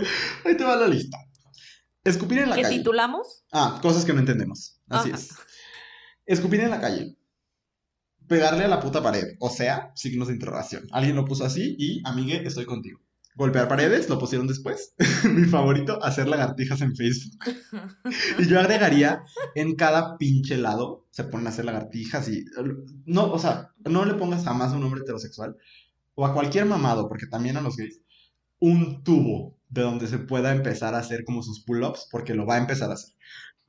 ahí 0.46 0.56
te 0.56 0.64
va 0.64 0.76
la 0.76 0.88
lista. 0.88 1.18
Escupir 2.04 2.38
en 2.38 2.50
la 2.50 2.56
¿Qué 2.56 2.62
calle. 2.62 2.78
titulamos? 2.78 3.44
Ah, 3.52 3.78
cosas 3.82 4.04
que 4.06 4.14
no 4.14 4.20
entendemos. 4.20 4.80
Así 4.88 5.10
Ajá. 5.10 5.18
es. 5.18 5.28
Escupir 6.26 6.60
en 6.60 6.70
la 6.70 6.80
calle. 6.80 7.16
Pegarle 8.26 8.64
a 8.64 8.68
la 8.68 8.80
puta 8.80 9.02
pared. 9.02 9.36
O 9.40 9.50
sea, 9.50 9.92
signos 9.94 10.28
de 10.28 10.34
interrogación. 10.34 10.86
Alguien 10.92 11.16
lo 11.16 11.24
puso 11.24 11.44
así 11.44 11.76
y, 11.78 12.02
amigue, 12.04 12.46
estoy 12.46 12.64
contigo. 12.64 13.00
Golpear 13.36 13.66
paredes, 13.66 14.08
lo 14.08 14.18
pusieron 14.18 14.46
después. 14.46 14.94
Mi 15.24 15.44
favorito, 15.44 16.02
hacer 16.02 16.28
lagartijas 16.28 16.80
en 16.80 16.94
Facebook. 16.94 17.38
Y 18.38 18.46
yo 18.46 18.60
agregaría, 18.60 19.24
en 19.54 19.74
cada 19.74 20.16
pinche 20.18 20.56
lado 20.56 21.06
se 21.10 21.24
ponen 21.24 21.46
a 21.46 21.50
hacer 21.50 21.64
lagartijas 21.64 22.28
y... 22.28 22.44
No, 23.06 23.32
o 23.32 23.38
sea, 23.38 23.72
no 23.84 24.04
le 24.04 24.14
pongas 24.14 24.44
jamás 24.44 24.72
a 24.72 24.76
un 24.76 24.84
hombre 24.84 25.00
heterosexual 25.00 25.56
o 26.14 26.26
a 26.26 26.32
cualquier 26.32 26.66
mamado, 26.66 27.08
porque 27.08 27.26
también 27.26 27.56
a 27.56 27.60
los 27.60 27.76
gays, 27.76 28.00
un 28.60 29.02
tubo 29.02 29.58
de 29.68 29.82
donde 29.82 30.06
se 30.06 30.18
pueda 30.18 30.52
empezar 30.52 30.94
a 30.94 30.98
hacer 30.98 31.24
como 31.24 31.42
sus 31.42 31.64
pull-ups, 31.64 32.08
porque 32.10 32.34
lo 32.34 32.46
va 32.46 32.54
a 32.54 32.58
empezar 32.58 32.90
a 32.90 32.94
hacer. 32.94 33.14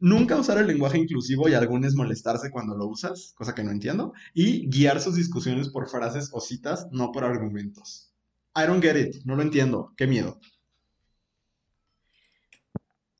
Nunca 0.06 0.36
usar 0.36 0.60
el 0.60 0.68
lenguaje 0.68 1.00
inclusivo 1.00 1.50
y 1.50 1.56
algunos 1.56 1.96
molestarse 1.96 2.52
cuando 2.52 2.76
lo 2.78 2.86
usas, 2.86 3.34
cosa 3.36 3.56
que 3.56 3.64
no 3.64 3.72
entiendo, 3.72 4.14
y 4.36 4.70
guiar 4.70 5.02
sus 5.02 5.16
discusiones 5.16 5.70
por 5.70 5.90
frases 5.90 6.30
o 6.32 6.40
citas, 6.40 6.88
no 6.92 7.12
por 7.12 7.24
argumentos. 7.24 8.14
I 8.56 8.68
don't 8.68 8.84
get 8.84 8.96
it, 8.98 9.26
no 9.26 9.36
lo 9.36 9.42
entiendo, 9.42 9.96
qué 9.98 10.06
miedo. 10.06 10.40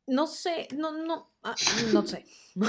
No 0.06 0.28
sé, 0.28 0.68
no, 0.78 0.92
no, 0.92 1.32
ah, 1.42 1.56
no 1.92 2.06
sé. 2.06 2.24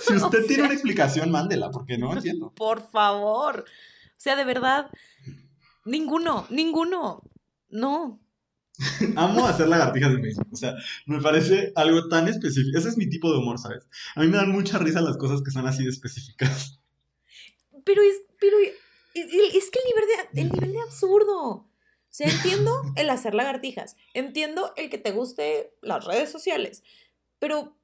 Si 0.00 0.14
usted 0.16 0.44
tiene 0.48 0.64
una 0.64 0.72
explicación, 0.72 1.30
mándela, 1.30 1.70
porque 1.70 1.96
no 1.98 2.12
entiendo. 2.16 2.52
Por 2.56 2.82
favor. 2.90 3.60
O 3.60 4.20
sea, 4.20 4.34
de 4.34 4.44
verdad, 4.44 4.90
ninguno, 5.84 6.48
ninguno. 6.50 7.22
No. 7.68 8.18
Amo 9.16 9.46
hacer 9.46 9.68
lagartijas 9.68 10.12
de 10.14 10.22
Facebook. 10.22 10.48
O 10.52 10.56
sea, 10.56 10.74
me 11.06 11.20
parece 11.20 11.72
algo 11.76 12.08
tan 12.08 12.28
específico. 12.28 12.78
Ese 12.78 12.88
es 12.88 12.96
mi 12.96 13.08
tipo 13.08 13.30
de 13.32 13.38
humor, 13.38 13.58
¿sabes? 13.58 13.86
A 14.14 14.20
mí 14.20 14.28
me 14.28 14.36
dan 14.36 14.50
mucha 14.50 14.78
risa 14.78 15.00
las 15.00 15.16
cosas 15.18 15.42
que 15.42 15.50
son 15.50 15.66
así 15.66 15.84
de 15.84 15.90
específicas. 15.90 16.80
Pero 17.84 18.02
es, 18.02 18.22
pero 18.40 18.56
es, 18.58 18.72
es- 19.14 19.54
es 19.54 19.70
que 19.70 19.78
el 19.80 19.86
nivel 19.86 20.04
de, 20.34 20.40
el 20.42 20.50
nivel 20.52 20.72
de 20.72 20.80
absurdo. 20.80 21.40
O 21.42 22.12
sea, 22.12 22.28
entiendo 22.28 22.82
el 22.96 23.08
hacer 23.10 23.34
lagartijas. 23.34 23.96
Entiendo 24.14 24.72
el 24.76 24.90
que 24.90 24.98
te 24.98 25.12
guste 25.12 25.74
las 25.82 26.04
redes 26.04 26.30
sociales. 26.30 26.82
Pero, 27.38 27.76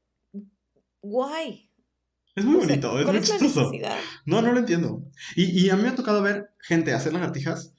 guay. 1.03 1.71
Es 2.35 2.45
muy 2.45 2.57
O 2.57 2.61
sea, 2.61 2.69
bonito, 2.69 2.99
es 2.99 3.05
¿Cuál 3.05 3.17
muy 3.17 3.25
chistoso. 3.27 3.71
No, 4.27 4.43
no 4.43 4.53
lo 4.53 4.59
entiendo. 4.59 5.03
Y, 5.37 5.45
y 5.67 5.71
a 5.71 5.77
mí 5.77 5.83
me 5.83 5.89
ha 5.89 5.95
tocado 5.95 6.21
ver 6.23 6.51
gente 6.61 6.93
hacer 6.93 7.13
lagartijas 7.13 7.73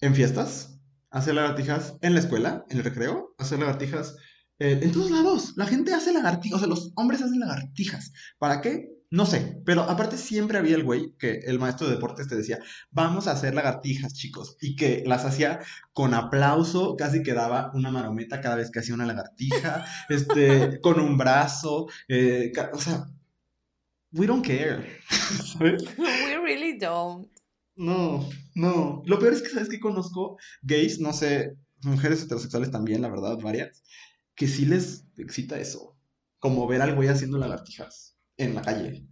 en 0.00 0.14
fiestas, 0.14 0.71
hacer 1.12 1.34
lagartijas 1.34 1.94
en 2.00 2.14
la 2.14 2.20
escuela, 2.20 2.64
en 2.70 2.78
el 2.78 2.84
recreo, 2.84 3.34
hacer 3.38 3.58
lagartijas 3.60 4.16
eh, 4.58 4.80
en 4.82 4.92
todos 4.92 5.10
lados. 5.10 5.52
La 5.56 5.66
gente 5.66 5.94
hace 5.94 6.12
lagartijas, 6.12 6.56
o 6.56 6.58
sea, 6.60 6.68
los 6.68 6.92
hombres 6.96 7.22
hacen 7.22 7.40
lagartijas. 7.40 8.12
¿Para 8.38 8.60
qué? 8.60 8.88
No 9.10 9.26
sé, 9.26 9.60
pero 9.66 9.82
aparte 9.82 10.16
siempre 10.16 10.56
había 10.56 10.74
el 10.74 10.84
güey 10.84 11.14
que 11.18 11.40
el 11.44 11.58
maestro 11.58 11.86
de 11.86 11.96
deportes 11.96 12.28
te 12.28 12.34
decía, 12.34 12.58
vamos 12.90 13.26
a 13.26 13.32
hacer 13.32 13.54
lagartijas, 13.54 14.14
chicos, 14.14 14.56
y 14.58 14.74
que 14.74 15.02
las 15.04 15.26
hacía 15.26 15.60
con 15.92 16.14
aplauso, 16.14 16.96
casi 16.96 17.22
que 17.22 17.34
daba 17.34 17.70
una 17.74 17.90
marometa 17.90 18.40
cada 18.40 18.56
vez 18.56 18.70
que 18.70 18.78
hacía 18.78 18.94
una 18.94 19.04
lagartija, 19.04 19.84
este, 20.08 20.80
con 20.80 20.98
un 20.98 21.18
brazo, 21.18 21.88
eh, 22.08 22.52
o 22.72 22.78
sea, 22.78 23.04
we 24.12 24.26
don't 24.26 24.46
care. 24.46 24.82
We 25.60 26.36
really 26.42 26.78
don't. 26.78 27.28
No, 27.74 28.28
no. 28.54 29.02
Lo 29.06 29.18
peor 29.18 29.32
es 29.32 29.42
que, 29.42 29.48
¿sabes 29.48 29.68
que 29.68 29.80
Conozco 29.80 30.36
gays, 30.62 31.00
no 31.00 31.12
sé, 31.12 31.56
mujeres 31.82 32.22
heterosexuales 32.22 32.70
también, 32.70 33.02
la 33.02 33.08
verdad, 33.08 33.38
varias, 33.38 33.82
que 34.34 34.46
sí 34.46 34.66
les 34.66 35.06
excita 35.16 35.58
eso. 35.58 35.96
Como 36.38 36.66
ver 36.66 36.82
al 36.82 36.94
güey 36.94 37.08
haciendo 37.08 37.38
lagartijas 37.38 38.16
en 38.36 38.54
la 38.54 38.62
calle. 38.62 39.06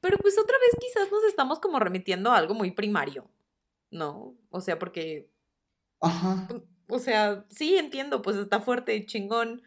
Pero 0.00 0.18
pues 0.18 0.38
otra 0.38 0.56
vez 0.58 0.70
quizás 0.80 1.10
nos 1.10 1.24
estamos 1.24 1.58
como 1.58 1.78
remitiendo 1.80 2.30
a 2.30 2.36
algo 2.36 2.54
muy 2.54 2.70
primario. 2.70 3.30
¿No? 3.90 4.36
O 4.50 4.60
sea, 4.60 4.78
porque 4.78 5.30
Ajá. 6.00 6.48
O 6.88 6.98
sea, 6.98 7.44
sí 7.50 7.76
entiendo, 7.76 8.22
pues 8.22 8.36
está 8.36 8.60
fuerte, 8.60 9.06
chingón. 9.06 9.62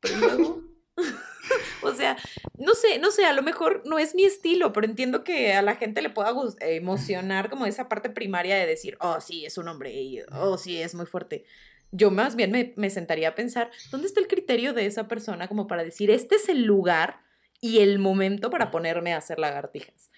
Pero 0.00 0.18
luego. 0.18 0.62
o 1.82 1.94
sea, 1.94 2.16
no 2.58 2.74
sé, 2.74 2.98
no 2.98 3.10
sé, 3.10 3.24
a 3.24 3.32
lo 3.32 3.42
mejor 3.42 3.82
no 3.84 3.98
es 3.98 4.14
mi 4.14 4.24
estilo, 4.24 4.72
pero 4.72 4.86
entiendo 4.86 5.24
que 5.24 5.54
a 5.54 5.62
la 5.62 5.76
gente 5.76 6.02
le 6.02 6.10
pueda 6.10 6.30
eh, 6.60 6.76
emocionar 6.76 7.50
como 7.50 7.66
esa 7.66 7.88
parte 7.88 8.10
primaria 8.10 8.56
de 8.56 8.66
decir, 8.66 8.96
oh, 9.00 9.20
sí, 9.20 9.44
es 9.44 9.58
un 9.58 9.68
hombre, 9.68 9.92
y 9.92 10.20
oh, 10.32 10.58
sí, 10.58 10.80
es 10.80 10.94
muy 10.94 11.06
fuerte. 11.06 11.44
Yo 11.90 12.10
más 12.10 12.36
bien 12.36 12.50
me, 12.50 12.74
me 12.76 12.90
sentaría 12.90 13.30
a 13.30 13.34
pensar, 13.34 13.70
¿dónde 13.90 14.06
está 14.06 14.20
el 14.20 14.28
criterio 14.28 14.74
de 14.74 14.86
esa 14.86 15.08
persona 15.08 15.48
como 15.48 15.66
para 15.66 15.84
decir, 15.84 16.10
este 16.10 16.36
es 16.36 16.48
el 16.48 16.64
lugar 16.64 17.20
y 17.60 17.78
el 17.78 17.98
momento 17.98 18.50
para 18.50 18.70
ponerme 18.70 19.14
a 19.14 19.18
hacer 19.18 19.38
lagartijas? 19.38 20.10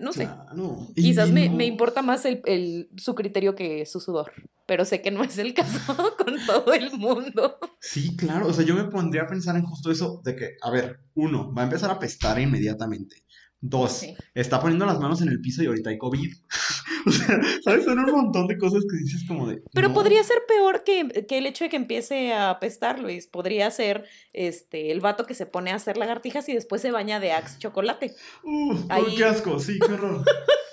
No 0.00 0.12
sé. 0.12 0.24
Claro. 0.24 0.86
Y- 0.94 1.02
Quizás 1.02 1.28
y 1.28 1.32
me, 1.32 1.48
no- 1.48 1.56
me 1.56 1.66
importa 1.66 2.02
más 2.02 2.24
el, 2.24 2.42
el- 2.44 2.88
su 2.96 3.14
criterio 3.14 3.54
que 3.54 3.86
su 3.86 4.00
sudor, 4.00 4.32
pero 4.66 4.84
sé 4.84 5.00
que 5.00 5.10
no 5.10 5.22
es 5.24 5.38
el 5.38 5.54
caso 5.54 5.78
con 6.18 6.36
todo 6.46 6.72
el 6.74 6.90
mundo. 6.92 7.58
Sí, 7.80 8.16
claro. 8.16 8.48
O 8.48 8.52
sea, 8.52 8.64
yo 8.64 8.74
me 8.74 8.84
pondría 8.84 9.22
a 9.22 9.26
pensar 9.26 9.56
en 9.56 9.62
justo 9.64 9.90
eso 9.90 10.20
de 10.24 10.36
que, 10.36 10.56
a 10.62 10.70
ver, 10.70 11.00
uno, 11.14 11.54
va 11.54 11.62
a 11.62 11.64
empezar 11.64 11.90
a 11.90 11.98
pestar 11.98 12.38
inmediatamente. 12.38 13.24
Dos, 13.60 13.92
Sí. 13.92 14.16
está 14.34 14.60
poniendo 14.60 14.86
las 14.86 15.00
manos 15.00 15.20
en 15.20 15.28
el 15.30 15.40
piso 15.40 15.62
y 15.62 15.66
ahorita 15.66 15.90
hay 15.90 15.98
COVID. 15.98 16.32
o 17.06 17.10
sea, 17.10 17.40
¿sabes? 17.64 17.84
Son 17.84 17.98
un 17.98 18.10
montón 18.12 18.46
de 18.46 18.56
cosas 18.56 18.84
que 18.88 18.96
dices 18.98 19.24
como 19.26 19.48
de. 19.48 19.60
Pero 19.72 19.88
no. 19.88 19.94
podría 19.94 20.22
ser 20.22 20.38
peor 20.46 20.84
que, 20.84 21.26
que 21.28 21.38
el 21.38 21.46
hecho 21.46 21.64
de 21.64 21.70
que 21.70 21.76
empiece 21.76 22.32
a 22.32 22.50
apestar, 22.50 23.00
Luis. 23.00 23.26
Podría 23.26 23.68
ser 23.72 24.04
este, 24.32 24.92
el 24.92 25.00
vato 25.00 25.26
que 25.26 25.34
se 25.34 25.46
pone 25.46 25.72
a 25.72 25.74
hacer 25.76 25.96
lagartijas 25.96 26.48
y 26.48 26.54
después 26.54 26.80
se 26.82 26.92
baña 26.92 27.18
de 27.18 27.32
Axe 27.32 27.58
chocolate, 27.58 28.14
Uf, 28.44 28.80
Ahí- 28.90 29.16
qué 29.16 29.24
asco, 29.24 29.58
sí, 29.58 29.78
qué 29.84 29.92
horror. 29.92 30.24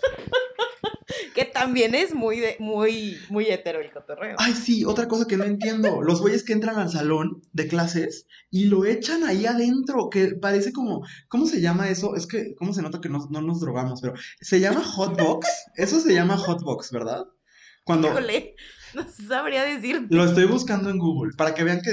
también 1.56 1.96
es 1.96 2.14
muy, 2.14 2.42
de, 2.42 2.58
muy, 2.60 3.18
muy 3.30 3.46
hetero 3.46 3.80
el 3.80 3.90
cotorreo. 3.90 4.36
Ay, 4.38 4.52
sí, 4.52 4.84
otra 4.84 5.08
cosa 5.08 5.26
que 5.26 5.38
no 5.38 5.46
entiendo. 5.46 6.02
Los 6.02 6.20
güeyes 6.20 6.44
que 6.44 6.52
entran 6.52 6.78
al 6.78 6.92
salón 6.92 7.42
de 7.54 7.70
clases 7.70 8.28
y 8.52 8.66
lo 8.66 8.84
echan 8.84 9.24
ahí 9.24 9.46
adentro, 9.46 10.10
que 10.10 10.36
parece 10.36 10.74
como, 10.74 11.08
¿cómo 11.30 11.46
se 11.46 11.62
llama 11.62 11.88
eso? 11.88 12.18
Es 12.18 12.28
que, 12.28 12.56
¿cómo 12.56 12.74
se 12.74 12.82
nota 12.82 13.00
que 13.00 13.08
no, 13.08 13.26
no 13.30 13.42
nos 13.42 13.62
drogamos? 13.62 14.02
Pero, 14.02 14.16
¿se 14.42 14.60
llama 14.60 14.84
hotbox? 14.84 15.48
Eso 15.76 16.02
se 16.02 16.14
llama 16.14 16.38
hotbox, 16.38 16.92
¿verdad? 16.92 17.24
Cuando 17.86 18.10
Híjole, 18.10 18.56
no 19.28 19.28
sabría 19.28 19.64
decir. 19.64 20.08
lo 20.10 20.26
estoy 20.26 20.46
buscando 20.46 20.90
en 20.90 20.98
Google, 20.98 21.34
para 21.38 21.54
que 21.54 21.64
vean 21.64 21.82
que 21.82 21.92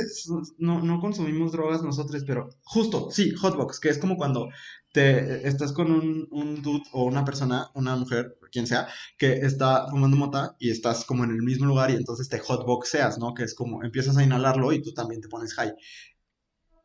no, 0.59 0.83
no 0.83 1.01
consumimos 1.01 1.53
drogas 1.53 1.83
nosotros, 1.83 2.23
pero 2.27 2.49
justo, 2.63 3.11
sí, 3.11 3.35
hotbox, 3.35 3.81
que 3.81 3.89
es 3.89 3.99
como 3.99 4.17
cuando 4.17 4.49
te 4.93 5.49
estás 5.49 5.73
con 5.73 5.91
un, 5.91 6.29
un 6.31 6.63
dude 6.63 6.85
o 6.93 7.05
una 7.05 7.25
persona, 7.25 7.71
una 7.75 7.97
mujer, 7.97 8.39
quien 8.51 8.67
sea, 8.67 8.89
que 9.19 9.33
está 9.33 9.89
fumando 9.89 10.17
mota 10.17 10.57
y 10.59 10.71
estás 10.71 11.05
como 11.05 11.25
en 11.25 11.31
el 11.31 11.43
mismo 11.43 11.67
lugar 11.67 11.91
y 11.91 11.95
entonces 11.95 12.29
te 12.29 12.39
hotboxeas, 12.39 13.19
¿no? 13.19 13.35
Que 13.35 13.45
es 13.45 13.55
como 13.55 13.83
empiezas 13.83 14.17
a 14.17 14.23
inhalarlo 14.23 14.73
y 14.73 14.83
tú 14.83 14.93
también 14.93 15.23
te 15.23 15.29
pones 15.29 15.55
high. 15.55 15.73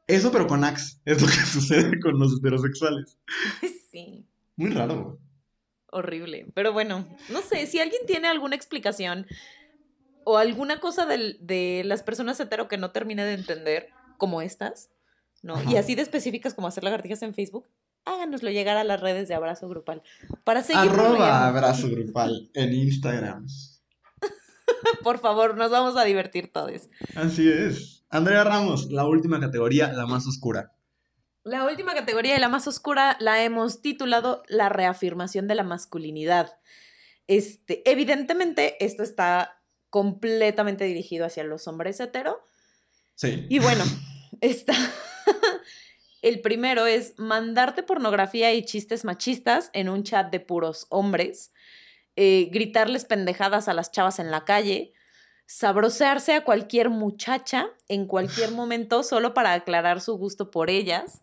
Eso, 0.08 0.32
pero 0.32 0.48
con 0.48 0.64
Axe, 0.64 1.02
es 1.06 1.22
lo 1.22 1.28
que 1.28 1.34
sucede 1.34 2.00
con 2.00 2.18
los 2.18 2.38
heterosexuales. 2.38 3.18
Sí. 3.90 4.28
Muy 4.58 4.70
raro. 4.72 5.18
Horrible. 5.88 6.52
Pero 6.54 6.72
bueno, 6.72 7.08
no 7.30 7.42
sé, 7.42 7.66
si 7.66 7.80
alguien 7.80 8.02
tiene 8.06 8.28
alguna 8.28 8.56
explicación 8.56 9.26
o 10.30 10.38
alguna 10.38 10.80
cosa 10.80 11.06
del- 11.06 11.38
de 11.40 11.84
las 11.86 12.04
personas 12.04 12.40
hetero 12.40 12.68
que 12.68 12.78
no 12.78 12.92
termine 12.92 13.24
de 13.24 13.34
entender, 13.34 13.90
como 14.18 14.42
estas, 14.42 14.90
¿no? 15.42 15.56
Y 15.72 15.78
así 15.78 15.96
de 15.96 16.02
específicas 16.02 16.54
como 16.54 16.68
hacer 16.68 16.84
lagartijas 16.84 17.22
en 17.22 17.34
Facebook, 17.34 17.66
háganoslo 18.04 18.50
llegar 18.50 18.76
a 18.78 18.84
las 18.84 19.00
redes 19.00 19.28
de 19.28 19.36
Abrazo 19.36 19.70
Grupal. 19.70 20.02
Para 20.44 20.64
seguir 20.64 20.92
Arroba 20.92 21.48
abrazo 21.48 21.90
grupal 21.90 22.50
en 22.54 22.74
Instagram. 22.74 23.48
Por 25.04 25.20
favor, 25.20 25.56
nos 25.56 25.72
vamos 25.72 25.96
a 25.98 26.04
divertir 26.04 26.52
todos. 26.52 26.90
Así 27.16 27.50
es. 27.50 28.04
Andrea 28.10 28.44
Ramos, 28.44 28.92
la 28.92 29.06
última 29.06 29.40
categoría, 29.40 29.92
la 29.94 30.06
más 30.06 30.28
oscura. 30.28 30.74
La 31.44 31.64
última 31.66 31.94
categoría 31.94 32.36
y 32.36 32.40
la 32.40 32.50
más 32.50 32.68
oscura 32.68 33.16
la 33.22 33.44
hemos 33.44 33.82
titulado 33.82 34.44
la 34.50 34.68
reafirmación 34.70 35.48
de 35.48 35.56
la 35.56 35.64
masculinidad. 35.64 36.60
Este, 37.28 37.90
evidentemente, 37.90 38.84
esto 38.84 39.04
está 39.04 39.57
completamente 39.90 40.86
dirigido 40.86 41.26
hacia 41.26 41.44
los 41.44 41.68
hombres 41.68 42.00
hetero. 42.00 42.44
Sí. 43.16 43.46
Y 43.50 43.60
bueno, 43.60 43.84
está. 44.42 44.74
El 46.22 46.42
primero 46.42 46.88
es 46.88 47.14
mandarte 47.18 47.84
pornografía 47.84 48.54
y 48.54 48.66
chistes 48.66 49.06
machistas 49.06 49.70
en 49.74 49.88
un 49.88 50.04
chat 50.04 50.32
de 50.32 50.40
puros 50.40 50.88
hombres, 50.90 51.54
eh, 52.16 52.50
gritarles 52.52 53.06
pendejadas 53.06 53.68
a 53.68 53.74
las 53.74 53.92
chavas 53.92 54.20
en 54.20 54.32
la 54.32 54.44
calle, 54.44 54.94
sabrosearse 55.46 56.34
a 56.34 56.44
cualquier 56.44 56.90
muchacha 56.90 57.70
en 57.88 58.08
cualquier 58.08 58.52
momento 58.54 59.04
solo 59.04 59.34
para 59.34 59.54
aclarar 59.54 60.02
su 60.02 60.18
gusto 60.18 60.50
por 60.50 60.70
ellas, 60.70 61.22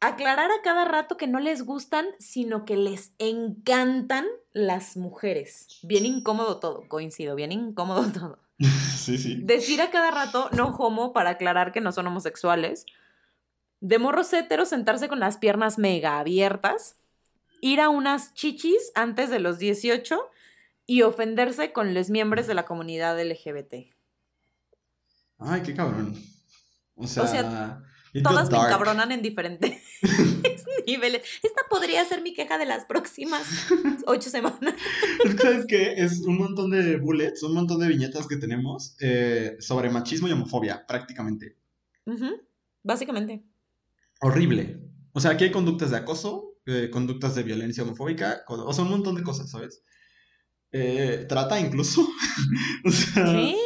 aclarar 0.00 0.50
a 0.50 0.62
cada 0.62 0.84
rato 0.84 1.16
que 1.16 1.26
no 1.26 1.40
les 1.40 1.62
gustan, 1.62 2.06
sino 2.18 2.64
que 2.64 2.76
les 2.76 3.12
encantan 3.18 4.26
las 4.56 4.96
mujeres. 4.96 5.68
Bien 5.82 6.06
incómodo 6.06 6.58
todo, 6.58 6.88
coincido, 6.88 7.34
bien 7.34 7.52
incómodo 7.52 8.10
todo. 8.12 8.38
Sí, 8.58 9.18
sí. 9.18 9.38
Decir 9.42 9.82
a 9.82 9.90
cada 9.90 10.10
rato 10.10 10.48
no 10.52 10.68
homo 10.68 11.12
para 11.12 11.30
aclarar 11.30 11.72
que 11.72 11.82
no 11.82 11.92
son 11.92 12.06
homosexuales. 12.06 12.86
De 13.80 13.98
morros 13.98 14.32
héteros 14.32 14.70
sentarse 14.70 15.08
con 15.08 15.20
las 15.20 15.36
piernas 15.36 15.78
mega 15.78 16.18
abiertas. 16.18 16.96
Ir 17.60 17.82
a 17.82 17.90
unas 17.90 18.32
chichis 18.32 18.92
antes 18.94 19.28
de 19.28 19.40
los 19.40 19.58
18 19.58 20.18
y 20.86 21.02
ofenderse 21.02 21.72
con 21.72 21.92
los 21.92 22.08
miembros 22.08 22.46
de 22.46 22.54
la 22.54 22.64
comunidad 22.64 23.20
LGBT. 23.22 23.92
Ay, 25.38 25.62
qué 25.62 25.74
cabrón. 25.74 26.16
O 26.94 27.06
sea, 27.06 27.82
Todas 28.22 28.50
me 28.50 28.56
encabronan 28.56 29.12
en 29.12 29.20
diferentes 29.20 29.82
niveles. 30.86 31.22
Esta 31.42 31.62
podría 31.68 32.04
ser 32.04 32.22
mi 32.22 32.32
queja 32.34 32.58
de 32.58 32.66
las 32.66 32.84
próximas 32.84 33.46
ocho 34.06 34.30
semanas. 34.30 34.74
Es 35.24 35.34
que, 35.34 35.42
¿sabes 35.42 35.66
qué? 35.66 35.94
Es 35.96 36.20
un 36.20 36.38
montón 36.38 36.70
de 36.70 36.96
bullets, 36.96 37.42
un 37.42 37.54
montón 37.54 37.80
de 37.80 37.88
viñetas 37.88 38.26
que 38.26 38.36
tenemos 38.36 38.96
eh, 39.00 39.56
sobre 39.58 39.90
machismo 39.90 40.28
y 40.28 40.32
homofobia, 40.32 40.86
prácticamente. 40.86 41.56
Básicamente. 42.82 43.44
Horrible. 44.20 44.80
O 45.12 45.20
sea, 45.20 45.32
aquí 45.32 45.44
hay 45.44 45.50
conductas 45.50 45.90
de 45.90 45.96
acoso, 45.96 46.56
eh, 46.66 46.88
conductas 46.90 47.34
de 47.34 47.42
violencia 47.42 47.82
homofóbica, 47.82 48.44
o 48.48 48.72
sea, 48.72 48.84
un 48.84 48.90
montón 48.90 49.16
de 49.16 49.22
cosas, 49.22 49.50
¿sabes? 49.50 49.82
Eh, 50.72 51.26
trata 51.28 51.58
incluso. 51.58 52.02
o 52.84 52.90
sea, 52.90 53.26
Sí. 53.26 53.56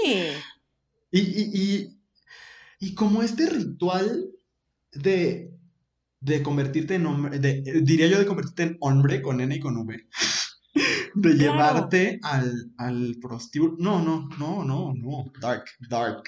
Y, 1.13 1.21
y, 1.21 1.51
y, 1.53 2.01
y 2.79 2.95
como 2.95 3.23
este 3.23 3.51
ritual 3.51 4.31
de 4.93 5.53
de 6.21 6.43
convertirte 6.43 6.95
en 6.97 7.07
hombre, 7.07 7.39
de, 7.39 7.63
diría 7.83 8.07
yo 8.07 8.19
de 8.19 8.27
convertirte 8.27 8.63
en 8.65 8.77
hombre 8.81 9.23
con 9.23 9.41
N 9.41 9.55
y 9.55 9.61
con 9.61 9.77
V. 9.77 10.07
De 11.15 11.35
llevarte 11.35 12.21
al, 12.23 12.71
al 12.79 13.17
prostíbulo. 13.21 13.75
No, 13.81 14.01
no, 14.01 14.29
no, 14.39 14.63
no, 14.65 14.95
no. 14.95 15.25
Dark, 15.41 15.65
dark. 15.89 16.23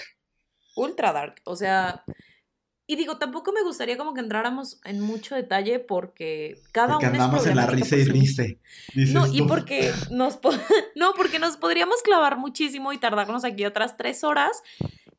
Ultra 0.75 1.13
dark. 1.13 1.41
O 1.45 1.55
sea, 1.55 2.05
y 2.85 2.97
digo, 2.97 3.17
tampoco 3.17 3.53
me 3.53 3.63
gustaría 3.63 3.97
como 3.97 4.13
que 4.13 4.21
entráramos 4.21 4.81
en 4.85 5.01
mucho 5.01 5.37
detalle 5.37 5.79
porque 5.79 6.61
cada 6.73 6.95
Porque 6.95 7.07
uno 7.07 7.15
es 7.15 7.23
andamos 7.23 7.47
en 7.47 7.57
la 7.57 7.67
risa 7.67 7.97
y 7.97 8.05
risa. 8.05 8.43
No, 9.13 9.29
y 9.33 9.39
tú. 9.39 9.47
porque 9.47 9.93
nos 10.11 10.37
po- 10.37 10.51
no, 10.97 11.15
porque 11.15 11.39
nos 11.39 11.57
podríamos 11.57 12.03
clavar 12.03 12.37
muchísimo 12.37 12.93
y 12.93 12.99
tardarnos 12.99 13.45
aquí 13.45 13.65
otras 13.65 13.97
tres 13.97 14.25
horas. 14.25 14.63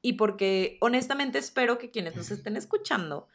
Y 0.02 0.14
porque 0.14 0.78
honestamente 0.82 1.40
espero 1.40 1.78
que 1.78 1.90
quienes 1.90 2.18
nos 2.18 2.30
estén 2.32 2.58
escuchando, 2.58 3.30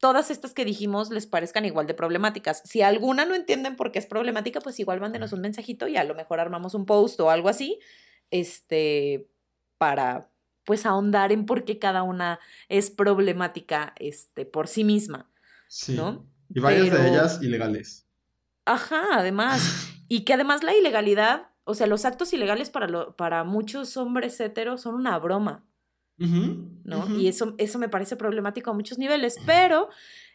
todas 0.00 0.30
estas 0.30 0.52
que 0.54 0.64
dijimos 0.64 1.10
les 1.10 1.26
parezcan 1.26 1.64
igual 1.64 1.86
de 1.86 1.94
problemáticas. 1.94 2.62
Si 2.64 2.82
alguna 2.82 3.24
no 3.24 3.34
entienden 3.34 3.76
por 3.76 3.92
qué 3.92 3.98
es 4.00 4.06
problemática, 4.06 4.60
pues 4.60 4.78
igual 4.80 5.00
mándenos 5.00 5.32
un 5.32 5.40
mensajito 5.40 5.86
y 5.88 5.96
a 5.96 6.04
lo 6.04 6.14
mejor 6.14 6.40
armamos 6.40 6.74
un 6.74 6.84
post 6.86 7.20
o 7.20 7.30
algo 7.30 7.48
así, 7.48 7.78
este, 8.30 9.28
para 9.78 10.28
pues 10.64 10.86
ahondar 10.86 11.32
en 11.32 11.46
por 11.46 11.64
qué 11.64 11.78
cada 11.78 12.02
una 12.02 12.38
es 12.68 12.90
problemática, 12.90 13.94
este, 13.98 14.44
por 14.46 14.68
sí 14.68 14.84
misma, 14.84 15.30
Sí. 15.68 15.94
¿no? 15.94 16.26
Y 16.52 16.60
varias 16.60 16.90
de 16.90 17.08
ellas 17.08 17.38
ilegales. 17.42 18.06
Ajá, 18.64 19.04
además. 19.12 19.60
Y 20.12 20.24
que 20.24 20.34
además 20.34 20.64
la 20.64 20.74
ilegalidad, 20.74 21.50
o 21.62 21.74
sea, 21.74 21.86
los 21.86 22.04
actos 22.04 22.32
ilegales 22.32 22.68
para, 22.68 22.88
lo- 22.88 23.14
para 23.14 23.44
muchos 23.44 23.96
hombres 23.96 24.40
heteros 24.40 24.80
son 24.80 24.96
una 24.96 25.16
broma, 25.20 25.64
¿no? 26.20 27.18
Y 27.18 27.28
eso, 27.28 27.54
eso 27.58 27.78
me 27.78 27.88
parece 27.88 28.16
problemático 28.16 28.70
a 28.70 28.74
muchos 28.74 28.98
niveles, 28.98 29.36
pero 29.46 29.88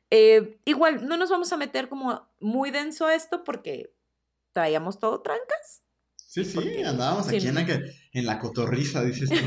eh, 0.10 0.58
igual 0.66 1.08
no 1.08 1.16
nos 1.18 1.30
vamos 1.30 1.54
a 1.54 1.58
meter 1.58 1.90
como 1.90 2.28
muy 2.40 2.72
denso 2.72 3.06
a 3.06 3.14
esto 3.16 3.44
porque 3.44 3.94
traíamos 4.52 5.00
todo 5.00 5.22
trancas. 5.22 5.84
Sí, 6.16 6.44
sí, 6.44 6.56
porque- 6.56 6.84
andábamos 6.84 7.28
sí, 7.28 7.38
aquí 7.38 7.48
en 7.48 7.56
la, 7.56 7.80
en 8.14 8.26
la 8.26 8.40
cotorriza, 8.40 9.04
dices 9.04 9.30
tú. 9.30 9.36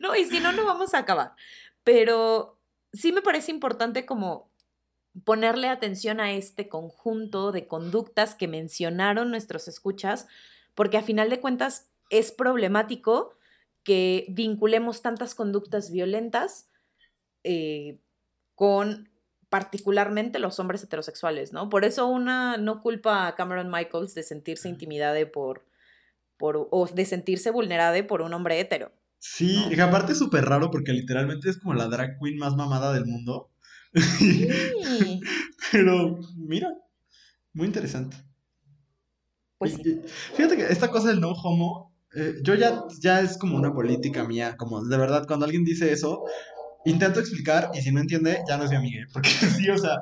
No, 0.00 0.16
y 0.16 0.24
si 0.24 0.40
no, 0.40 0.50
no 0.50 0.66
vamos 0.66 0.94
a 0.94 0.98
acabar. 0.98 1.34
Pero 1.84 2.58
sí 2.92 3.12
me 3.12 3.22
parece 3.22 3.52
importante 3.52 4.04
como 4.04 4.50
ponerle 5.24 5.68
atención 5.68 6.18
a 6.18 6.32
este 6.32 6.68
conjunto 6.68 7.52
de 7.52 7.68
conductas 7.68 8.34
que 8.34 8.48
mencionaron 8.48 9.30
nuestros 9.30 9.68
escuchas, 9.68 10.26
porque 10.74 10.96
a 10.96 11.02
final 11.02 11.30
de 11.30 11.38
cuentas 11.40 11.88
es 12.10 12.32
problemático 12.32 13.36
que 13.84 14.26
vinculemos 14.30 15.02
tantas 15.02 15.34
conductas 15.34 15.90
violentas 15.90 16.70
eh, 17.44 17.98
con 18.54 19.08
particularmente 19.48 20.38
los 20.38 20.58
hombres 20.60 20.82
heterosexuales, 20.82 21.52
¿no? 21.52 21.68
Por 21.68 21.84
eso 21.84 22.06
una 22.06 22.56
no 22.56 22.80
culpa 22.80 23.26
a 23.26 23.34
Cameron 23.34 23.70
Michaels 23.70 24.14
de 24.14 24.22
sentirse 24.22 24.68
intimidada 24.68 25.18
por, 25.30 25.66
por 26.38 26.68
o 26.70 26.86
de 26.86 27.04
sentirse 27.04 27.50
vulnerada 27.50 28.06
por 28.06 28.22
un 28.22 28.32
hombre 28.32 28.58
hetero. 28.60 28.92
Sí, 29.18 29.56
No. 29.68 29.72
y 29.72 29.80
aparte 29.80 30.12
es 30.12 30.18
súper 30.18 30.44
raro 30.46 30.70
porque 30.70 30.92
literalmente 30.92 31.50
es 31.50 31.58
como 31.58 31.74
la 31.74 31.86
drag 31.86 32.18
queen 32.18 32.38
más 32.38 32.56
mamada 32.56 32.92
del 32.92 33.04
mundo. 33.06 33.50
Sí. 33.94 34.48
Pero 35.72 36.18
mira, 36.36 36.68
muy 37.52 37.66
interesante. 37.66 38.16
Pues 39.58 39.74
sí. 39.74 40.00
fíjate 40.34 40.56
que 40.56 40.64
esta 40.72 40.90
cosa 40.90 41.08
del 41.10 41.20
no 41.20 41.32
homo, 41.32 41.91
eh, 42.14 42.36
yo 42.42 42.54
ya, 42.54 42.84
ya 43.00 43.20
es 43.20 43.38
como 43.38 43.56
una 43.56 43.72
política 43.72 44.24
mía, 44.24 44.56
como 44.56 44.82
de 44.84 44.96
verdad, 44.96 45.26
cuando 45.26 45.44
alguien 45.44 45.64
dice 45.64 45.92
eso, 45.92 46.24
intento 46.84 47.20
explicar 47.20 47.70
y 47.74 47.80
si 47.80 47.92
no 47.92 48.00
entiende, 48.00 48.42
ya 48.48 48.56
no 48.56 48.64
es 48.64 48.70
mi 48.70 48.76
amiga, 48.76 49.06
porque 49.12 49.30
sí, 49.30 49.68
o 49.70 49.78
sea, 49.78 50.00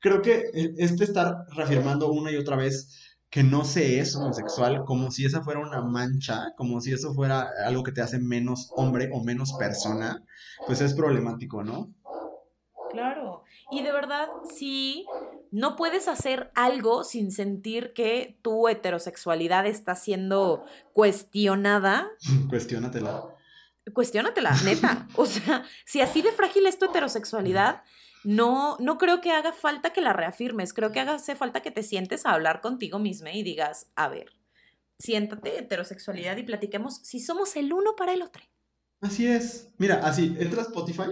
creo 0.00 0.22
que 0.22 0.50
este 0.78 1.04
estar 1.04 1.44
reafirmando 1.54 2.10
una 2.10 2.30
y 2.30 2.36
otra 2.36 2.56
vez 2.56 3.16
que 3.30 3.44
no 3.44 3.64
se 3.64 4.00
es 4.00 4.16
homosexual, 4.16 4.84
como 4.84 5.12
si 5.12 5.24
esa 5.24 5.42
fuera 5.42 5.60
una 5.60 5.82
mancha, 5.82 6.52
como 6.56 6.80
si 6.80 6.92
eso 6.92 7.14
fuera 7.14 7.48
algo 7.64 7.84
que 7.84 7.92
te 7.92 8.02
hace 8.02 8.18
menos 8.18 8.70
hombre 8.74 9.08
o 9.12 9.22
menos 9.22 9.52
persona, 9.52 10.24
pues 10.66 10.80
es 10.80 10.94
problemático, 10.94 11.62
¿no? 11.62 11.94
Claro. 12.90 13.44
Y 13.70 13.82
de 13.82 13.92
verdad, 13.92 14.28
sí, 14.54 15.06
no 15.50 15.76
puedes 15.76 16.08
hacer 16.08 16.50
algo 16.54 17.04
sin 17.04 17.30
sentir 17.30 17.92
que 17.92 18.38
tu 18.42 18.68
heterosexualidad 18.68 19.66
está 19.66 19.94
siendo 19.94 20.64
cuestionada. 20.92 22.10
Cuestiónatela. 22.48 23.24
Cuestiónatela, 23.94 24.54
neta. 24.64 25.06
O 25.16 25.26
sea, 25.26 25.64
si 25.84 26.00
así 26.00 26.22
de 26.22 26.32
frágil 26.32 26.66
es 26.66 26.78
tu 26.78 26.86
heterosexualidad, 26.86 27.82
no, 28.24 28.76
no 28.80 28.98
creo 28.98 29.20
que 29.20 29.32
haga 29.32 29.52
falta 29.52 29.92
que 29.92 30.00
la 30.00 30.12
reafirmes. 30.12 30.74
Creo 30.74 30.92
que 30.92 31.00
hace 31.00 31.36
falta 31.36 31.62
que 31.62 31.70
te 31.70 31.82
sientes 31.82 32.26
a 32.26 32.32
hablar 32.32 32.60
contigo 32.60 32.98
misma 32.98 33.32
y 33.32 33.42
digas, 33.42 33.90
a 33.96 34.08
ver, 34.08 34.32
siéntate 34.98 35.58
heterosexualidad 35.58 36.36
y 36.36 36.42
platiquemos 36.42 36.96
si 37.02 37.20
somos 37.20 37.56
el 37.56 37.72
uno 37.72 37.96
para 37.96 38.12
el 38.12 38.22
otro. 38.22 38.42
Así 39.00 39.26
es. 39.26 39.72
Mira, 39.78 40.00
así, 40.04 40.36
entra 40.38 40.60
a 40.62 40.66
Spotify 40.66 41.10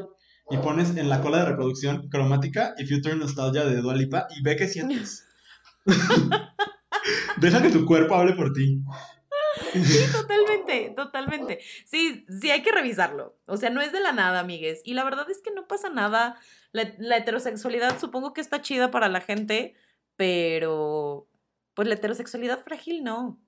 y 0.51 0.57
pones 0.59 0.97
en 0.97 1.09
la 1.09 1.21
cola 1.21 1.39
de 1.39 1.45
reproducción 1.47 2.09
cromática 2.09 2.75
y 2.79 2.87
Future 2.87 3.17
Nostalgia 3.17 3.65
de 3.65 3.77
Dua 3.77 3.95
Lipa 3.95 4.27
y 4.37 4.43
ve 4.43 4.57
qué 4.57 4.67
sientes. 4.67 5.27
Deja 7.37 7.63
que 7.63 7.71
tu 7.71 7.85
cuerpo 7.85 8.15
hable 8.15 8.35
por 8.35 8.53
ti. 8.53 8.83
Sí, 9.73 10.13
totalmente, 10.13 10.93
totalmente. 10.97 11.61
Sí, 11.85 12.27
sí 12.41 12.51
hay 12.51 12.63
que 12.63 12.73
revisarlo. 12.73 13.39
O 13.47 13.57
sea, 13.57 13.71
no 13.71 13.81
es 13.81 13.93
de 13.93 14.01
la 14.01 14.13
nada, 14.13 14.41
amigues. 14.41 14.81
Y 14.85 14.95
la 14.95 15.05
verdad 15.05 15.31
es 15.31 15.41
que 15.43 15.51
no 15.51 15.67
pasa 15.67 15.91
nada. 15.91 16.39
La, 16.73 16.95
la 16.99 17.17
heterosexualidad 17.19 17.99
supongo 17.99 18.33
que 18.33 18.41
está 18.41 18.63
chida 18.63 18.91
para 18.91 19.09
la 19.09 19.21
gente, 19.21 19.75
pero 20.17 21.29
pues 21.75 21.89
la 21.89 21.95
heterosexualidad 21.95 22.63
frágil 22.65 23.05
no. 23.05 23.41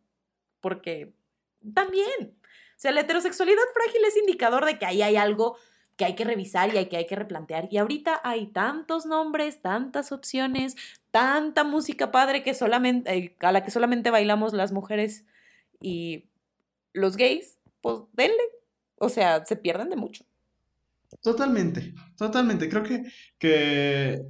Porque 0.61 1.15
también. 1.75 2.37
O 2.43 2.83
sea, 2.83 2.93
la 2.93 3.01
heterosexualidad 3.01 3.63
frágil 3.75 4.05
es 4.07 4.17
indicador 4.17 4.65
de 4.65 4.79
que 4.79 4.87
ahí 4.87 5.03
hay 5.03 5.17
algo 5.17 5.59
que 6.01 6.07
hay 6.07 6.15
que 6.15 6.25
revisar 6.25 6.75
y 6.75 6.79
hay 6.79 6.87
que, 6.87 6.97
hay 6.97 7.07
que 7.07 7.15
replantear. 7.15 7.69
Y 7.71 7.77
ahorita 7.77 8.23
hay 8.25 8.47
tantos 8.47 9.05
nombres, 9.05 9.61
tantas 9.61 10.13
opciones, 10.13 10.75
tanta 11.11 11.63
música 11.63 12.11
padre 12.11 12.43
que 12.43 12.55
solamente, 12.55 13.15
eh, 13.15 13.37
a 13.41 13.53
la 13.53 13.63
que 13.63 13.71
solamente 13.71 14.11
bailamos 14.11 14.55
las 14.55 14.73
mujeres 14.73 15.27
y 15.79 16.25
los 16.95 17.19
gays, 17.19 17.59
pues 17.83 17.99
denle. 18.15 18.43
O 18.97 19.11
sea, 19.11 19.45
se 19.45 19.57
pierden 19.57 19.91
de 19.91 19.97
mucho. 19.97 20.25
Totalmente, 21.21 21.93
totalmente. 22.17 22.71
Creo 22.71 22.83
que, 22.83 23.03
que 23.39 24.23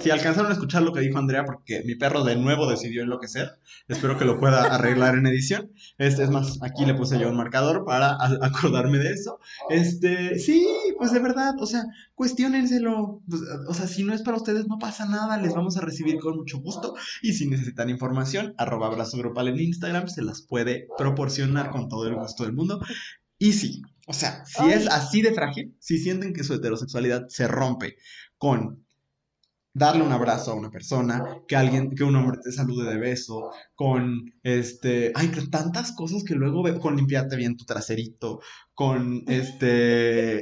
si 0.00 0.10
alcanzaron 0.10 0.50
a 0.50 0.54
escuchar 0.54 0.82
lo 0.82 0.92
que 0.92 1.00
dijo 1.00 1.18
Andrea, 1.18 1.44
porque 1.44 1.82
mi 1.84 1.94
perro 1.94 2.24
de 2.24 2.36
nuevo 2.36 2.68
decidió 2.68 3.02
enloquecer, 3.02 3.50
espero 3.88 4.18
que 4.18 4.24
lo 4.24 4.38
pueda 4.38 4.74
arreglar 4.74 5.14
en 5.14 5.26
edición. 5.26 5.70
Este, 5.96 6.24
es 6.24 6.30
más, 6.30 6.58
aquí 6.62 6.84
le 6.84 6.94
puse 6.94 7.18
yo 7.18 7.28
un 7.28 7.36
marcador 7.36 7.84
para 7.84 8.16
acordarme 8.42 8.98
de 8.98 9.10
eso. 9.10 9.38
Este, 9.70 10.38
sí, 10.38 10.66
pues 10.98 11.12
de 11.12 11.18
verdad, 11.20 11.54
o 11.60 11.66
sea, 11.66 11.84
cuestiónenselo. 12.14 13.22
Pues, 13.28 13.42
o 13.68 13.74
sea, 13.74 13.86
si 13.86 14.04
no 14.04 14.14
es 14.14 14.22
para 14.22 14.36
ustedes, 14.36 14.66
no 14.66 14.78
pasa 14.78 15.06
nada, 15.06 15.36
les 15.38 15.54
vamos 15.54 15.76
a 15.76 15.80
recibir 15.80 16.18
con 16.18 16.36
mucho 16.36 16.58
gusto. 16.58 16.94
Y 17.22 17.32
si 17.32 17.48
necesitan 17.48 17.90
información, 17.90 18.54
arroba 18.58 18.86
abrazo 18.88 19.18
grupal 19.18 19.48
en 19.48 19.60
Instagram, 19.60 20.08
se 20.08 20.22
las 20.22 20.42
puede 20.42 20.88
proporcionar 20.98 21.70
con 21.70 21.88
todo 21.88 22.06
el 22.06 22.16
gusto 22.16 22.44
del 22.44 22.52
mundo. 22.52 22.80
Y 23.38 23.52
sí, 23.52 23.82
o 24.06 24.12
sea, 24.12 24.44
si 24.46 24.62
Ay. 24.64 24.72
es 24.72 24.88
así 24.88 25.22
de 25.22 25.34
frágil, 25.34 25.76
si 25.78 25.98
sienten 25.98 26.32
que 26.32 26.44
su 26.44 26.54
heterosexualidad 26.54 27.26
se 27.28 27.46
rompe 27.48 27.96
con 28.38 28.84
darle 29.74 30.02
un 30.04 30.12
abrazo 30.12 30.52
a 30.52 30.54
una 30.54 30.70
persona, 30.70 31.22
que 31.46 31.54
alguien, 31.54 31.90
que 31.94 32.02
un 32.02 32.16
hombre 32.16 32.38
te 32.42 32.50
salude 32.50 32.88
de 32.88 32.96
beso, 32.96 33.50
con 33.74 34.32
este, 34.42 35.12
ay, 35.14 35.30
tantas 35.50 35.92
cosas 35.92 36.24
que 36.24 36.34
luego 36.34 36.62
ve- 36.62 36.78
con 36.80 36.96
limpiarte 36.96 37.36
bien 37.36 37.58
tu 37.58 37.66
traserito, 37.66 38.40
con 38.72 39.22
este, 39.26 40.40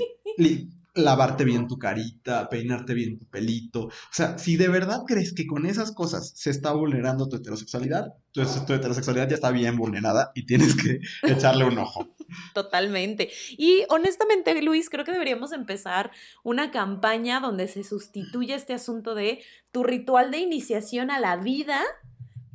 lavarte 0.95 1.45
bien 1.45 1.66
tu 1.66 1.78
carita, 1.78 2.49
peinarte 2.49 2.95
bien 2.95 3.18
tu 3.18 3.26
pelito. 3.26 3.87
O 3.87 3.91
sea, 4.12 4.39
si 4.39 4.57
de 4.57 4.68
verdad 4.68 5.03
crees 5.07 5.32
que 5.32 5.47
con 5.47 5.66
esas 5.66 5.93
cosas 5.93 6.32
se 6.37 6.51
está 6.51 6.72
vulnerando 6.72 7.28
tu 7.28 7.37
heterosexualidad, 7.37 8.14
tu, 8.32 8.43
tu 8.66 8.72
heterosexualidad 8.72 9.28
ya 9.28 9.35
está 9.35 9.51
bien 9.51 9.76
vulnerada 9.76 10.30
y 10.35 10.47
tienes 10.47 10.76
que 10.76 11.01
echarle 11.22 11.64
un 11.64 11.78
ojo. 11.78 12.09
Totalmente. 12.55 13.30
Y 13.51 13.85
honestamente, 13.89 14.61
Luis, 14.62 14.89
creo 14.89 15.05
que 15.05 15.12
deberíamos 15.12 15.53
empezar 15.53 16.11
una 16.43 16.70
campaña 16.70 17.41
donde 17.41 17.68
se 17.68 17.85
sustituya 17.85 18.55
este 18.57 18.72
asunto 18.72 19.14
de 19.14 19.43
tu 19.72 19.82
ritual 19.82 20.30
de 20.30 20.39
iniciación 20.39 21.11
a 21.11 21.18
la 21.18 21.37
vida 21.37 21.82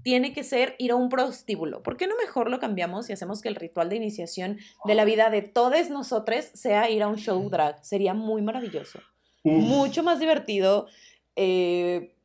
tiene 0.04 0.34
que 0.34 0.44
ser 0.44 0.76
ir 0.80 0.92
a 0.92 0.96
un 0.96 1.10
prostíbulo. 1.10 1.84
¿Por 1.84 1.98
qué 1.98 2.08
no 2.08 2.16
mejor 2.18 2.50
lo 2.50 2.60
cambiamos 2.60 3.10
y 3.10 3.14
hacemos 3.14 3.42
que 3.42 3.50
el 3.50 3.56
ritual 3.56 3.90
de 3.90 3.96
iniciación 3.98 4.58
de 4.86 4.96
la 4.96 5.06
vida 5.06 5.30
de 5.30 5.42
todos 5.42 5.90
nosotros 5.90 6.46
sea 6.54 6.90
ir 6.90 7.04
a 7.04 7.08
un 7.08 7.18
show 7.18 7.50
drag? 7.50 7.84
Sería 7.84 8.14
muy 8.14 8.42
maravilloso. 8.42 9.00
Uf. 9.44 9.54
Mucho 9.64 10.04
más 10.04 10.20
divertido, 10.20 10.88
eh, 11.36 12.16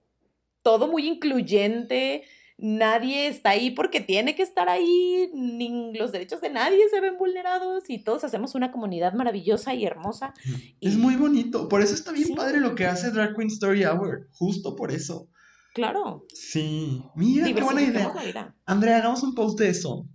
todo 0.63 0.89
muy 0.89 1.07
incluyente. 1.09 2.25
nadie 2.57 3.27
está 3.27 3.51
ahí 3.51 3.73
porque 3.73 4.01
tiene 4.01 4.37
que 4.37 4.45
estar 4.45 4.69
ahí, 4.69 5.29
ni 5.35 5.93
los 5.99 6.13
derechos 6.13 6.41
de 6.41 6.51
nadie 6.51 6.89
se 6.89 7.01
ven 7.01 7.19
vulnerados 7.19 7.91
y 7.91 7.99
todos 7.99 8.23
hacemos 8.23 8.55
una 8.55 8.71
comunidad 8.71 9.13
maravillosa 9.13 9.75
y 9.75 9.85
hermosa. 9.85 10.33
Es 10.81 10.95
Y- 10.95 10.97
muy 10.99 11.17
bonito. 11.17 11.69
Por 11.69 11.83
eso 11.83 11.95
está 11.95 12.13
bien 12.13 12.29
Sí. 12.29 12.33
padre 12.35 12.61
lo 12.61 12.77
que 12.77 12.87
hace 12.87 13.11
Drag 13.11 13.35
Queen 13.35 13.49
Story 13.49 13.85
Hour. 13.85 14.29
Justo 14.31 14.77
por 14.77 14.93
eso. 14.93 15.27
Claro, 15.75 16.25
Sí. 16.33 17.03
Mira, 17.17 17.47
qué 17.53 17.61
buena 17.63 17.83
idea. 17.83 18.55
Andrea, 18.65 18.99
hagamos 18.99 19.23
un 19.23 19.35
post 19.35 19.59
de 19.59 19.69
eso. 19.69 20.09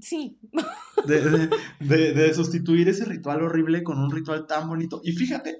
Sí, 0.00 0.40
De, 1.06 1.20
de- 1.20 1.50
de- 1.80 2.12
de 2.14 2.34
sustituir 2.34 2.88
ese 2.88 3.04
ritual 3.04 3.42
horrible 3.42 3.82
con 3.84 3.98
un 3.98 4.10
ritual 4.10 4.46
tan 4.46 4.68
bonito. 4.68 5.00
Y 5.04 5.12
fíjate, 5.12 5.58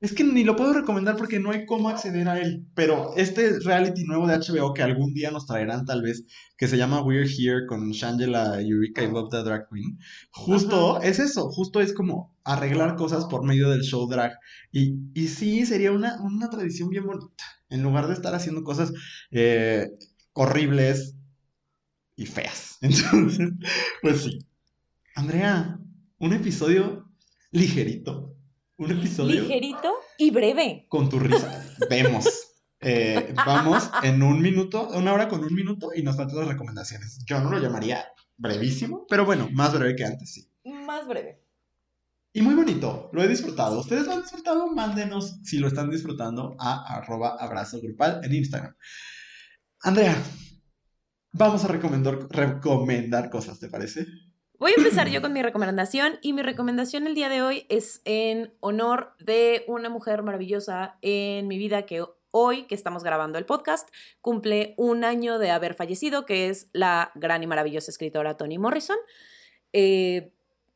es 0.00 0.12
que 0.12 0.22
ni 0.24 0.44
lo 0.44 0.54
puedo 0.56 0.72
recomendar 0.72 1.16
porque 1.16 1.40
no 1.40 1.50
hay 1.50 1.64
cómo 1.64 1.88
acceder 1.88 2.28
a 2.28 2.38
él. 2.38 2.66
Pero 2.74 3.12
este 3.16 3.58
reality 3.60 4.04
nuevo 4.04 4.26
de 4.28 4.36
HBO 4.36 4.72
que 4.74 4.82
algún 4.82 5.14
día 5.14 5.30
nos 5.30 5.46
traerán, 5.46 5.84
tal 5.86 6.02
vez, 6.02 6.24
que 6.58 6.68
se 6.68 6.76
llama 6.76 7.02
We're 7.02 7.26
Here 7.28 7.66
con 7.66 7.90
Shangela, 7.90 8.60
Eureka 8.60 9.02
y 9.02 9.06
Bob 9.08 9.30
the 9.30 9.42
Drag 9.42 9.68
Queen, 9.68 9.98
justo 10.30 11.00
es 11.00 11.18
eso. 11.18 11.50
Justo 11.50 11.80
es 11.80 11.92
como 11.94 12.36
arreglar 12.44 12.94
cosas 12.96 13.24
por 13.24 13.44
medio 13.44 13.68
del 13.70 13.82
show 13.82 14.06
drag. 14.08 14.32
Y, 14.70 14.94
y 15.14 15.28
sí, 15.28 15.64
sería 15.66 15.92
una, 15.92 16.20
una 16.22 16.50
tradición 16.50 16.88
bien 16.90 17.06
bonita. 17.06 17.44
En 17.72 17.82
lugar 17.82 18.06
de 18.06 18.14
estar 18.14 18.34
haciendo 18.34 18.62
cosas 18.62 18.92
eh, 19.30 19.90
horribles 20.32 21.16
y 22.16 22.26
feas. 22.26 22.78
Entonces, 22.80 23.50
pues 24.00 24.22
sí. 24.22 24.38
Andrea, 25.14 25.78
un 26.18 26.32
episodio 26.32 27.08
ligerito. 27.50 28.36
Un 28.76 28.90
episodio 28.90 29.42
ligerito 29.42 29.92
y 30.18 30.30
breve. 30.30 30.86
con 30.88 31.08
tu 31.08 31.18
risa. 31.18 31.64
Vemos. 31.88 32.26
Eh, 32.80 33.32
vamos 33.46 33.88
en 34.02 34.22
un 34.24 34.42
minuto, 34.42 34.88
una 34.88 35.12
hora 35.12 35.28
con 35.28 35.44
un 35.44 35.54
minuto 35.54 35.90
y 35.94 36.02
nos 36.02 36.16
faltan 36.16 36.38
las 36.38 36.48
recomendaciones. 36.48 37.24
Yo 37.24 37.40
no 37.40 37.50
lo 37.50 37.58
llamaría 37.58 38.04
brevísimo, 38.36 39.06
pero 39.08 39.24
bueno, 39.24 39.48
más 39.52 39.72
breve 39.72 39.94
que 39.94 40.04
antes, 40.04 40.32
sí. 40.32 40.50
Más 40.64 41.06
breve. 41.06 41.41
Y 42.34 42.40
muy 42.40 42.54
bonito, 42.54 43.10
lo 43.12 43.22
he 43.22 43.28
disfrutado. 43.28 43.80
¿Ustedes 43.80 44.06
lo 44.06 44.12
han 44.12 44.22
disfrutado? 44.22 44.66
Mándenos 44.68 45.40
si 45.42 45.58
lo 45.58 45.68
están 45.68 45.90
disfrutando 45.90 46.56
a 46.58 46.96
arroba 46.96 47.36
abrazo 47.38 47.78
grupal 47.82 48.20
en 48.24 48.34
Instagram. 48.34 48.74
Andrea, 49.82 50.16
vamos 51.32 51.64
a 51.64 51.68
recomendar, 51.68 52.18
recomendar 52.30 53.28
cosas, 53.28 53.60
¿te 53.60 53.68
parece? 53.68 54.06
Voy 54.58 54.70
a 54.70 54.74
empezar 54.80 55.10
yo 55.10 55.20
con 55.20 55.32
mi 55.32 55.42
recomendación 55.42 56.18
y 56.22 56.32
mi 56.32 56.40
recomendación 56.40 57.06
el 57.06 57.14
día 57.14 57.28
de 57.28 57.42
hoy 57.42 57.66
es 57.68 58.00
en 58.04 58.54
honor 58.60 59.14
de 59.18 59.64
una 59.66 59.90
mujer 59.90 60.22
maravillosa 60.22 60.98
en 61.02 61.48
mi 61.48 61.58
vida 61.58 61.84
que 61.84 62.04
hoy 62.30 62.62
que 62.66 62.74
estamos 62.74 63.04
grabando 63.04 63.38
el 63.38 63.44
podcast 63.44 63.88
cumple 64.20 64.74
un 64.78 65.04
año 65.04 65.38
de 65.38 65.50
haber 65.50 65.74
fallecido, 65.74 66.24
que 66.24 66.48
es 66.48 66.70
la 66.72 67.10
gran 67.14 67.42
y 67.42 67.46
maravillosa 67.46 67.90
escritora 67.90 68.36
Toni 68.38 68.56
Morrison. 68.56 68.96
Eh, 69.72 70.31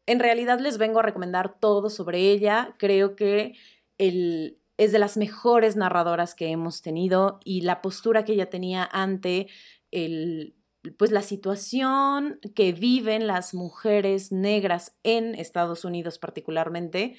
en 0.07 0.21
realidad 0.21 0.61
les 0.61 0.79
vengo 0.79 1.01
a 1.01 1.03
recomendar 1.03 1.59
todo 1.59 1.91
sobre 1.91 2.31
ella. 2.31 2.75
Creo 2.79 3.17
que 3.17 3.55
el, 3.99 4.59
es 4.77 4.93
de 4.93 4.99
las 4.99 5.17
mejores 5.17 5.77
narradoras 5.77 6.35
que 6.35 6.49
hemos 6.49 6.83
tenido 6.83 7.41
y 7.45 7.63
la 7.63 7.83
postura 7.83 8.25
que 8.25 8.35
ella 8.35 8.51
tenía 8.51 8.89
ante 8.91 9.49
el, 9.91 10.57
pues 10.99 11.11
la 11.11 11.23
situación 11.23 12.39
que 12.55 12.73
viven 12.73 13.27
las 13.27 13.55
mujeres 13.55 14.33
negras 14.33 14.97
en 15.03 15.35
Estados 15.35 15.85
Unidos 15.85 16.19
particularmente 16.19 17.17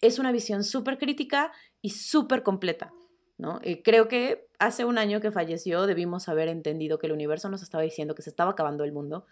es 0.00 0.18
una 0.18 0.32
visión 0.32 0.64
súper 0.64 0.98
crítica 0.98 1.52
y 1.80 1.90
súper 1.90 2.42
completa. 2.42 2.92
¿No? 3.38 3.60
Eh, 3.62 3.82
creo 3.82 4.08
que 4.08 4.48
hace 4.58 4.84
un 4.84 4.98
año 4.98 5.20
que 5.20 5.30
falleció 5.30 5.86
debimos 5.86 6.28
haber 6.28 6.48
entendido 6.48 6.98
que 6.98 7.06
el 7.06 7.12
universo 7.12 7.48
nos 7.48 7.62
estaba 7.62 7.82
diciendo 7.82 8.14
que 8.14 8.22
se 8.22 8.30
estaba 8.30 8.52
acabando 8.52 8.84
el 8.84 8.92
mundo. 8.92 9.26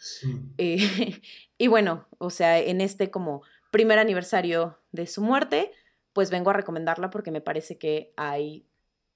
Eh, 0.58 0.78
y 1.58 1.66
bueno, 1.68 2.06
o 2.18 2.30
sea, 2.30 2.58
en 2.58 2.80
este 2.80 3.10
como 3.10 3.42
primer 3.70 3.98
aniversario 3.98 4.78
de 4.92 5.06
su 5.06 5.22
muerte, 5.22 5.72
pues 6.12 6.30
vengo 6.30 6.50
a 6.50 6.54
recomendarla 6.54 7.10
porque 7.10 7.30
me 7.30 7.40
parece 7.40 7.78
que 7.78 8.12
hay, 8.16 8.66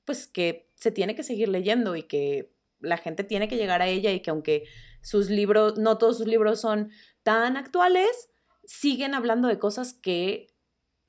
pues 0.04 0.26
que 0.26 0.70
se 0.74 0.90
tiene 0.90 1.14
que 1.14 1.22
seguir 1.22 1.48
leyendo 1.48 1.94
y 1.94 2.02
que 2.04 2.52
la 2.80 2.96
gente 2.96 3.24
tiene 3.24 3.48
que 3.48 3.56
llegar 3.56 3.82
a 3.82 3.88
ella 3.88 4.10
y 4.12 4.20
que 4.20 4.30
aunque 4.30 4.64
sus 5.02 5.30
libros, 5.30 5.78
no 5.78 5.98
todos 5.98 6.18
sus 6.18 6.26
libros 6.26 6.60
son 6.60 6.90
tan 7.22 7.56
actuales, 7.56 8.30
siguen 8.64 9.14
hablando 9.14 9.48
de 9.48 9.58
cosas 9.58 9.94
que 9.94 10.48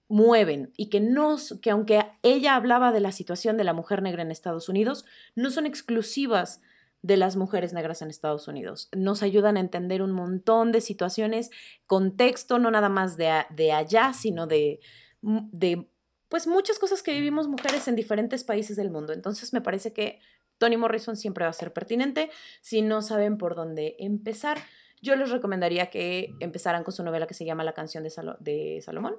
mueven 0.10 0.74
y 0.76 0.90
que 0.90 1.00
no, 1.00 1.38
que 1.62 1.70
aunque 1.70 2.04
ella 2.24 2.56
hablaba 2.56 2.92
de 2.92 3.00
la 3.00 3.12
situación 3.12 3.56
de 3.56 3.64
la 3.64 3.74
mujer 3.74 4.02
negra 4.02 4.24
en 4.24 4.32
Estados 4.32 4.68
Unidos, 4.68 5.06
no 5.36 5.52
son 5.52 5.66
exclusivas 5.66 6.62
de 7.02 7.16
las 7.16 7.38
mujeres 7.38 7.72
negras 7.72 8.02
en 8.02 8.10
Estados 8.10 8.48
Unidos. 8.48 8.90
Nos 8.94 9.24
ayudan 9.24 9.56
a 9.56 9.62
entender 9.62 10.02
un 10.02 10.12
montón 10.12 10.72
de 10.72 10.82
situaciones, 10.82 11.50
contexto, 11.86 12.60
no 12.60 12.72
nada 12.72 12.90
más 12.90 13.16
de, 13.16 13.46
de 13.52 13.72
allá, 13.72 14.12
sino 14.14 14.48
de, 14.48 14.82
de, 15.22 15.88
pues, 16.28 16.48
muchas 16.48 16.80
cosas 16.80 17.02
que 17.02 17.14
vivimos 17.14 17.48
mujeres 17.48 17.88
en 17.88 17.96
diferentes 17.96 18.44
países 18.44 18.76
del 18.76 18.92
mundo. 18.92 19.14
Entonces, 19.14 19.54
me 19.54 19.62
parece 19.62 19.94
que 19.94 20.20
Toni 20.58 20.76
Morrison 20.76 21.16
siempre 21.16 21.46
va 21.46 21.52
a 21.52 21.54
ser 21.54 21.72
pertinente. 21.72 22.32
Si 22.62 22.82
no 22.82 23.02
saben 23.02 23.38
por 23.38 23.56
dónde 23.56 23.96
empezar, 24.00 24.58
yo 25.02 25.16
les 25.16 25.30
recomendaría 25.30 25.90
que 25.90 26.34
empezaran 26.42 26.84
con 26.84 26.94
su 26.94 27.04
novela 27.04 27.28
que 27.28 27.34
se 27.34 27.46
llama 27.46 27.64
La 27.64 27.74
canción 27.74 28.04
de, 28.04 28.10
Salo 28.10 28.36
de 28.42 28.82
Salomón. 28.84 29.16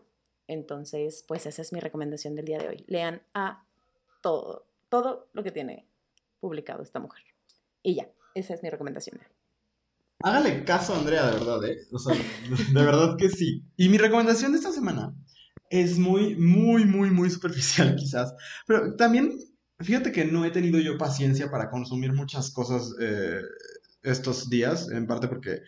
Entonces, 0.50 1.24
pues 1.28 1.46
esa 1.46 1.62
es 1.62 1.72
mi 1.72 1.78
recomendación 1.78 2.34
del 2.34 2.44
día 2.44 2.58
de 2.58 2.68
hoy. 2.68 2.84
Lean 2.88 3.22
a 3.34 3.64
todo, 4.20 4.66
todo 4.88 5.28
lo 5.32 5.44
que 5.44 5.52
tiene 5.52 5.86
publicado 6.40 6.82
esta 6.82 6.98
mujer. 6.98 7.22
Y 7.84 7.94
ya, 7.94 8.08
esa 8.34 8.54
es 8.54 8.62
mi 8.64 8.68
recomendación. 8.68 9.20
Hágale 10.24 10.64
caso 10.64 10.96
Andrea, 10.96 11.26
de 11.26 11.38
verdad, 11.38 11.64
¿eh? 11.66 11.86
O 11.92 12.00
sea, 12.00 12.16
de 12.74 12.84
verdad 12.84 13.16
que 13.16 13.28
sí. 13.28 13.62
Y 13.76 13.88
mi 13.88 13.96
recomendación 13.96 14.50
de 14.50 14.58
esta 14.58 14.72
semana 14.72 15.14
es 15.70 15.98
muy, 15.98 16.34
muy, 16.34 16.84
muy, 16.84 17.12
muy 17.12 17.30
superficial 17.30 17.94
quizás. 17.96 18.34
Pero 18.66 18.96
también, 18.96 19.38
fíjate 19.78 20.10
que 20.10 20.24
no 20.24 20.44
he 20.44 20.50
tenido 20.50 20.80
yo 20.80 20.98
paciencia 20.98 21.48
para 21.48 21.70
consumir 21.70 22.12
muchas 22.12 22.50
cosas 22.50 22.92
eh, 23.00 23.40
estos 24.02 24.50
días, 24.50 24.90
en 24.90 25.06
parte 25.06 25.28
porque 25.28 25.60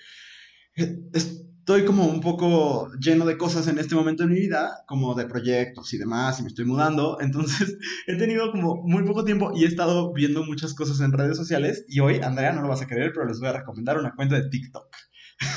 estoy 1.62 1.84
como 1.84 2.06
un 2.06 2.20
poco 2.20 2.90
lleno 2.98 3.24
de 3.24 3.38
cosas 3.38 3.68
en 3.68 3.78
este 3.78 3.94
momento 3.94 4.24
de 4.24 4.30
mi 4.30 4.40
vida, 4.40 4.82
como 4.84 5.14
de 5.14 5.26
proyectos 5.26 5.94
y 5.94 5.98
demás, 5.98 6.40
y 6.40 6.42
me 6.42 6.48
estoy 6.48 6.64
mudando, 6.64 7.18
entonces 7.20 7.78
he 8.08 8.16
tenido 8.16 8.50
como 8.50 8.82
muy 8.82 9.04
poco 9.04 9.24
tiempo 9.24 9.52
y 9.54 9.62
he 9.62 9.68
estado 9.68 10.12
viendo 10.12 10.44
muchas 10.44 10.74
cosas 10.74 10.98
en 11.00 11.12
redes 11.12 11.36
sociales 11.36 11.84
y 11.86 12.00
hoy, 12.00 12.16
Andrea, 12.20 12.52
no 12.52 12.62
lo 12.62 12.68
vas 12.68 12.82
a 12.82 12.88
creer, 12.88 13.12
pero 13.14 13.26
les 13.26 13.38
voy 13.38 13.48
a 13.48 13.52
recomendar 13.52 13.96
una 13.96 14.12
cuenta 14.16 14.34
de 14.34 14.48
TikTok. 14.48 14.88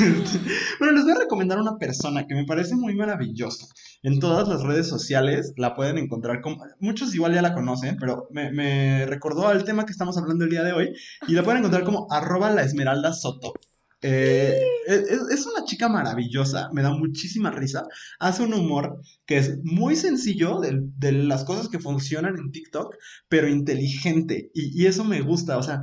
Pero 0.80 0.92
les 0.94 1.04
voy 1.04 1.12
a 1.12 1.20
recomendar 1.20 1.60
una 1.60 1.78
persona 1.78 2.26
que 2.26 2.34
me 2.34 2.46
parece 2.46 2.76
muy 2.76 2.96
maravillosa. 2.96 3.68
En 4.02 4.20
todas 4.20 4.48
las 4.48 4.64
redes 4.64 4.88
sociales 4.88 5.54
la 5.58 5.76
pueden 5.76 6.00
encontrar 6.00 6.42
como... 6.42 6.64
Muchos 6.80 7.14
igual 7.14 7.36
ya 7.36 7.44
la 7.44 7.54
conocen, 7.54 7.96
pero 8.00 8.28
me, 8.32 8.52
me 8.52 9.06
recordó 9.06 9.48
al 9.48 9.64
tema 9.64 9.86
que 9.86 9.92
estamos 9.92 10.18
hablando 10.18 10.46
el 10.46 10.50
día 10.50 10.64
de 10.64 10.74
hoy. 10.74 10.94
Y 11.28 11.34
la 11.34 11.44
pueden 11.44 11.60
encontrar 11.60 11.84
como 11.84 12.08
arroba 12.10 12.50
la 12.50 12.64
esmeralda 12.64 13.14
soto. 13.14 13.54
Eh, 14.02 14.62
es, 14.88 15.10
es, 15.32 15.46
una 15.48 15.66
chica 15.66 15.90
maravillosa, 15.90 16.70
me 16.74 16.82
da 16.84 16.92
muchísima 16.92 17.50
risa. 17.52 17.88
Hace 18.20 18.44
un 18.44 18.54
humor 18.54 19.02
que 19.26 19.38
es 19.38 19.58
muy 19.64 19.96
sencillo 19.96 20.60
de, 20.60 20.80
de 20.98 21.12
las 21.12 21.44
cosas 21.44 21.70
que 21.70 21.80
funcionan 21.80 22.38
en 22.38 22.52
TikTok, 22.52 22.96
pero 23.28 23.48
inteligente. 23.48 24.52
Y, 24.54 24.84
y 24.84 24.86
eso 24.86 25.04
me 25.04 25.22
gusta. 25.22 25.58
O 25.58 25.64
sea, 25.64 25.82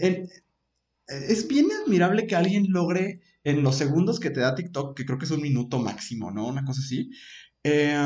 en, 0.00 0.28
es 1.10 1.48
bien 1.48 1.68
admirable 1.84 2.26
que 2.26 2.36
alguien 2.36 2.66
logre 2.70 3.20
en 3.44 3.62
los 3.62 3.76
segundos 3.76 4.20
que 4.20 4.30
te 4.30 4.40
da 4.40 4.54
TikTok, 4.54 4.96
que 4.96 5.04
creo 5.04 5.18
que 5.18 5.24
es 5.24 5.30
un 5.30 5.42
minuto 5.42 5.78
máximo, 5.78 6.30
¿no? 6.30 6.46
Una 6.46 6.64
cosa 6.64 6.80
así, 6.80 7.10
eh, 7.64 7.96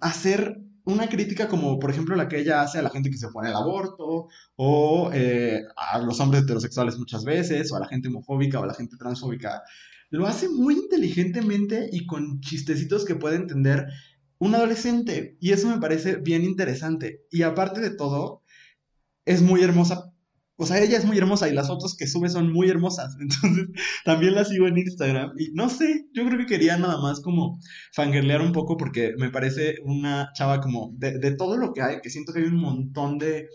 hacer 0.00 0.60
una 0.84 1.08
crítica 1.08 1.48
como, 1.48 1.78
por 1.78 1.90
ejemplo, 1.90 2.14
la 2.16 2.28
que 2.28 2.40
ella 2.40 2.62
hace 2.62 2.78
a 2.78 2.82
la 2.82 2.90
gente 2.90 3.10
que 3.10 3.16
se 3.16 3.26
opone 3.26 3.48
al 3.48 3.56
aborto, 3.56 4.28
o 4.56 5.10
eh, 5.12 5.62
a 5.76 5.98
los 5.98 6.20
hombres 6.20 6.42
heterosexuales 6.42 6.98
muchas 6.98 7.24
veces, 7.24 7.72
o 7.72 7.76
a 7.76 7.80
la 7.80 7.88
gente 7.88 8.08
homofóbica, 8.08 8.60
o 8.60 8.64
a 8.64 8.66
la 8.66 8.74
gente 8.74 8.96
transfóbica. 8.96 9.62
Lo 10.10 10.26
hace 10.26 10.48
muy 10.48 10.74
inteligentemente 10.74 11.88
y 11.90 12.06
con 12.06 12.40
chistecitos 12.40 13.04
que 13.04 13.16
puede 13.16 13.36
entender 13.36 13.86
un 14.38 14.54
adolescente. 14.54 15.36
Y 15.40 15.52
eso 15.52 15.68
me 15.68 15.80
parece 15.80 16.16
bien 16.16 16.44
interesante. 16.44 17.24
Y 17.30 17.42
aparte 17.42 17.80
de 17.80 17.90
todo, 17.90 18.42
es 19.24 19.42
muy 19.42 19.62
hermosa 19.62 20.13
o 20.56 20.66
sea, 20.66 20.80
ella 20.80 20.98
es 20.98 21.04
muy 21.04 21.18
hermosa 21.18 21.48
y 21.48 21.52
las 21.52 21.66
fotos 21.66 21.96
que 21.96 22.06
sube 22.06 22.28
son 22.28 22.52
muy 22.52 22.68
hermosas. 22.68 23.16
Entonces, 23.20 23.68
también 24.04 24.34
la 24.34 24.44
sigo 24.44 24.68
en 24.68 24.78
Instagram. 24.78 25.32
Y 25.38 25.52
no 25.52 25.68
sé, 25.68 26.06
yo 26.12 26.24
creo 26.26 26.38
que 26.38 26.46
quería 26.46 26.76
nada 26.76 27.00
más 27.00 27.20
como 27.20 27.58
fangirlear 27.92 28.40
un 28.40 28.52
poco 28.52 28.76
porque 28.76 29.14
me 29.18 29.30
parece 29.30 29.76
una 29.84 30.30
chava 30.34 30.60
como 30.60 30.92
de, 30.96 31.18
de, 31.18 31.34
todo 31.36 31.56
lo 31.56 31.72
que 31.72 31.82
hay, 31.82 32.00
que 32.00 32.10
siento 32.10 32.32
que 32.32 32.40
hay 32.40 32.46
un 32.46 32.60
montón 32.60 33.18
de 33.18 33.48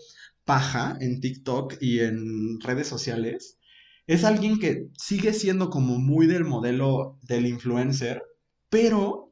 paja 0.44 0.96
en 1.00 1.20
TikTok 1.20 1.76
y 1.80 2.00
en 2.00 2.60
redes 2.60 2.88
sociales. 2.88 3.58
Es 4.06 4.24
alguien 4.24 4.58
que 4.58 4.88
sigue 4.98 5.32
siendo 5.32 5.70
como 5.70 5.98
muy 5.98 6.26
del 6.26 6.44
modelo 6.44 7.18
del 7.22 7.46
influencer, 7.46 8.22
pero 8.68 9.29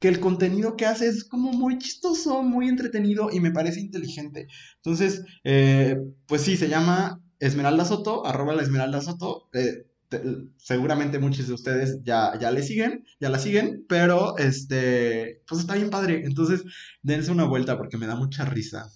que 0.00 0.08
el 0.08 0.20
contenido 0.20 0.76
que 0.76 0.86
hace 0.86 1.08
es 1.08 1.24
como 1.24 1.52
muy 1.52 1.78
chistoso, 1.78 2.42
muy 2.42 2.68
entretenido 2.68 3.30
y 3.32 3.40
me 3.40 3.52
parece 3.52 3.80
inteligente. 3.80 4.48
Entonces, 4.76 5.22
eh, 5.44 5.96
pues 6.26 6.42
sí, 6.42 6.56
se 6.56 6.68
llama 6.68 7.20
Esmeralda 7.38 7.84
Soto, 7.84 8.26
arroba 8.26 8.54
la 8.54 8.62
Esmeralda 8.62 9.00
Soto. 9.02 9.48
eh, 9.52 9.86
te- 10.08 10.22
seguramente 10.56 11.18
muchos 11.20 11.46
de 11.48 11.54
ustedes 11.54 12.00
ya, 12.02 12.36
ya 12.40 12.50
le 12.50 12.62
siguen, 12.64 13.04
ya 13.20 13.30
la 13.30 13.38
siguen, 13.38 13.84
pero 13.88 14.36
este, 14.38 15.42
pues 15.46 15.60
está 15.60 15.74
bien 15.76 15.90
padre. 15.90 16.22
Entonces, 16.24 16.64
dense 17.02 17.30
una 17.30 17.44
vuelta 17.44 17.76
porque 17.78 17.96
me 17.98 18.06
da 18.06 18.16
mucha 18.16 18.44
risa. 18.44 18.90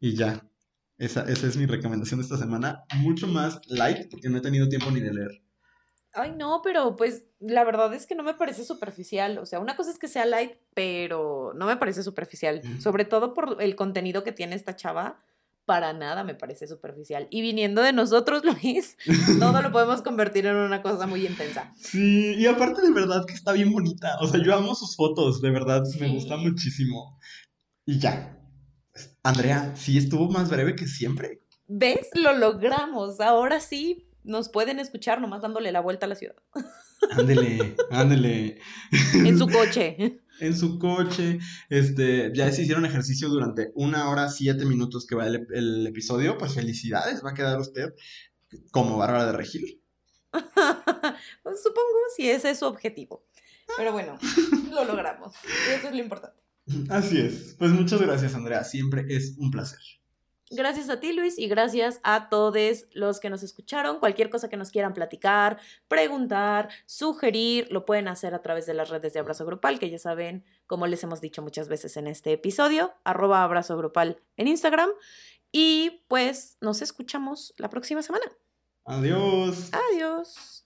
Y 0.00 0.14
ya. 0.16 0.48
Esa, 0.98 1.22
esa 1.24 1.46
es 1.48 1.56
mi 1.56 1.66
recomendación 1.66 2.20
de 2.20 2.24
esta 2.24 2.38
semana. 2.38 2.84
Mucho 2.98 3.26
más 3.28 3.60
light, 3.68 4.08
porque 4.10 4.28
no 4.30 4.38
he 4.38 4.42
tenido 4.42 4.68
tiempo 4.68 4.90
ni 4.92 5.00
de 5.00 5.12
leer. 5.14 5.43
Ay, 6.14 6.32
no, 6.36 6.60
pero 6.62 6.96
pues 6.96 7.24
la 7.40 7.64
verdad 7.64 7.92
es 7.92 8.06
que 8.06 8.14
no 8.14 8.22
me 8.22 8.34
parece 8.34 8.64
superficial. 8.64 9.38
O 9.38 9.46
sea, 9.46 9.58
una 9.60 9.76
cosa 9.76 9.90
es 9.90 9.98
que 9.98 10.08
sea 10.08 10.24
light, 10.24 10.52
pero 10.74 11.52
no 11.56 11.66
me 11.66 11.76
parece 11.76 12.02
superficial. 12.02 12.60
Mm. 12.62 12.80
Sobre 12.80 13.04
todo 13.04 13.34
por 13.34 13.56
el 13.60 13.74
contenido 13.76 14.22
que 14.24 14.32
tiene 14.32 14.54
esta 14.56 14.76
chava. 14.76 15.20
Para 15.66 15.94
nada 15.94 16.24
me 16.24 16.34
parece 16.34 16.66
superficial. 16.66 17.26
Y 17.30 17.40
viniendo 17.40 17.80
de 17.80 17.94
nosotros, 17.94 18.42
Luis, 18.62 18.98
todo 19.40 19.62
lo 19.62 19.72
podemos 19.72 20.02
convertir 20.02 20.44
en 20.44 20.56
una 20.56 20.82
cosa 20.82 21.06
muy 21.06 21.26
intensa. 21.26 21.72
Sí, 21.80 22.34
y 22.36 22.46
aparte 22.46 22.82
de 22.82 22.92
verdad 22.92 23.24
que 23.26 23.32
está 23.32 23.52
bien 23.52 23.72
bonita. 23.72 24.18
O 24.20 24.26
sea, 24.26 24.42
yo 24.44 24.54
amo 24.54 24.74
sus 24.74 24.94
fotos, 24.94 25.40
de 25.40 25.50
verdad, 25.50 25.82
me 25.98 26.06
Sí. 26.08 26.14
gusta 26.14 26.36
muchísimo. 26.36 27.18
Y 27.86 27.98
ya. 27.98 28.38
Andrea, 29.22 29.74
sí 29.74 29.96
estuvo 29.96 30.28
más 30.30 30.50
breve 30.50 30.76
que 30.76 30.86
siempre. 30.86 31.40
¿Ves? 31.66 32.10
Lo 32.12 32.34
logramos. 32.36 33.20
Ahora 33.20 33.58
sí 33.58 34.06
nos 34.24 34.48
pueden 34.48 34.78
escuchar 34.78 35.20
nomás 35.20 35.42
dándole 35.42 35.70
la 35.70 35.80
vuelta 35.80 36.06
a 36.06 36.08
la 36.08 36.14
ciudad. 36.16 36.36
Ándele, 37.12 37.76
ándele. 37.90 38.58
En 39.14 39.38
su 39.38 39.46
coche. 39.46 40.20
En 40.40 40.56
su 40.56 40.78
coche. 40.78 41.38
Este, 41.68 42.32
ya 42.34 42.50
se 42.50 42.62
hicieron 42.62 42.86
ejercicio 42.86 43.28
durante 43.28 43.70
una 43.74 44.08
hora, 44.10 44.28
siete 44.28 44.64
minutos 44.64 45.06
que 45.06 45.14
va 45.14 45.26
el, 45.26 45.46
el 45.52 45.86
episodio. 45.86 46.38
Pues 46.38 46.54
felicidades, 46.54 47.22
va 47.24 47.30
a 47.30 47.34
quedar 47.34 47.60
usted 47.60 47.94
como 48.70 48.96
Bárbara 48.96 49.26
de 49.26 49.32
Regil. 49.32 49.80
Pues 51.42 51.62
supongo 51.62 51.98
si 52.16 52.28
ese 52.28 52.50
es 52.50 52.58
su 52.58 52.66
objetivo. 52.66 53.24
Pero 53.76 53.92
bueno, 53.92 54.18
lo 54.72 54.84
logramos. 54.84 55.34
Y 55.68 55.74
eso 55.74 55.88
es 55.88 55.94
lo 55.94 56.00
importante. 56.00 56.42
Así 56.88 57.20
es. 57.20 57.54
Pues 57.58 57.70
muchas 57.72 58.00
gracias, 58.00 58.34
Andrea. 58.34 58.64
Siempre 58.64 59.04
es 59.08 59.36
un 59.38 59.50
placer. 59.50 59.80
Gracias 60.54 60.88
a 60.88 61.00
ti, 61.00 61.12
Luis, 61.12 61.38
y 61.38 61.48
gracias 61.48 62.00
a 62.02 62.28
todos 62.28 62.86
los 62.92 63.20
que 63.20 63.30
nos 63.30 63.42
escucharon. 63.42 63.98
Cualquier 63.98 64.30
cosa 64.30 64.48
que 64.48 64.56
nos 64.56 64.70
quieran 64.70 64.94
platicar, 64.94 65.58
preguntar, 65.88 66.68
sugerir, 66.86 67.68
lo 67.70 67.84
pueden 67.84 68.08
hacer 68.08 68.34
a 68.34 68.42
través 68.42 68.66
de 68.66 68.74
las 68.74 68.88
redes 68.88 69.12
de 69.12 69.20
Abrazo 69.20 69.44
Grupal, 69.44 69.78
que 69.78 69.90
ya 69.90 69.98
saben, 69.98 70.44
como 70.66 70.86
les 70.86 71.02
hemos 71.02 71.20
dicho 71.20 71.42
muchas 71.42 71.68
veces 71.68 71.96
en 71.96 72.06
este 72.06 72.32
episodio, 72.32 72.94
arroba 73.04 73.42
Abrazo 73.42 73.76
Grupal 73.76 74.20
en 74.36 74.48
Instagram. 74.48 74.90
Y 75.50 76.04
pues 76.08 76.56
nos 76.60 76.82
escuchamos 76.82 77.54
la 77.58 77.70
próxima 77.70 78.02
semana. 78.02 78.26
Adiós. 78.84 79.70
Adiós. 79.72 80.63